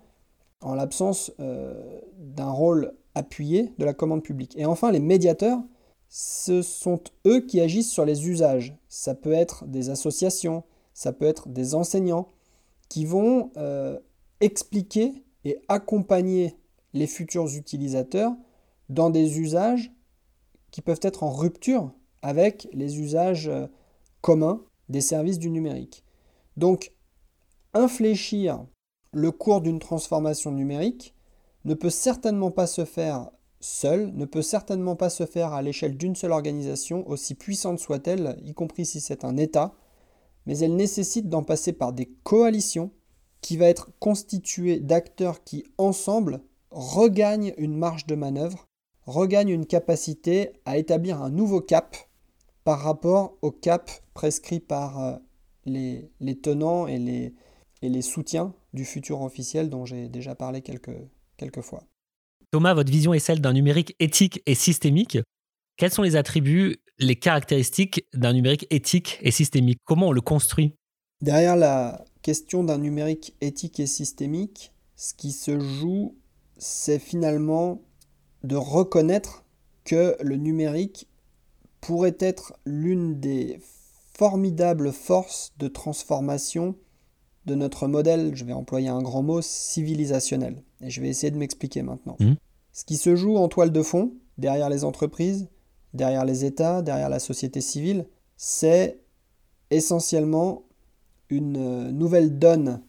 en 0.61 0.73
l'absence 0.73 1.31
d'un 1.37 2.49
rôle 2.49 2.93
appuyé 3.15 3.73
de 3.77 3.85
la 3.85 3.93
commande 3.93 4.23
publique. 4.23 4.57
Et 4.57 4.65
enfin, 4.65 4.91
les 4.91 4.99
médiateurs, 4.99 5.59
ce 6.09 6.61
sont 6.61 6.99
eux 7.27 7.41
qui 7.41 7.61
agissent 7.61 7.91
sur 7.91 8.05
les 8.05 8.27
usages. 8.27 8.75
Ça 8.87 9.13
peut 9.13 9.33
être 9.33 9.65
des 9.65 9.89
associations, 9.89 10.63
ça 10.93 11.13
peut 11.13 11.25
être 11.25 11.47
des 11.49 11.75
enseignants 11.75 12.29
qui 12.89 13.05
vont 13.05 13.51
euh, 13.57 13.99
expliquer 14.41 15.23
et 15.45 15.61
accompagner 15.67 16.55
les 16.93 17.07
futurs 17.07 17.55
utilisateurs 17.55 18.33
dans 18.89 19.11
des 19.11 19.39
usages 19.39 19.91
qui 20.71 20.81
peuvent 20.81 20.99
être 21.03 21.23
en 21.23 21.29
rupture 21.29 21.91
avec 22.21 22.67
les 22.73 22.99
usages 22.99 23.47
euh, 23.47 23.67
communs 24.21 24.61
des 24.89 25.01
services 25.01 25.39
du 25.39 25.49
numérique. 25.49 26.03
Donc, 26.57 26.91
infléchir 27.73 28.65
le 29.11 29.31
cours 29.31 29.61
d'une 29.61 29.79
transformation 29.79 30.51
numérique 30.51 31.15
ne 31.65 31.73
peut 31.73 31.89
certainement 31.89 32.51
pas 32.51 32.67
se 32.67 32.85
faire 32.85 33.29
seul, 33.59 34.11
ne 34.15 34.25
peut 34.25 34.41
certainement 34.41 34.95
pas 34.95 35.09
se 35.09 35.25
faire 35.25 35.53
à 35.53 35.61
l'échelle 35.61 35.97
d'une 35.97 36.15
seule 36.15 36.31
organisation, 36.31 37.07
aussi 37.07 37.35
puissante 37.35 37.79
soit-elle, 37.79 38.37
y 38.43 38.53
compris 38.53 38.85
si 38.85 39.01
c'est 39.01 39.25
un 39.25 39.37
État, 39.37 39.73
mais 40.45 40.57
elle 40.59 40.75
nécessite 40.75 41.27
d'en 41.27 41.43
passer 41.43 41.73
par 41.73 41.93
des 41.93 42.07
coalitions 42.23 42.91
qui 43.41 43.57
va 43.57 43.67
être 43.67 43.89
constituées 43.99 44.79
d'acteurs 44.79 45.43
qui, 45.43 45.63
ensemble, 45.77 46.41
regagnent 46.71 47.53
une 47.57 47.75
marge 47.75 48.05
de 48.05 48.15
manœuvre, 48.15 48.67
regagnent 49.05 49.49
une 49.49 49.65
capacité 49.65 50.53
à 50.65 50.77
établir 50.77 51.21
un 51.21 51.29
nouveau 51.29 51.61
cap 51.61 51.95
par 52.69 52.81
rapport 52.81 53.35
au 53.41 53.49
cap 53.49 53.89
prescrit 54.13 54.59
par 54.59 55.03
euh, 55.03 55.15
les, 55.65 56.11
tenants 56.39 56.85
et 56.85 56.99
les, 56.99 57.33
et 57.81 57.89
les 57.89 58.03
soutiens 58.03 58.53
du 58.73 58.85
futur 58.85 59.23
officiel 59.23 59.71
dont 59.71 59.85
j'ai 59.85 60.07
déjà 60.07 60.35
parlé 60.35 60.61
quelques, 60.61 60.95
quelques 61.35 61.61
fois. 61.61 61.83
Thomas, 62.51 62.75
votre 62.75 62.91
vision 62.91 63.11
est 63.15 63.17
celle 63.17 63.41
d'un 63.41 63.53
numérique 63.53 63.95
éthique 63.99 64.43
et 64.45 64.53
systémique. 64.53 65.17
Quels 65.77 65.89
sont 65.89 66.03
les 66.03 66.15
attributs, 66.15 66.75
les 66.99 67.15
caractéristiques 67.15 68.05
d'un 68.13 68.33
numérique 68.33 68.67
éthique 68.69 69.17
et 69.23 69.31
systémique? 69.31 69.79
Comment 69.83 70.09
on 70.09 70.11
le 70.11 70.21
construit? 70.21 70.75
Derrière 71.23 71.55
la 71.55 72.05
question 72.21 72.63
d'un 72.63 72.77
numérique 72.77 73.35
éthique 73.41 73.79
et 73.79 73.87
systémique, 73.87 74.73
ce 74.95 75.15
qui 75.15 75.31
se 75.31 75.59
joue, 75.59 76.15
c'est 76.59 76.99
finalement 76.99 77.81
de 78.43 78.57
reconnaître 78.57 79.43
que 79.85 80.15
le 80.21 80.35
numérique 80.35 81.08
pourrait 81.81 82.17
être 82.19 82.53
l'une 82.65 83.19
des 83.19 83.59
formidables 84.13 84.91
forces 84.91 85.53
de 85.57 85.67
transformation 85.67 86.75
de 87.45 87.55
notre 87.55 87.87
modèle, 87.87 88.35
je 88.35 88.45
vais 88.45 88.53
employer 88.53 88.89
un 88.89 89.01
grand 89.01 89.23
mot, 89.23 89.41
civilisationnel. 89.41 90.61
Et 90.81 90.89
je 90.89 91.01
vais 91.01 91.07
essayer 91.07 91.31
de 91.31 91.37
m'expliquer 91.37 91.81
maintenant. 91.81 92.17
Mmh. 92.19 92.33
Ce 92.73 92.85
qui 92.85 92.97
se 92.97 93.15
joue 93.15 93.37
en 93.37 93.47
toile 93.47 93.71
de 93.71 93.81
fond, 93.81 94.13
derrière 94.37 94.69
les 94.69 94.83
entreprises, 94.83 95.47
derrière 95.93 96.25
les 96.25 96.45
États, 96.45 96.81
derrière 96.81 97.09
la 97.09 97.19
société 97.19 97.61
civile, 97.61 98.07
c'est 98.37 98.99
essentiellement 99.71 100.63
une 101.29 101.57
euh, 101.57 101.91
nouvelle 101.91 102.37
donne 102.37 102.81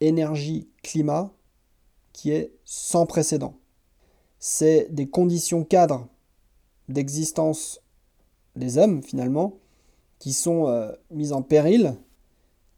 énergie-climat 0.00 1.32
qui 2.12 2.30
est 2.30 2.52
sans 2.64 3.06
précédent. 3.06 3.58
C'est 4.38 4.88
des 4.90 5.08
conditions 5.08 5.64
cadres 5.64 6.08
d'existence 6.88 7.80
des 8.56 8.78
hommes 8.78 9.02
finalement 9.02 9.58
qui 10.18 10.32
sont 10.32 10.68
euh, 10.68 10.92
mises 11.10 11.32
en 11.32 11.42
péril, 11.42 11.96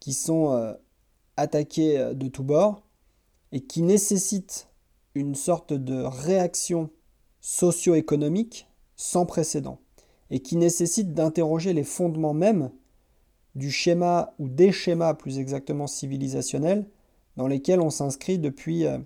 qui 0.00 0.12
sont 0.12 0.52
euh, 0.52 0.72
attaquées 1.36 2.12
de 2.14 2.28
tous 2.28 2.42
bords 2.42 2.82
et 3.52 3.60
qui 3.60 3.82
nécessitent 3.82 4.68
une 5.14 5.34
sorte 5.34 5.72
de 5.72 6.02
réaction 6.02 6.90
socio-économique 7.40 8.66
sans 8.96 9.26
précédent 9.26 9.78
et 10.30 10.40
qui 10.40 10.56
nécessite 10.56 11.14
d'interroger 11.14 11.72
les 11.72 11.84
fondements 11.84 12.34
même 12.34 12.70
du 13.54 13.70
schéma 13.70 14.34
ou 14.38 14.48
des 14.48 14.72
schémas 14.72 15.14
plus 15.14 15.38
exactement 15.38 15.86
civilisationnels 15.86 16.86
dans 17.36 17.46
lesquels 17.46 17.80
on 17.80 17.90
s'inscrit 17.90 18.38
depuis 18.38 18.86
euh, 18.86 18.98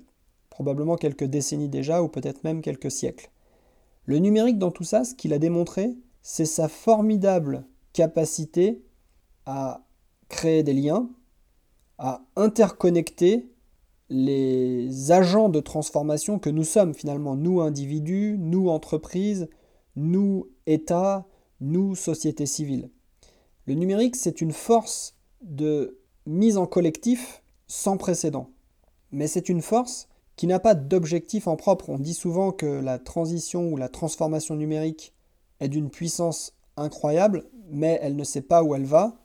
probablement 0.48 0.96
quelques 0.96 1.24
décennies 1.24 1.68
déjà 1.68 2.02
ou 2.02 2.08
peut-être 2.08 2.44
même 2.44 2.62
quelques 2.62 2.90
siècles. 2.90 3.30
Le 4.06 4.18
numérique 4.18 4.58
dans 4.58 4.70
tout 4.70 4.84
ça, 4.84 5.04
ce 5.04 5.14
qu'il 5.14 5.32
a 5.32 5.38
démontré, 5.38 5.94
c'est 6.22 6.46
sa 6.46 6.68
formidable 6.68 7.64
capacité 7.92 8.82
à 9.46 9.84
créer 10.28 10.62
des 10.62 10.74
liens, 10.74 11.08
à 11.98 12.22
interconnecter 12.36 13.50
les 14.08 15.12
agents 15.12 15.48
de 15.48 15.60
transformation 15.60 16.38
que 16.38 16.50
nous 16.50 16.64
sommes 16.64 16.94
finalement, 16.94 17.36
nous 17.36 17.60
individus, 17.60 18.36
nous 18.38 18.68
entreprises, 18.68 19.48
nous 19.96 20.48
États, 20.66 21.26
nous 21.60 21.94
société 21.94 22.46
civile. 22.46 22.90
Le 23.66 23.74
numérique, 23.74 24.16
c'est 24.16 24.40
une 24.40 24.52
force 24.52 25.16
de 25.42 25.98
mise 26.26 26.56
en 26.56 26.66
collectif 26.66 27.42
sans 27.66 27.96
précédent. 27.96 28.50
Mais 29.12 29.26
c'est 29.26 29.48
une 29.48 29.62
force 29.62 30.08
qui 30.36 30.46
n'a 30.46 30.58
pas 30.58 30.74
d'objectif 30.74 31.46
en 31.46 31.56
propre. 31.56 31.90
On 31.90 31.98
dit 31.98 32.14
souvent 32.14 32.50
que 32.50 32.66
la 32.66 32.98
transition 32.98 33.68
ou 33.68 33.76
la 33.76 33.88
transformation 33.88 34.56
numérique 34.56 35.12
est 35.60 35.68
d'une 35.68 35.90
puissance 35.90 36.54
incroyable, 36.76 37.44
mais 37.70 37.98
elle 38.02 38.16
ne 38.16 38.24
sait 38.24 38.42
pas 38.42 38.62
où 38.62 38.74
elle 38.74 38.84
va, 38.84 39.16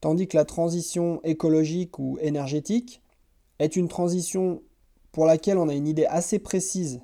tandis 0.00 0.28
que 0.28 0.36
la 0.36 0.44
transition 0.44 1.20
écologique 1.22 1.98
ou 1.98 2.18
énergétique, 2.20 3.02
est 3.58 3.76
une 3.76 3.88
transition 3.88 4.62
pour 5.12 5.26
laquelle 5.26 5.58
on 5.58 5.68
a 5.68 5.74
une 5.74 5.88
idée 5.88 6.06
assez 6.06 6.38
précise 6.38 7.00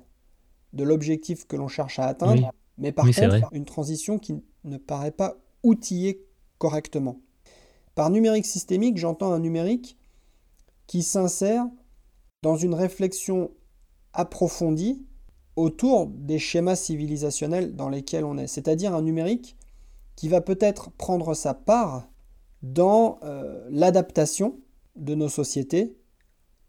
de 0.73 0.83
l'objectif 0.83 1.45
que 1.45 1.55
l'on 1.55 1.67
cherche 1.67 1.99
à 1.99 2.05
atteindre, 2.05 2.51
mais 2.77 2.91
par 2.91 3.05
contre, 3.05 3.49
une 3.51 3.65
transition 3.65 4.17
qui 4.17 4.41
ne 4.63 4.77
paraît 4.77 5.11
pas 5.11 5.37
outillée 5.63 6.25
correctement. 6.57 7.19
Par 7.95 8.09
numérique 8.09 8.45
systémique, 8.45 8.97
j'entends 8.97 9.31
un 9.31 9.39
numérique 9.39 9.97
qui 10.85 11.03
s'insère 11.03 11.65
dans 12.43 12.55
une 12.55 12.73
réflexion 12.73 13.51
approfondie 14.13 15.05
autour 15.57 16.05
des 16.07 16.39
schémas 16.39 16.75
civilisationnels 16.75 17.75
dans 17.75 17.89
lesquels 17.89 18.23
on 18.23 18.37
est, 18.37 18.47
c'est-à-dire 18.47 18.93
un 18.93 19.01
numérique 19.01 19.57
qui 20.15 20.29
va 20.29 20.39
peut-être 20.39 20.91
prendre 20.91 21.33
sa 21.33 21.53
part 21.53 22.07
dans 22.61 23.19
euh, 23.23 23.67
l'adaptation 23.71 24.59
de 24.95 25.15
nos 25.15 25.29
sociétés 25.29 25.97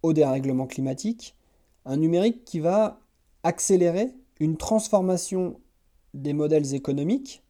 au 0.03 0.13
dérèglement 0.15 0.67
climatique, 0.67 1.37
un 1.85 1.99
numérique 1.99 2.45
qui 2.45 2.61
va 2.61 3.01
accélérer 3.43 4.15
une 4.41 4.57
transformation 4.57 5.61
des 6.15 6.33
modèles 6.33 6.75
économiques 6.75 7.43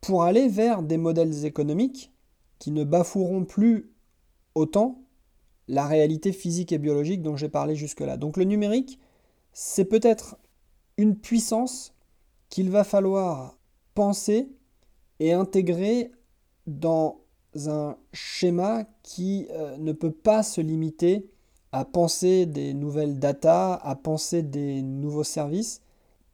pour 0.00 0.22
aller 0.22 0.48
vers 0.48 0.82
des 0.82 0.98
modèles 0.98 1.44
économiques 1.44 2.12
qui 2.60 2.70
ne 2.70 2.84
bafoueront 2.84 3.44
plus 3.44 3.90
autant 4.54 5.02
la 5.66 5.86
réalité 5.86 6.32
physique 6.32 6.70
et 6.70 6.78
biologique 6.78 7.22
dont 7.22 7.36
j'ai 7.36 7.48
parlé 7.48 7.74
jusque-là. 7.74 8.16
Donc 8.16 8.36
le 8.36 8.44
numérique, 8.44 9.00
c'est 9.52 9.84
peut-être 9.84 10.36
une 10.96 11.16
puissance 11.16 11.94
qu'il 12.48 12.70
va 12.70 12.84
falloir 12.84 13.58
penser 13.94 14.48
et 15.20 15.32
intégrer 15.32 16.12
dans 16.66 17.20
un 17.66 17.96
schéma 18.12 18.84
qui 19.02 19.46
euh, 19.50 19.76
ne 19.78 19.92
peut 19.92 20.12
pas 20.12 20.42
se 20.42 20.60
limiter 20.60 21.30
à 21.72 21.84
penser 21.84 22.46
des 22.46 22.74
nouvelles 22.74 23.18
data, 23.18 23.74
à 23.74 23.96
penser 23.96 24.42
des 24.42 24.82
nouveaux 24.82 25.24
services, 25.24 25.82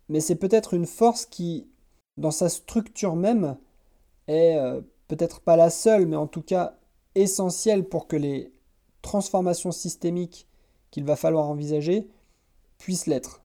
mais 0.08 0.20
c'est 0.20 0.36
peut-être 0.36 0.74
une 0.74 0.86
force 0.86 1.26
qui, 1.26 1.66
dans 2.16 2.30
sa 2.30 2.48
structure 2.48 3.16
même, 3.16 3.56
est 4.28 4.56
euh, 4.56 4.80
peut-être 5.08 5.40
pas 5.40 5.56
la 5.56 5.70
seule, 5.70 6.06
mais 6.06 6.16
en 6.16 6.26
tout 6.26 6.42
cas 6.42 6.78
essentielle 7.14 7.84
pour 7.84 8.06
que 8.08 8.16
les 8.16 8.52
transformations 9.00 9.72
systémiques 9.72 10.48
qu'il 10.90 11.04
va 11.04 11.16
falloir 11.16 11.48
envisager 11.48 12.08
puissent 12.78 13.06
l'être. 13.06 13.41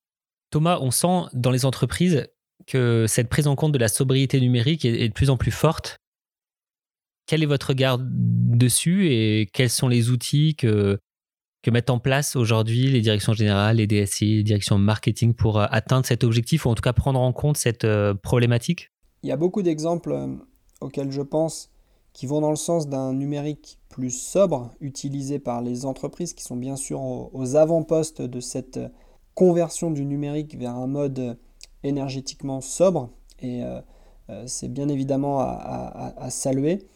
Thomas, 0.49 0.79
on 0.81 0.91
sent 0.91 1.29
dans 1.33 1.51
les 1.51 1.65
entreprises 1.65 2.27
que 2.65 3.05
cette 3.07 3.29
prise 3.29 3.47
en 3.47 3.55
compte 3.55 3.71
de 3.71 3.77
la 3.77 3.87
sobriété 3.87 4.39
numérique 4.39 4.85
est 4.85 5.07
de 5.07 5.13
plus 5.13 5.29
en 5.29 5.37
plus 5.37 5.51
forte. 5.51 5.97
Quel 7.25 7.43
est 7.43 7.47
votre 7.47 7.69
regard 7.69 7.97
dessus 8.01 9.07
et 9.11 9.49
quels 9.53 9.69
sont 9.69 9.87
les 9.87 10.09
outils 10.09 10.55
que, 10.55 10.99
mettent 11.69 11.89
en 11.89 11.99
place 11.99 12.37
aujourd'hui 12.37 12.89
les 12.89 13.01
directions 13.01 13.33
générales, 13.33 13.75
les 13.75 13.87
DSI, 13.87 14.37
les 14.37 14.43
directions 14.43 14.77
marketing 14.77 15.33
pour 15.33 15.59
atteindre 15.59 16.05
cet 16.05 16.23
objectif 16.23 16.65
ou 16.65 16.69
en 16.69 16.75
tout 16.75 16.81
cas 16.81 16.93
prendre 16.93 17.19
en 17.19 17.33
compte 17.33 17.57
cette 17.57 17.85
problématique? 18.23 18.89
Il 19.21 19.27
y 19.27 19.33
a 19.33 19.37
beaucoup 19.37 19.61
d'exemples 19.61 20.17
auxquels 20.79 21.11
je 21.11 21.21
pense 21.21 21.69
qui 22.17 22.25
vont 22.25 22.41
dans 22.41 22.49
le 22.49 22.55
sens 22.55 22.89
d'un 22.89 23.13
numérique 23.13 23.77
plus 23.89 24.09
sobre, 24.09 24.71
utilisé 24.79 25.37
par 25.37 25.61
les 25.61 25.85
entreprises 25.85 26.33
qui 26.33 26.43
sont 26.43 26.55
bien 26.55 26.75
sûr 26.75 26.99
aux, 26.99 27.55
avant-postes 27.55 28.23
de 28.23 28.39
cette 28.39 28.79
conversion 29.37 29.91
du 29.91 30.03
numérique 30.03 30.57
vers 30.57 30.75
un 30.75 30.87
mode 30.87 31.37
énergétiquement 31.83 32.59
sobre. 32.59 33.11
Et 33.39 33.63
euh, 33.63 33.79
euh, 34.31 34.43
c'est 34.47 34.67
bien 34.67 34.89
évidemment 34.89 35.39
à, 35.39 36.27
saluer. 36.31 36.87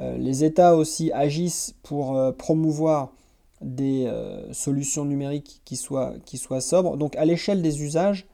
Euh, 0.00 0.16
les 0.16 0.42
États 0.42 0.76
aussi 0.76 1.12
agissent 1.12 1.74
pour 1.82 2.18
promouvoir 2.38 3.12
des 3.60 4.10
solutions 4.52 5.04
numériques 5.04 5.60
qui 5.66 5.76
soient, 5.76 6.14
qui 6.24 6.38
soient 6.38 6.62
sobres. 6.62 6.96
Donc 6.96 7.16
à 7.16 7.26
l'échelle 7.26 7.60
des 7.60 7.82
usages, 7.82 8.26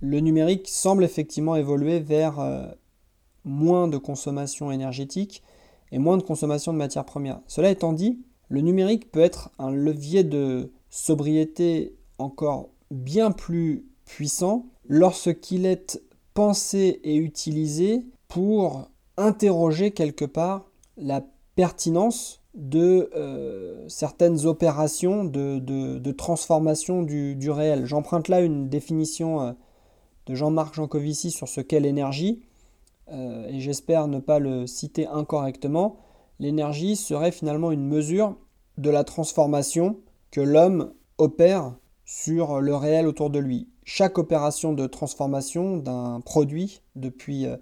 le 0.00 0.20
numérique 0.20 0.68
semble 0.68 1.02
effectivement 1.02 1.56
évoluer 1.56 2.00
vers 2.00 2.36
moins 3.46 3.88
de 3.88 3.96
consommation 3.96 4.70
énergétique 4.70 5.42
et 5.90 5.98
moins 5.98 6.18
de 6.18 6.22
consommation 6.22 6.74
de 6.74 6.78
matières 6.78 7.06
premières. 7.06 7.40
Cela 7.46 7.70
étant 7.70 7.94
dit, 7.94 8.20
le 8.50 8.60
numérique 8.60 9.10
peut 9.10 9.20
être 9.20 9.48
un 9.58 9.70
levier 9.70 10.22
de 10.22 10.70
sobriété 10.90 11.96
encore 12.18 12.75
bien 12.90 13.30
plus 13.30 13.86
puissant 14.04 14.66
lorsqu'il 14.88 15.66
est 15.66 16.00
pensé 16.34 17.00
et 17.02 17.16
utilisé 17.16 18.04
pour 18.28 18.90
interroger 19.16 19.90
quelque 19.90 20.24
part 20.24 20.66
la 20.96 21.24
pertinence 21.54 22.42
de 22.54 23.10
euh, 23.14 23.86
certaines 23.88 24.46
opérations 24.46 25.24
de, 25.24 26.12
transformation 26.12 27.02
du, 27.02 27.50
réel. 27.50 27.84
J'emprunte 27.84 28.28
là 28.28 28.40
une 28.40 28.68
définition 28.68 29.40
euh, 29.40 29.52
de 30.26 30.34
Jean-Marc 30.34 30.74
Jancovici 30.74 31.30
sur 31.30 31.48
ce 31.48 31.60
qu'est 31.60 31.80
l'énergie. 31.80 32.42
Euh, 33.12 33.46
et 33.48 33.60
j'espère 33.60 34.08
ne 34.08 34.18
pas 34.18 34.38
le 34.38 34.66
citer 34.66 35.06
incorrectement, 35.06 35.96
l'énergie 36.40 36.96
serait 36.96 37.30
finalement 37.30 37.70
une 37.70 37.86
mesure 37.86 38.36
de 38.78 38.90
la 38.90 39.04
transformation 39.04 39.98
que 40.30 40.40
l'homme 40.40 40.92
opère 41.18 41.74
sur 42.06 42.60
le 42.60 42.74
réel 42.74 43.06
autour 43.06 43.28
de 43.28 43.38
lui. 43.38 43.68
Chaque 43.84 44.16
opération 44.16 44.72
de 44.72 44.86
transformation 44.86 45.76
d'un 45.76 46.20
produit, 46.20 46.80
depuis 46.94 47.46
euh, 47.46 47.56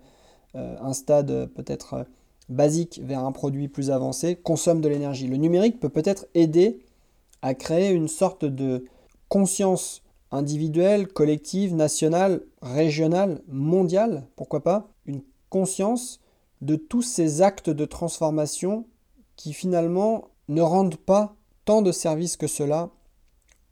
euh, 0.54 0.76
un 0.80 0.92
stade 0.92 1.50
peut-être 1.54 2.06
basique 2.48 3.00
vers 3.02 3.24
un 3.24 3.32
produit 3.32 3.68
plus 3.68 3.90
avancé, 3.90 4.36
consomme 4.36 4.82
de 4.82 4.88
l'énergie. 4.88 5.26
Le 5.26 5.38
numérique 5.38 5.80
peut 5.80 5.88
peut-être 5.88 6.26
aider 6.34 6.84
à 7.42 7.54
créer 7.54 7.90
une 7.90 8.08
sorte 8.08 8.44
de 8.44 8.84
conscience 9.28 10.02
individuelle, 10.30 11.08
collective, 11.08 11.74
nationale, 11.74 12.42
régionale, 12.60 13.42
mondiale, 13.48 14.26
pourquoi 14.36 14.62
pas, 14.62 14.88
une 15.06 15.22
conscience 15.48 16.20
de 16.60 16.76
tous 16.76 17.02
ces 17.02 17.40
actes 17.40 17.70
de 17.70 17.84
transformation 17.84 18.86
qui 19.36 19.52
finalement 19.52 20.28
ne 20.48 20.62
rendent 20.62 20.96
pas 20.96 21.34
tant 21.64 21.82
de 21.82 21.92
services 21.92 22.36
que 22.36 22.46
cela 22.46 22.90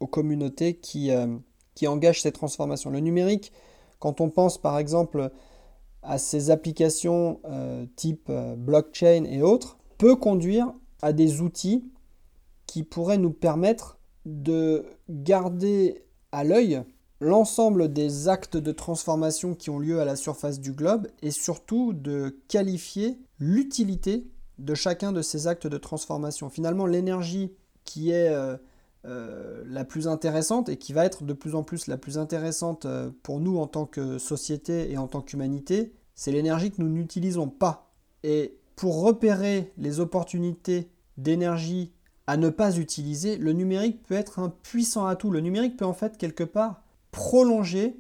communautés 0.07 0.74
qui, 0.74 1.11
euh, 1.11 1.26
qui 1.74 1.86
engagent 1.86 2.22
ces 2.22 2.32
transformations. 2.32 2.90
Le 2.90 3.00
numérique, 3.00 3.53
quand 3.98 4.20
on 4.20 4.30
pense 4.30 4.59
par 4.59 4.78
exemple 4.78 5.30
à 6.03 6.18
ces 6.18 6.50
applications 6.50 7.40
euh, 7.44 7.86
type 7.96 8.26
euh, 8.28 8.57
blockchain 8.57 9.24
et 9.24 9.42
autres, 9.42 9.78
peut 9.98 10.16
conduire 10.16 10.72
à 11.00 11.12
des 11.12 11.40
outils 11.40 11.84
qui 12.66 12.82
pourraient 12.82 13.18
nous 13.18 13.30
permettre 13.30 13.98
de 14.24 14.84
garder 15.09 16.05
à 16.32 16.44
l'œil 16.44 16.82
l'ensemble 17.20 17.92
des 17.92 18.28
actes 18.28 18.57
de 18.57 18.72
transformation 18.72 19.55
qui 19.55 19.70
ont 19.70 19.78
lieu 19.78 20.00
à 20.00 20.05
la 20.05 20.16
surface 20.16 20.59
du 20.59 20.72
globe 20.72 21.07
et 21.22 21.30
surtout 21.30 21.92
de 21.92 22.36
qualifier 22.48 23.18
l'utilité 23.38 24.26
de 24.59 24.74
chacun 24.74 25.12
de 25.12 25.22
ces 25.22 25.46
actes 25.46 25.68
de 25.68 25.78
transformation. 25.78 26.50
Finalement, 26.50 26.86
l'énergie 26.86 27.53
qui 27.84 28.11
est 28.11 28.34
euh, 29.05 29.62
la 29.66 29.84
plus 29.84 30.07
intéressante 30.07 30.68
et 30.68 30.76
qui 30.76 30.92
va 30.92 31.05
être 31.05 31.24
de 31.24 31.32
plus 31.32 31.55
en 31.55 31.62
plus 31.62 31.86
la 31.88 31.96
plus 31.96 32.18
intéressante 32.18 32.86
euh, 32.86 33.11
pour 33.22 33.40
nous 33.40 33.59
en 33.59 33.66
tant 33.66 33.84
que 33.84 34.18
société 34.18 34.92
et 34.92 34.98
en 34.98 35.09
tant 35.09 35.20
qu'humanité, 35.20 35.92
c'est 36.14 36.32
l'énergie 36.32 36.70
que 36.70 36.80
nous 36.80 36.88
n'utilisons 36.88 37.48
pas. 37.48 37.90
Et 38.22 38.57
pour 38.76 39.03
repérer 39.03 39.72
les 39.76 40.00
opportunités 40.00 40.88
d'énergie 41.16 41.92
à 42.26 42.36
ne 42.36 42.48
pas 42.48 42.76
utiliser, 42.78 43.36
le 43.36 43.53
numérique 43.53 44.03
peut 44.05 44.14
être 44.14 44.38
un 44.38 44.50
puissant 44.50 45.07
atout. 45.07 45.30
Le 45.30 45.40
numérique 45.40 45.76
peut 45.76 45.84
en 45.84 45.94
fait 45.94 46.16
quelque 46.16 46.44
part 46.44 46.82
prolonger 47.11 47.96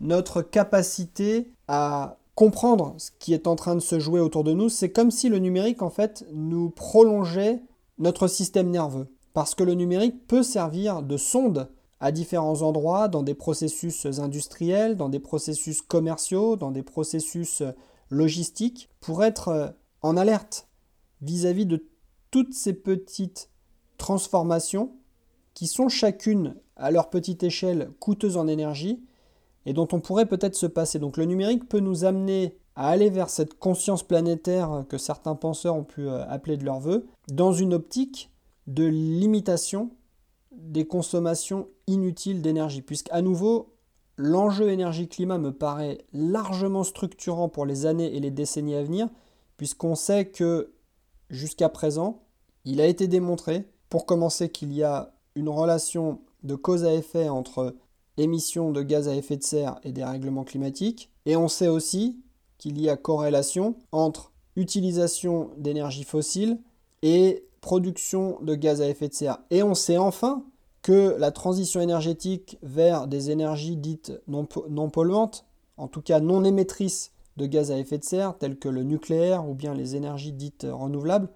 notre 0.00 0.42
capacité 0.42 1.50
à 1.68 2.18
comprendre 2.34 2.94
ce 2.98 3.10
qui 3.18 3.34
est 3.34 3.46
en 3.46 3.56
train 3.56 3.74
de 3.74 3.80
se 3.80 3.98
jouer 3.98 4.20
autour 4.20 4.44
de 4.44 4.52
nous. 4.52 4.68
C'est 4.68 4.90
comme 4.90 5.10
si 5.10 5.28
le 5.28 5.38
numérique, 5.38 5.82
en 5.82 5.90
fait, 5.90 6.24
nous 6.32 6.70
prolongeait 6.70 7.62
notre 7.98 8.28
système 8.28 8.70
nerveux. 8.70 9.08
Parce 9.36 9.54
que 9.54 9.64
le 9.64 9.74
numérique 9.74 10.26
peut 10.26 10.42
servir 10.42 11.02
de 11.02 11.18
sonde 11.18 11.68
à 12.00 12.10
différents 12.10 12.62
endroits, 12.62 13.08
dans 13.08 13.22
des 13.22 13.34
processus 13.34 14.06
industriels, 14.18 14.96
dans 14.96 15.10
des 15.10 15.18
processus 15.18 15.82
commerciaux, 15.82 16.56
dans 16.56 16.70
des 16.70 16.82
processus 16.82 17.62
logistiques, 18.08 18.88
pour 18.98 19.22
être 19.22 19.76
en 20.00 20.16
alerte 20.16 20.68
vis-à-vis 21.20 21.64
-vis 21.64 21.68
de 21.68 21.86
toutes 22.30 22.54
ces 22.54 22.72
petites 22.72 23.50
transformations 23.98 24.92
qui 25.52 25.66
sont 25.66 25.90
chacune 25.90 26.54
à 26.74 26.90
leur 26.90 27.10
petite 27.10 27.42
échelle 27.42 27.90
coûteuses 28.00 28.38
en 28.38 28.48
énergie 28.48 29.04
et 29.66 29.74
dont 29.74 29.88
on 29.92 30.00
pourrait 30.00 30.24
peut-être 30.24 30.56
se 30.56 30.64
passer. 30.64 30.98
Donc 30.98 31.18
le 31.18 31.26
numérique 31.26 31.68
peut 31.68 31.80
nous 31.80 32.06
amener 32.06 32.56
à 32.74 32.88
aller 32.88 33.10
vers 33.10 33.28
cette 33.28 33.58
conscience 33.58 34.02
planétaire 34.02 34.86
que 34.88 34.96
certains 34.96 35.34
penseurs 35.34 35.76
ont 35.76 35.84
pu 35.84 36.08
euh, 36.08 36.26
appeler 36.26 36.56
de 36.56 36.64
leur 36.64 36.80
vœu, 36.80 37.06
dans 37.28 37.52
une 37.52 37.74
optique 37.74 38.30
de 38.66 38.84
limitation 38.84 39.90
des 40.52 40.86
consommations 40.86 41.68
inutiles 41.86 42.42
d'énergie, 42.42 42.82
puisqu'à 42.82 43.22
nouveau, 43.22 43.74
l'enjeu 44.16 44.70
énergie-climat 44.70 45.38
me 45.38 45.52
paraît 45.52 45.98
largement 46.12 46.84
structurant 46.84 47.48
pour 47.48 47.66
les 47.66 47.86
années 47.86 48.14
et 48.16 48.20
les 48.20 48.30
décennies 48.30 48.74
à 48.74 48.82
venir, 48.82 49.08
puisqu'on 49.56 49.94
sait 49.94 50.26
que 50.26 50.72
jusqu'à 51.30 51.68
présent, 51.68 52.22
il 52.64 52.80
a 52.80 52.86
été 52.86 53.08
démontré, 53.08 53.68
pour 53.88 54.06
commencer, 54.06 54.48
qu'il 54.48 54.72
y 54.72 54.82
a 54.82 55.14
une 55.34 55.48
relation 55.48 56.20
de 56.42 56.54
cause 56.54 56.84
à 56.84 56.94
effet 56.94 57.28
entre 57.28 57.76
émissions 58.16 58.72
de 58.72 58.82
gaz 58.82 59.08
à 59.08 59.14
effet 59.14 59.36
de 59.36 59.42
serre 59.42 59.78
et 59.84 59.92
dérèglement 59.92 60.44
climatique. 60.44 61.10
Et 61.26 61.36
on 61.36 61.48
sait 61.48 61.68
aussi 61.68 62.20
qu'il 62.58 62.80
y 62.80 62.88
a 62.88 62.96
corrélation 62.96 63.76
entre 63.92 64.32
utilisation 64.56 65.50
d'énergie 65.58 66.04
fossile 66.04 66.58
et 67.02 67.44
production 67.66 68.38
de 68.42 68.54
gaz 68.54 68.80
à 68.80 68.88
effet 68.88 69.08
de 69.08 69.14
serre. 69.14 69.38
Et 69.50 69.64
on 69.64 69.74
sait 69.74 69.98
enfin 69.98 70.44
que 70.82 71.16
la 71.18 71.32
transition 71.32 71.80
énergétique 71.80 72.58
vers 72.62 73.08
des 73.08 73.32
énergies 73.32 73.76
dites 73.76 74.12
non, 74.28 74.46
polluantes, 74.88 75.44
en 75.76 75.88
tout 75.88 76.00
cas 76.00 76.20
non 76.20 76.44
émettrices 76.44 77.10
de 77.36 77.44
gaz 77.46 77.72
à 77.72 77.78
effet 77.78 77.98
de 77.98 78.04
serre, 78.04 78.38
telles 78.38 78.56
que 78.56 78.68
le 78.68 78.84
nucléaire 78.84 79.48
ou 79.48 79.54
bien 79.54 79.74
les 79.74 79.96
énergies 79.96 80.30
dites 80.30 80.64
renouvelables, 80.70 81.28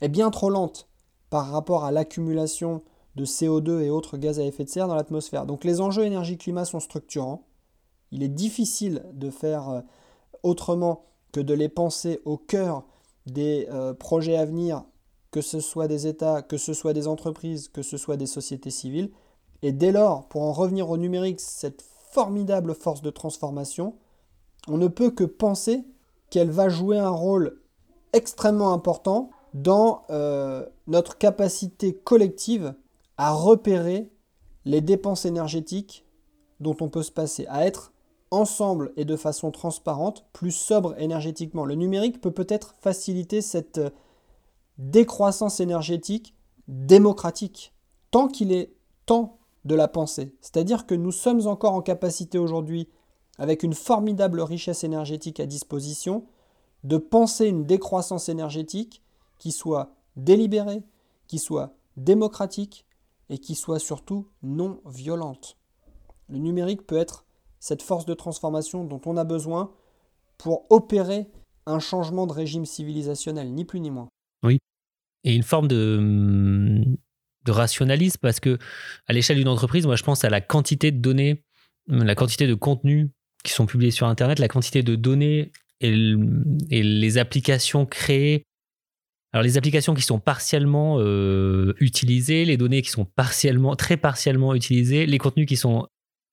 est 0.00 0.08
bien 0.08 0.32
trop 0.32 0.50
lente 0.50 0.88
par 1.30 1.48
rapport 1.48 1.84
à 1.84 1.92
l'accumulation 1.92 2.82
de 3.14 3.24
CO2 3.24 3.82
et 3.82 3.90
autres 3.90 4.16
gaz 4.16 4.40
à 4.40 4.42
effet 4.42 4.64
de 4.64 4.70
serre 4.70 4.88
dans 4.88 4.96
l'atmosphère. 4.96 5.46
Donc 5.46 5.62
les 5.62 5.80
enjeux 5.80 6.06
énergie-climat 6.06 6.64
sont 6.64 6.80
structurants. 6.80 7.46
Il 8.10 8.24
est 8.24 8.28
difficile 8.28 9.04
de 9.12 9.30
faire 9.30 9.68
euh, 9.68 9.80
autrement 10.42 11.04
que 11.30 11.38
de 11.38 11.54
les 11.54 11.68
penser 11.68 12.20
au 12.24 12.36
cœur 12.36 12.82
des 13.26 13.68
euh, 13.70 13.94
projets 13.94 14.36
à 14.36 14.44
venir, 14.44 14.82
que 15.30 15.40
ce 15.40 15.60
soit 15.60 15.88
des 15.88 16.06
États, 16.06 16.42
que 16.42 16.56
ce 16.56 16.72
soit 16.72 16.92
des 16.92 17.06
entreprises, 17.06 17.68
que 17.68 17.82
ce 17.82 17.96
soit 17.96 18.16
des 18.16 18.26
sociétés 18.26 18.70
civiles. 18.70 19.10
Et 19.62 19.72
dès 19.72 19.92
lors, 19.92 20.28
pour 20.28 20.42
en 20.42 20.52
revenir 20.52 20.88
au 20.90 20.96
numérique, 20.96 21.40
cette 21.40 21.82
formidable 22.10 22.74
force 22.74 23.02
de 23.02 23.10
transformation, 23.10 23.94
on 24.66 24.78
ne 24.78 24.88
peut 24.88 25.10
que 25.10 25.24
penser 25.24 25.84
qu'elle 26.30 26.50
va 26.50 26.68
jouer 26.68 26.98
un 26.98 27.10
rôle 27.10 27.60
extrêmement 28.12 28.72
important 28.72 29.30
dans 29.54 30.04
euh, 30.10 30.64
notre 30.86 31.18
capacité 31.18 31.94
collective 31.94 32.74
à 33.16 33.32
repérer 33.32 34.10
les 34.64 34.80
dépenses 34.80 35.24
énergétiques 35.24 36.04
dont 36.60 36.76
on 36.80 36.88
peut 36.88 37.02
se 37.02 37.12
passer, 37.12 37.46
à 37.48 37.66
être 37.66 37.92
ensemble 38.30 38.92
et 38.96 39.04
de 39.04 39.16
façon 39.16 39.50
transparente, 39.50 40.26
plus 40.32 40.50
sobre 40.50 40.94
énergétiquement. 41.00 41.64
Le 41.64 41.74
numérique 41.74 42.20
peut 42.20 42.30
peut-être 42.30 42.74
faciliter 42.80 43.40
cette 43.40 43.78
euh, 43.78 43.90
décroissance 44.78 45.60
énergétique 45.60 46.34
démocratique, 46.68 47.74
tant 48.10 48.28
qu'il 48.28 48.52
est 48.52 48.72
temps 49.06 49.38
de 49.64 49.74
la 49.74 49.88
penser. 49.88 50.34
C'est-à-dire 50.40 50.86
que 50.86 50.94
nous 50.94 51.12
sommes 51.12 51.46
encore 51.46 51.74
en 51.74 51.82
capacité 51.82 52.38
aujourd'hui, 52.38 52.88
avec 53.38 53.62
une 53.62 53.74
formidable 53.74 54.40
richesse 54.40 54.84
énergétique 54.84 55.40
à 55.40 55.46
disposition, 55.46 56.26
de 56.84 56.96
penser 56.96 57.46
une 57.46 57.64
décroissance 57.64 58.28
énergétique 58.28 59.02
qui 59.38 59.52
soit 59.52 59.94
délibérée, 60.16 60.82
qui 61.26 61.38
soit 61.38 61.74
démocratique 61.96 62.86
et 63.30 63.38
qui 63.38 63.54
soit 63.54 63.78
surtout 63.78 64.26
non 64.42 64.80
violente. 64.86 65.56
Le 66.28 66.38
numérique 66.38 66.86
peut 66.86 66.96
être 66.96 67.24
cette 67.60 67.82
force 67.82 68.06
de 68.06 68.14
transformation 68.14 68.84
dont 68.84 69.00
on 69.06 69.16
a 69.16 69.24
besoin 69.24 69.72
pour 70.36 70.66
opérer 70.70 71.30
un 71.66 71.80
changement 71.80 72.26
de 72.26 72.32
régime 72.32 72.64
civilisationnel, 72.64 73.52
ni 73.52 73.64
plus 73.64 73.80
ni 73.80 73.90
moins. 73.90 74.08
Oui. 74.42 74.58
Et 75.24 75.34
une 75.34 75.42
forme 75.42 75.68
de, 75.68 76.84
de 77.44 77.50
rationalisme, 77.50 78.18
parce 78.20 78.40
que 78.40 78.58
à 79.06 79.12
l'échelle 79.12 79.38
d'une 79.38 79.48
entreprise, 79.48 79.86
moi 79.86 79.96
je 79.96 80.04
pense 80.04 80.24
à 80.24 80.30
la 80.30 80.40
quantité 80.40 80.90
de 80.92 80.98
données, 80.98 81.42
la 81.88 82.14
quantité 82.14 82.46
de 82.46 82.54
contenus 82.54 83.08
qui 83.44 83.52
sont 83.52 83.66
publiés 83.66 83.90
sur 83.90 84.06
Internet, 84.06 84.38
la 84.38 84.48
quantité 84.48 84.82
de 84.82 84.94
données 84.96 85.52
et, 85.80 85.90
les 85.90 87.18
applications 87.18 87.86
créées. 87.86 88.44
Alors 89.32 89.42
les 89.42 89.58
applications 89.58 89.94
qui 89.94 90.02
sont 90.02 90.20
partiellement 90.20 90.96
euh, 90.98 91.74
utilisées, 91.80 92.44
les 92.44 92.56
données 92.56 92.82
qui 92.82 92.90
sont 92.90 93.04
partiellement, 93.04 93.76
très 93.76 93.96
partiellement 93.96 94.54
utilisées, 94.54 95.06
les 95.06 95.18
contenus 95.18 95.46
qui 95.46 95.56
sont 95.56 95.86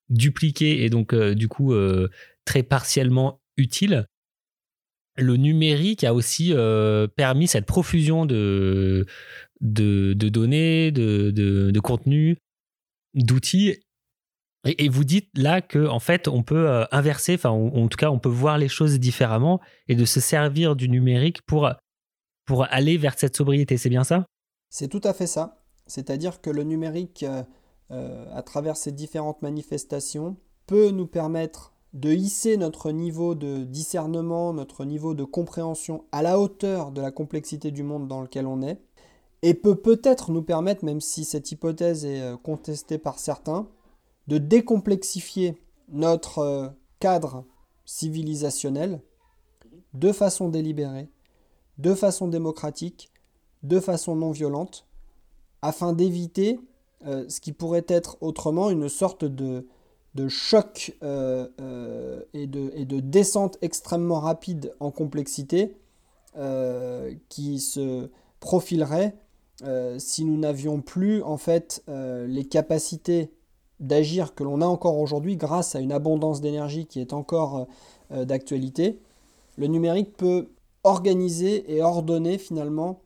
dupliqués 0.09 0.83
et 0.83 0.89
donc 0.89 1.13
euh, 1.13 1.35
du 1.35 1.47
coup 1.47 1.73
euh, 1.73 2.09
très 2.45 2.63
partiellement 2.63 3.41
utiles. 3.57 4.05
Le 5.17 5.37
numérique 5.37 6.03
a 6.03 6.13
aussi 6.13 6.53
permis 7.15 7.47
cette 7.47 7.65
profusion 7.65 8.25
de, 8.25 9.05
données, 9.61 10.91
de, 10.91 11.31
de, 11.31 11.71
de 11.71 11.79
contenus, 11.79 12.37
d'outils 13.13 13.77
et, 14.65 14.89
vous 14.89 15.03
dites 15.03 15.29
là 15.37 15.61
que 15.61 15.87
en 15.87 15.99
fait, 15.99 16.27
on 16.27 16.41
peut 16.41 16.67
euh, 16.67 16.85
inverser, 16.91 17.35
enfin, 17.35 17.51
en 17.51 17.87
tout 17.87 17.97
cas, 17.97 18.09
on 18.09 18.17
peut 18.17 18.29
voir 18.29 18.57
les 18.57 18.67
choses 18.67 18.99
différemment 18.99 19.61
et 19.87 19.95
de 19.95 20.05
se 20.05 20.19
servir 20.19 20.75
du 20.75 20.89
numérique 20.89 21.43
pour, 21.43 21.69
pour 22.45 22.65
aller 22.73 22.97
vers 22.97 23.17
cette 23.17 23.35
sobriété. 23.35 23.77
C'est 23.77 23.89
bien 23.89 24.03
ça? 24.03 24.25
C'est 24.69 24.87
tout 24.87 25.01
à 25.03 25.13
fait 25.13 25.27
ça. 25.27 25.63
C'est-à-dire 25.85 26.41
que 26.41 26.49
le 26.49 26.63
numérique, 26.63 27.21
euh, 27.21 27.43
euh, 27.91 28.25
à 28.33 28.41
travers 28.41 28.75
ces 28.75 28.91
différentes 28.91 29.43
manifestations, 29.43 30.35
peut 30.65 30.89
nous 30.89 31.05
permettre 31.05 31.74
de 31.95 32.11
hisser 32.11 32.57
notre 32.57 32.91
niveau 32.91 33.33
de 33.33 33.63
discernement, 33.63 34.53
notre 34.53 34.85
niveau 34.85 35.13
de 35.13 35.23
compréhension 35.23 36.03
à 36.11 36.21
la 36.21 36.39
hauteur 36.39 36.91
de 36.91 37.01
la 37.01 37.09
complexité 37.09 37.71
du 37.71 37.83
monde 37.83 38.07
dans 38.07 38.21
lequel 38.21 38.45
on 38.45 38.61
est, 38.61 38.79
et 39.41 39.53
peut 39.53 39.75
peut-être 39.75 40.31
nous 40.31 40.43
permettre, 40.43 40.83
même 40.83 41.01
si 41.01 41.23
cette 41.23 41.51
hypothèse 41.51 42.05
est 42.05 42.21
contestée 42.43 42.97
par 42.97 43.17
certains, 43.17 43.67
de 44.27 44.37
décomplexifier 44.37 45.57
notre 45.89 46.39
euh, 46.39 46.67
cadre 46.99 47.45
civilisationnel 47.85 49.01
de 49.93 50.11
façon 50.11 50.49
délibérée, 50.49 51.09
de 51.77 51.93
façon 51.93 52.27
démocratique, 52.27 53.11
de 53.63 53.79
façon 53.79 54.15
non 54.15 54.31
violente, 54.31 54.85
afin 55.61 55.93
d'éviter 55.93 56.59
euh, 57.05 57.25
ce 57.29 57.39
qui 57.39 57.53
pourrait 57.53 57.85
être 57.87 58.17
autrement 58.21 58.69
une 58.69 58.89
sorte 58.89 59.23
de, 59.23 59.67
de 60.15 60.27
choc 60.27 60.95
euh, 61.03 61.47
et, 62.33 62.47
de, 62.47 62.71
et, 62.75 62.85
de, 62.85 62.99
descente 62.99 63.57
extrêmement 63.61 64.19
rapide 64.19 64.73
en 64.79 64.91
complexité 64.91 65.75
qui 67.29 67.61
se 67.61 68.09
profilerait 68.41 69.15
si 69.97 70.25
nous 70.25 70.37
n'avions 70.37 70.81
plus 70.81 71.23
en 71.23 71.37
fait 71.37 71.81
les 71.87 72.43
capacités 72.43 73.31
d'agir 73.79 74.35
que 74.35 74.43
l'on 74.43 74.59
a 74.59 74.65
encore 74.65 74.99
aujourd'hui 74.99 75.37
grâce 75.37 75.75
à 75.75 75.79
une 75.79 75.93
abondance 75.93 76.41
d'énergie 76.41 76.87
qui 76.87 76.99
est 76.99 77.13
encore 77.13 77.67
euh, 78.11 78.25
d'actualité, 78.25 78.99
le 79.57 79.67
numérique 79.67 80.15
peut 80.15 80.49
organiser 80.83 81.73
et 81.73 81.81
ordonner 81.81 82.37
finalement 82.37 83.01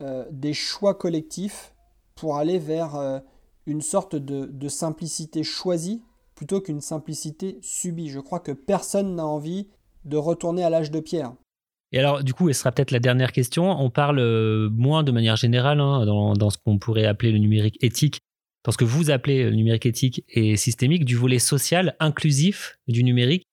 euh, 0.00 0.24
des 0.30 0.54
choix 0.54 0.94
collectifs 0.94 1.74
pour 2.14 2.36
aller 2.36 2.58
vers 2.58 2.94
euh, 2.94 3.18
une 3.66 3.80
sorte 3.80 4.14
de, 4.14 4.68
simplicité 4.68 5.42
choisie 5.42 6.02
plutôt 6.34 6.60
qu'une 6.60 6.80
simplicité 6.80 7.58
subie. 7.62 8.08
Je 8.08 8.20
crois 8.20 8.40
que 8.40 8.52
personne 8.52 9.14
n'a 9.14 9.26
envie 9.26 9.68
de 10.04 10.16
retourner 10.16 10.64
à 10.64 10.70
l'âge 10.70 10.90
de 10.90 11.00
pierre. 11.00 11.32
Et 11.92 11.98
alors, 11.98 12.24
du 12.24 12.34
coup, 12.34 12.48
et 12.48 12.52
ce 12.52 12.60
sera 12.60 12.72
peut-être 12.72 12.90
la 12.90 12.98
dernière 12.98 13.32
question, 13.32 13.70
on 13.70 13.88
parle 13.88 14.20
moins 14.70 15.04
de 15.04 15.12
manière 15.12 15.36
générale 15.36 15.80
hein, 15.80 16.04
dans, 16.04 16.32
dans, 16.34 16.50
ce 16.50 16.58
qu'on 16.58 16.78
pourrait 16.78 17.06
appeler 17.06 17.30
le 17.30 17.38
numérique 17.38 17.82
éthique 17.82 18.20
dans 18.64 18.72
ce 18.72 18.78
que 18.78 18.84
vous 18.84 19.10
appelez 19.10 19.50
numérique 19.50 19.86
éthique 19.86 20.24
et 20.30 20.56
systémique, 20.56 21.04
du 21.04 21.16
volet 21.16 21.38
social 21.38 21.94
inclusif 22.00 22.78
du 22.88 23.04
numérique. 23.04 23.44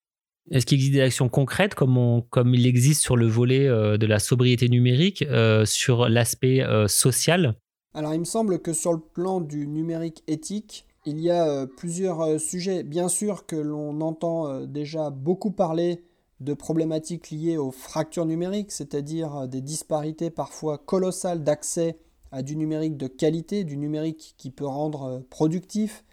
Est-ce 0.49 0.65
qu'il 0.65 0.75
existe 0.75 0.93
des 0.93 1.01
actions 1.01 1.29
concrètes 1.29 1.75
comme, 1.75 2.23
comme 2.29 2.55
il 2.55 2.65
existe 2.65 3.03
sur 3.03 3.15
le 3.15 3.27
volet 3.27 3.67
euh, 3.67 3.97
de 3.97 4.05
la 4.07 4.19
sobriété 4.19 4.69
numérique, 4.69 5.23
euh, 5.23 5.65
sur 5.65 6.09
l'aspect 6.09 6.61
euh, 6.61 6.87
social? 6.87 7.55
Alors 7.93 8.13
il 8.13 8.21
me 8.21 8.25
semble 8.25 8.59
que 8.61 8.73
sur 8.73 8.93
le 8.93 8.99
plan 8.99 9.41
du 9.41 9.67
numérique 9.67 10.23
éthique, 10.27 10.85
il 11.05 11.19
y 11.19 11.29
a 11.31 11.65
plusieurs 11.65 12.39
sujets. 12.39 12.83
Bien 12.83 13.09
sûr 13.09 13.45
que 13.45 13.55
l'on 13.55 14.01
entend 14.01 14.65
déjà 14.65 15.09
beaucoup 15.09 15.51
parler 15.51 16.03
de 16.39 16.53
problématiques 16.53 17.29
liées 17.29 17.57
aux 17.57 17.71
fractures 17.71 18.25
numériques, 18.25 18.71
c'est-à-dire 18.71 19.47
des 19.47 19.61
disparités 19.61 20.29
parfois 20.29 20.77
colossales 20.77 21.43
d'accès 21.43 21.97
à 22.31 22.43
du 22.43 22.55
numérique 22.55 22.97
de 22.97 23.07
qualité, 23.07 23.63
du 23.63 23.77
numérique 23.77 24.35
qui 24.37 24.49
peut 24.51 24.65
rendre 24.65 25.03
euh, 25.03 25.19
productif, 25.29 26.05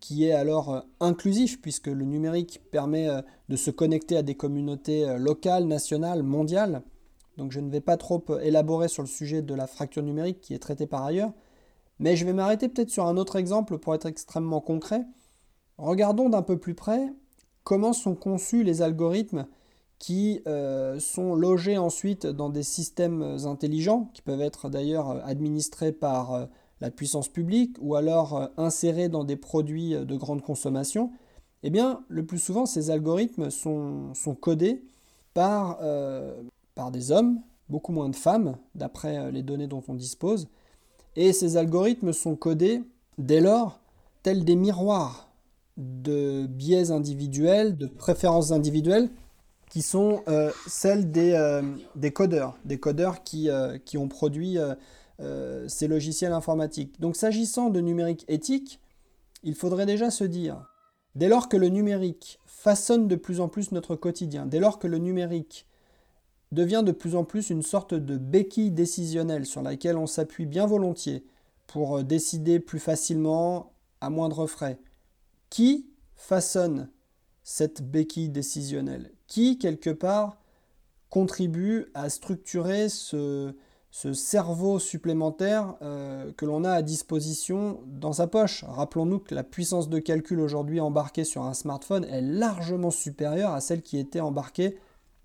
qui 0.00 0.24
est 0.24 0.32
alors 0.32 0.74
euh, 0.74 0.80
inclusif, 1.00 1.60
puisque 1.60 1.86
le 1.86 2.04
numérique 2.04 2.60
permet 2.70 3.08
euh, 3.08 3.22
de 3.48 3.56
se 3.56 3.70
connecter 3.70 4.16
à 4.16 4.22
des 4.22 4.34
communautés 4.34 5.06
locales, 5.18 5.66
nationales, 5.66 6.22
mondiales. 6.22 6.82
Donc 7.36 7.52
je 7.52 7.60
ne 7.60 7.70
vais 7.70 7.80
pas 7.80 7.96
trop 7.96 8.22
élaborer 8.40 8.88
sur 8.88 9.02
le 9.02 9.08
sujet 9.08 9.40
de 9.40 9.54
la 9.54 9.66
fracture 9.66 10.02
numérique 10.02 10.40
qui 10.40 10.54
est 10.54 10.58
traité 10.58 10.86
par 10.86 11.04
ailleurs, 11.04 11.32
mais 11.98 12.16
je 12.16 12.24
vais 12.24 12.32
m'arrêter 12.32 12.68
peut-être 12.68 12.90
sur 12.90 13.06
un 13.06 13.16
autre 13.16 13.36
exemple 13.36 13.78
pour 13.78 13.94
être 13.94 14.06
extrêmement 14.06 14.60
concret. 14.60 15.04
Regardons 15.78 16.28
d'un 16.28 16.42
peu 16.42 16.58
plus 16.58 16.74
près 16.74 17.12
comment 17.64 17.92
sont 17.92 18.14
conçus 18.14 18.64
les 18.64 18.82
algorithmes 18.82 19.46
qui 19.98 20.40
euh, 20.48 20.98
sont 20.98 21.36
logés 21.36 21.78
ensuite 21.78 22.26
dans 22.26 22.50
des 22.50 22.64
systèmes 22.64 23.22
intelligents, 23.44 24.10
qui 24.14 24.22
peuvent 24.22 24.40
être 24.40 24.68
d'ailleurs 24.68 25.24
administrés 25.24 25.92
par 25.92 26.34
euh, 26.34 26.46
la 26.80 26.90
puissance 26.90 27.28
publique 27.28 27.76
ou 27.80 27.94
alors 27.94 28.36
euh, 28.36 28.46
insérés 28.56 29.08
dans 29.08 29.22
des 29.22 29.36
produits 29.36 29.90
de 29.90 30.16
grande 30.16 30.42
consommation, 30.42 31.12
eh 31.62 31.70
bien, 31.70 32.02
le 32.08 32.26
plus 32.26 32.40
souvent, 32.40 32.66
ces 32.66 32.90
algorithmes 32.90 33.50
sont, 33.50 34.12
codés 34.40 34.82
par 35.32 35.78
des 36.90 37.12
hommes, 37.12 37.40
beaucoup 37.68 37.92
moins 37.92 38.08
de 38.08 38.16
femmes, 38.16 38.56
d'après 38.74 39.30
les 39.30 39.44
données 39.44 39.68
dont 39.68 39.84
on 39.86 39.94
dispose, 39.94 40.48
et 41.16 41.32
ces 41.32 41.56
algorithmes 41.56 42.12
sont 42.12 42.36
codés 42.36 42.82
dès 43.18 43.40
lors 43.40 43.80
tels 44.22 44.44
des 44.44 44.56
miroirs 44.56 45.28
de 45.76 46.46
biais 46.46 46.90
individuels, 46.90 47.76
de 47.76 47.86
préférences 47.86 48.52
individuelles, 48.52 49.10
qui 49.72 49.80
sont 49.80 50.22
euh, 50.28 50.50
celles 50.66 51.10
des, 51.10 51.32
euh, 51.32 51.62
des, 51.96 52.10
codeurs, 52.10 52.58
des 52.66 52.78
codeurs 52.78 53.24
qui, 53.24 53.48
euh, 53.48 53.78
qui 53.78 53.96
ont 53.96 54.08
produit 54.08 54.58
ces 55.68 55.86
logiciels 55.86 56.32
informatiques. 56.32 57.00
Donc 57.00 57.14
s'agissant 57.14 57.70
de 57.70 57.80
numérique 57.80 58.24
éthique, 58.26 58.80
il 59.44 59.54
faudrait 59.54 59.86
déjà 59.86 60.10
se 60.10 60.24
dire, 60.24 60.66
dès 61.14 61.28
lors 61.28 61.48
que 61.48 61.56
le 61.56 61.68
numérique 61.68 62.40
façonne 62.44 63.06
de 63.06 63.14
plus 63.14 63.40
en 63.40 63.48
plus 63.48 63.70
notre 63.70 63.94
quotidien, 63.94 64.46
dès 64.46 64.58
lors 64.58 64.80
que 64.80 64.88
le 64.88 64.98
numérique 64.98 65.64
devient 66.52 66.82
de 66.84 66.92
plus 66.92 67.16
en 67.16 67.24
plus 67.24 67.50
une 67.50 67.62
sorte 67.62 67.94
de 67.94 68.16
béquille 68.16 68.70
décisionnelle 68.70 69.46
sur 69.46 69.62
laquelle 69.62 69.96
on 69.96 70.06
s'appuie 70.06 70.46
bien 70.46 70.66
volontiers 70.66 71.24
pour 71.66 72.04
décider 72.04 72.60
plus 72.60 72.78
facilement 72.78 73.72
à 74.00 74.10
moindre 74.10 74.46
frais, 74.46 74.78
qui 75.48 75.86
façonne 76.14 76.88
cette 77.42 77.82
béquille 77.82 78.28
décisionnelle? 78.28 79.10
Qui, 79.26 79.58
quelque 79.58 79.90
part, 79.90 80.38
contribue 81.08 81.86
à 81.94 82.08
structurer 82.10 82.88
ce, 82.88 83.54
cerveau 83.90 84.78
supplémentaire 84.78 85.74
euh, 85.82 86.32
que 86.32 86.46
l'on 86.46 86.64
a 86.64 86.72
à 86.72 86.82
disposition 86.82 87.80
dans 87.86 88.14
sa 88.14 88.26
poche? 88.26 88.64
Rappelons-nous 88.66 89.18
que 89.18 89.34
la 89.34 89.44
puissance 89.44 89.88
de 89.88 89.98
calcul 89.98 90.40
aujourd'hui 90.40 90.80
embarquée 90.80 91.24
sur 91.24 91.42
un 91.42 91.54
smartphone 91.54 92.04
est 92.04 92.22
largement 92.22 92.90
supérieure 92.90 93.52
à 93.52 93.60
celle 93.60 93.82
qui 93.82 93.98
était 93.98 94.20
embarquée 94.20 94.78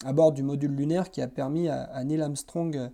à 0.06 0.14
bord 0.14 0.32
du 0.32 0.44
module 0.44 0.72
lunaire 0.72 1.12
qui 1.12 1.22
a 1.22 1.28
permis 1.28 1.70
à 1.70 2.04
Neil 2.04 2.22
Armstrong 2.22 2.92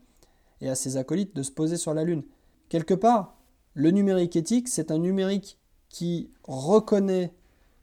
et 0.62 0.70
à 0.70 0.76
ses 0.76 0.97
acolytes 0.97 1.36
de 1.36 1.43
se 1.43 1.51
poser 1.51 1.78
sur 1.78 1.93
la 1.93 2.04
Lune. 2.04 2.24
Quelque 2.70 2.93
part, 2.93 3.36
le 3.74 3.91
numérique 3.91 4.36
éthique, 4.36 4.70
c'est 4.70 4.91
un 4.91 4.97
numérique 4.97 5.58
qui 5.89 6.32
reconnaît 6.43 7.34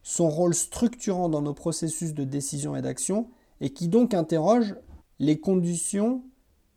son 0.03 0.29
rôle 0.29 0.55
structurant 0.55 1.29
dans 1.29 1.43
nos 1.43 1.55
processus 1.55 2.15
de 2.15 2.25
décision 2.25 2.75
et 2.75 2.83
d'action, 2.83 3.29
et 3.61 3.71
qui 3.71 3.89
donc 3.89 4.15
interroge 4.15 4.75
les 5.19 5.39
conditions 5.39 6.23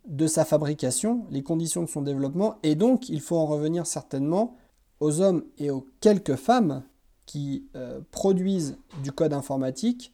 de 0.05 0.27
sa 0.27 0.43
fabrication, 0.43 1.25
les 1.29 1.43
conditions 1.43 1.83
de 1.83 1.87
son 1.87 2.01
développement, 2.01 2.57
et 2.63 2.75
donc 2.75 3.07
il 3.07 3.21
faut 3.21 3.37
en 3.37 3.45
revenir 3.45 3.87
certainement 3.87 4.57
aux 4.99 5.21
hommes 5.21 5.45
et 5.57 5.71
aux 5.71 5.87
quelques 6.01 6.35
femmes 6.35 6.83
qui 7.25 7.65
euh, 7.75 8.01
produisent 8.11 8.77
du 9.01 9.13
code 9.13 9.33
informatique, 9.33 10.13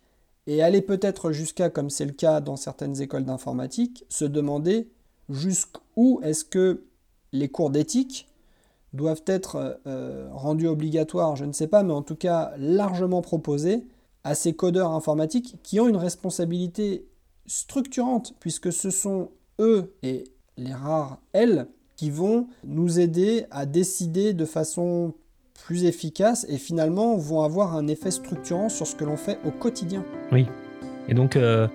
et 0.49 0.63
aller 0.63 0.81
peut-être 0.81 1.31
jusqu'à, 1.31 1.69
comme 1.69 1.91
c'est 1.91 2.05
le 2.05 2.11
cas 2.11 2.41
dans 2.41 2.55
certaines 2.55 2.99
écoles 3.03 3.23
d'informatique, 3.23 4.03
se 4.09 4.25
demander 4.25 4.89
jusqu'où 5.29 6.19
est-ce 6.23 6.43
que 6.43 6.85
les 7.31 7.49
cours 7.49 7.69
d'éthique 7.69 8.27
doivent 8.93 9.21
être 9.27 9.79
euh, 9.85 10.27
rendus 10.31 10.67
obligatoires, 10.67 11.35
je 11.35 11.45
ne 11.45 11.51
sais 11.51 11.67
pas, 11.67 11.83
mais 11.83 11.93
en 11.93 12.01
tout 12.01 12.15
cas 12.15 12.51
largement 12.57 13.21
proposés 13.21 13.85
à 14.23 14.33
ces 14.33 14.53
codeurs 14.53 14.91
informatiques 14.91 15.57
qui 15.61 15.79
ont 15.79 15.87
une 15.87 15.97
responsabilité 15.97 17.05
structurante, 17.45 18.33
puisque 18.39 18.73
ce 18.73 18.89
sont 18.89 19.29
eux 19.59 19.93
et 20.01 20.23
les 20.57 20.73
rares 20.73 21.21
elles 21.31 21.67
qui 21.95 22.09
vont 22.09 22.47
nous 22.63 22.99
aider 22.99 23.45
à 23.51 23.67
décider 23.67 24.33
de 24.33 24.45
façon 24.45 25.13
plus 25.69 25.85
efficace 25.85 26.47
et 26.49 26.57
finalement 26.57 27.15
vont 27.15 27.43
avoir 27.43 27.75
un 27.75 27.85
effet 27.85 28.09
structurant 28.09 28.69
sur 28.69 28.87
ce 28.87 28.95
que 28.95 29.03
l'on 29.03 29.17
fait 29.17 29.37
au 29.45 29.51
quotidien. 29.51 30.03
Oui. 30.31 30.47
Et 31.07 31.13
donc, 31.13 31.35
euh, 31.35 31.67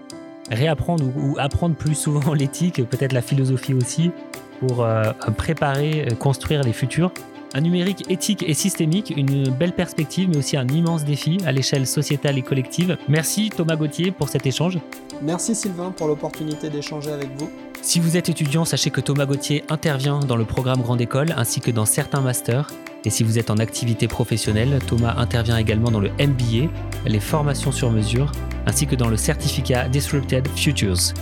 réapprendre 0.51 1.05
ou, 1.16 1.36
apprendre 1.38 1.76
plus 1.76 1.95
souvent 1.95 2.34
l'éthique, 2.34 2.84
peut-être 2.88 3.12
la 3.12 3.22
philosophie 3.22 3.72
aussi, 3.72 4.11
pour 4.59 4.82
euh, 4.82 5.05
préparer, 5.36 6.09
euh, 6.11 6.14
construire 6.16 6.64
les 6.64 6.72
futurs. 6.72 7.12
Un 7.55 7.61
numérique 7.61 8.11
éthique 8.11 8.42
et 8.45 8.53
systémique, 8.53 9.14
une 9.16 9.49
belle 9.51 9.72
perspective, 9.72 10.28
mais 10.28 10.38
aussi 10.38 10.57
un 10.57 10.66
immense 10.66 11.05
défi 11.05 11.38
à 11.47 11.53
l'échelle 11.53 11.86
sociétale 11.86 12.36
et 12.36 12.42
collective. 12.42 12.99
Merci 13.09 13.49
Thomas 13.49 13.76
Gauthier 13.76 14.11
pour 14.11 14.28
cet 14.28 14.45
échange. 14.45 14.80
Merci 15.22 15.55
Sylvain 15.55 15.92
pour 15.92 16.09
l'opportunité 16.09 16.68
d'échanger 16.68 17.12
avec 17.12 17.28
vous. 17.38 17.49
Si 17.80 18.01
vous 18.01 18.16
êtes 18.16 18.28
étudiant, 18.28 18.64
sachez 18.64 18.90
que 18.90 19.01
Thomas 19.01 19.26
Gauthier 19.26 19.62
intervient 19.68 20.18
dans 20.18 20.34
le 20.34 20.45
programme 20.45 20.82
Grande 20.82 21.01
École 21.01 21.32
ainsi 21.36 21.61
que 21.61 21.70
dans 21.70 21.86
certains 21.86 22.22
masters. 22.22 22.72
Et 23.07 23.11
si 23.11 23.22
vous 23.22 23.38
êtes 23.38 23.50
en 23.50 23.59
activité 23.59 24.09
professionnelle, 24.09 24.78
Thomas 24.86 25.14
intervient 25.18 25.59
également 25.59 25.90
dans 25.90 26.00
le 26.00 26.11
MBA, 26.12 26.70
les 27.05 27.20
formations 27.20 27.70
sur 27.70 27.90
mesure, 27.90 28.32
ainsi 28.66 28.86
que 28.86 28.94
dans 28.94 29.09
le 29.09 29.18
certificat 29.18 29.88
Disrupted 29.88 30.48
Futures. 30.57 31.12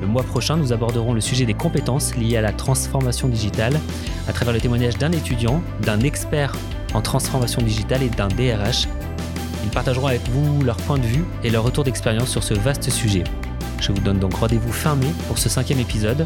Le 0.00 0.06
mois 0.06 0.22
prochain, 0.22 0.56
nous 0.56 0.72
aborderons 0.72 1.12
le 1.12 1.20
sujet 1.20 1.44
des 1.44 1.54
compétences 1.54 2.16
liées 2.16 2.38
à 2.38 2.40
la 2.42 2.52
transformation 2.52 3.28
digitale 3.28 3.78
à 4.28 4.32
travers 4.32 4.54
le 4.54 4.60
témoignage 4.60 4.96
d'un 4.96 5.12
étudiant, 5.12 5.62
d'un 5.82 6.00
expert 6.00 6.54
en 6.94 7.02
transformation 7.02 7.60
digitale 7.60 8.02
et 8.02 8.08
d'un 8.08 8.28
DRH. 8.28 8.88
Ils 9.64 9.70
partageront 9.70 10.06
avec 10.06 10.26
vous 10.30 10.62
leur 10.64 10.76
point 10.76 10.98
de 10.98 11.06
vue 11.06 11.24
et 11.44 11.50
leur 11.50 11.64
retour 11.64 11.84
d'expérience 11.84 12.30
sur 12.30 12.42
ce 12.42 12.54
vaste 12.54 12.88
sujet. 12.90 13.24
Je 13.80 13.92
vous 13.92 14.00
donne 14.00 14.18
donc 14.18 14.34
rendez-vous 14.34 14.72
fin 14.72 14.96
mai 14.96 15.12
pour 15.28 15.36
ce 15.36 15.50
cinquième 15.50 15.80
épisode. 15.80 16.24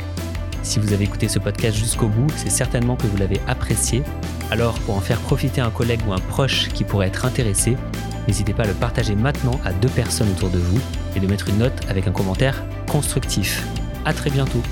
Si 0.63 0.79
vous 0.79 0.93
avez 0.93 1.05
écouté 1.05 1.29
ce 1.29 1.39
podcast 1.39 1.77
jusqu'au 1.77 2.09
bout, 2.09 2.27
c'est 2.37 2.51
certainement 2.51 2.97
que 2.97 3.07
vous 3.07 3.17
l'avez 3.17 3.41
apprécié. 3.47 4.03
Alors, 4.51 4.79
pour 4.81 4.97
en 4.97 5.01
faire 5.01 5.21
profiter 5.21 5.61
un 5.61 5.71
collègue 5.71 6.01
ou 6.07 6.13
un 6.13 6.19
proche 6.19 6.69
qui 6.69 6.85
pourrait 6.85 7.09
être 7.09 7.25
intéressé, 7.25 7.77
n'hésitez 8.27 8.53
pas 8.53 8.65
à 8.65 8.67
le 8.67 8.75
partager 8.75 9.15
maintenant 9.15 9.59
à 9.65 9.73
deux 9.73 9.89
personnes 9.89 10.31
autour 10.31 10.51
de 10.51 10.59
vous 10.59 10.81
et 11.17 11.21
de 11.21 11.27
mettre 11.27 11.49
une 11.49 11.59
note 11.59 11.81
avec 11.89 12.07
un 12.07 12.13
commentaire 12.13 12.63
constructif. 12.87 13.67
À 14.05 14.13
très 14.13 14.31
bientôt. 14.31 14.63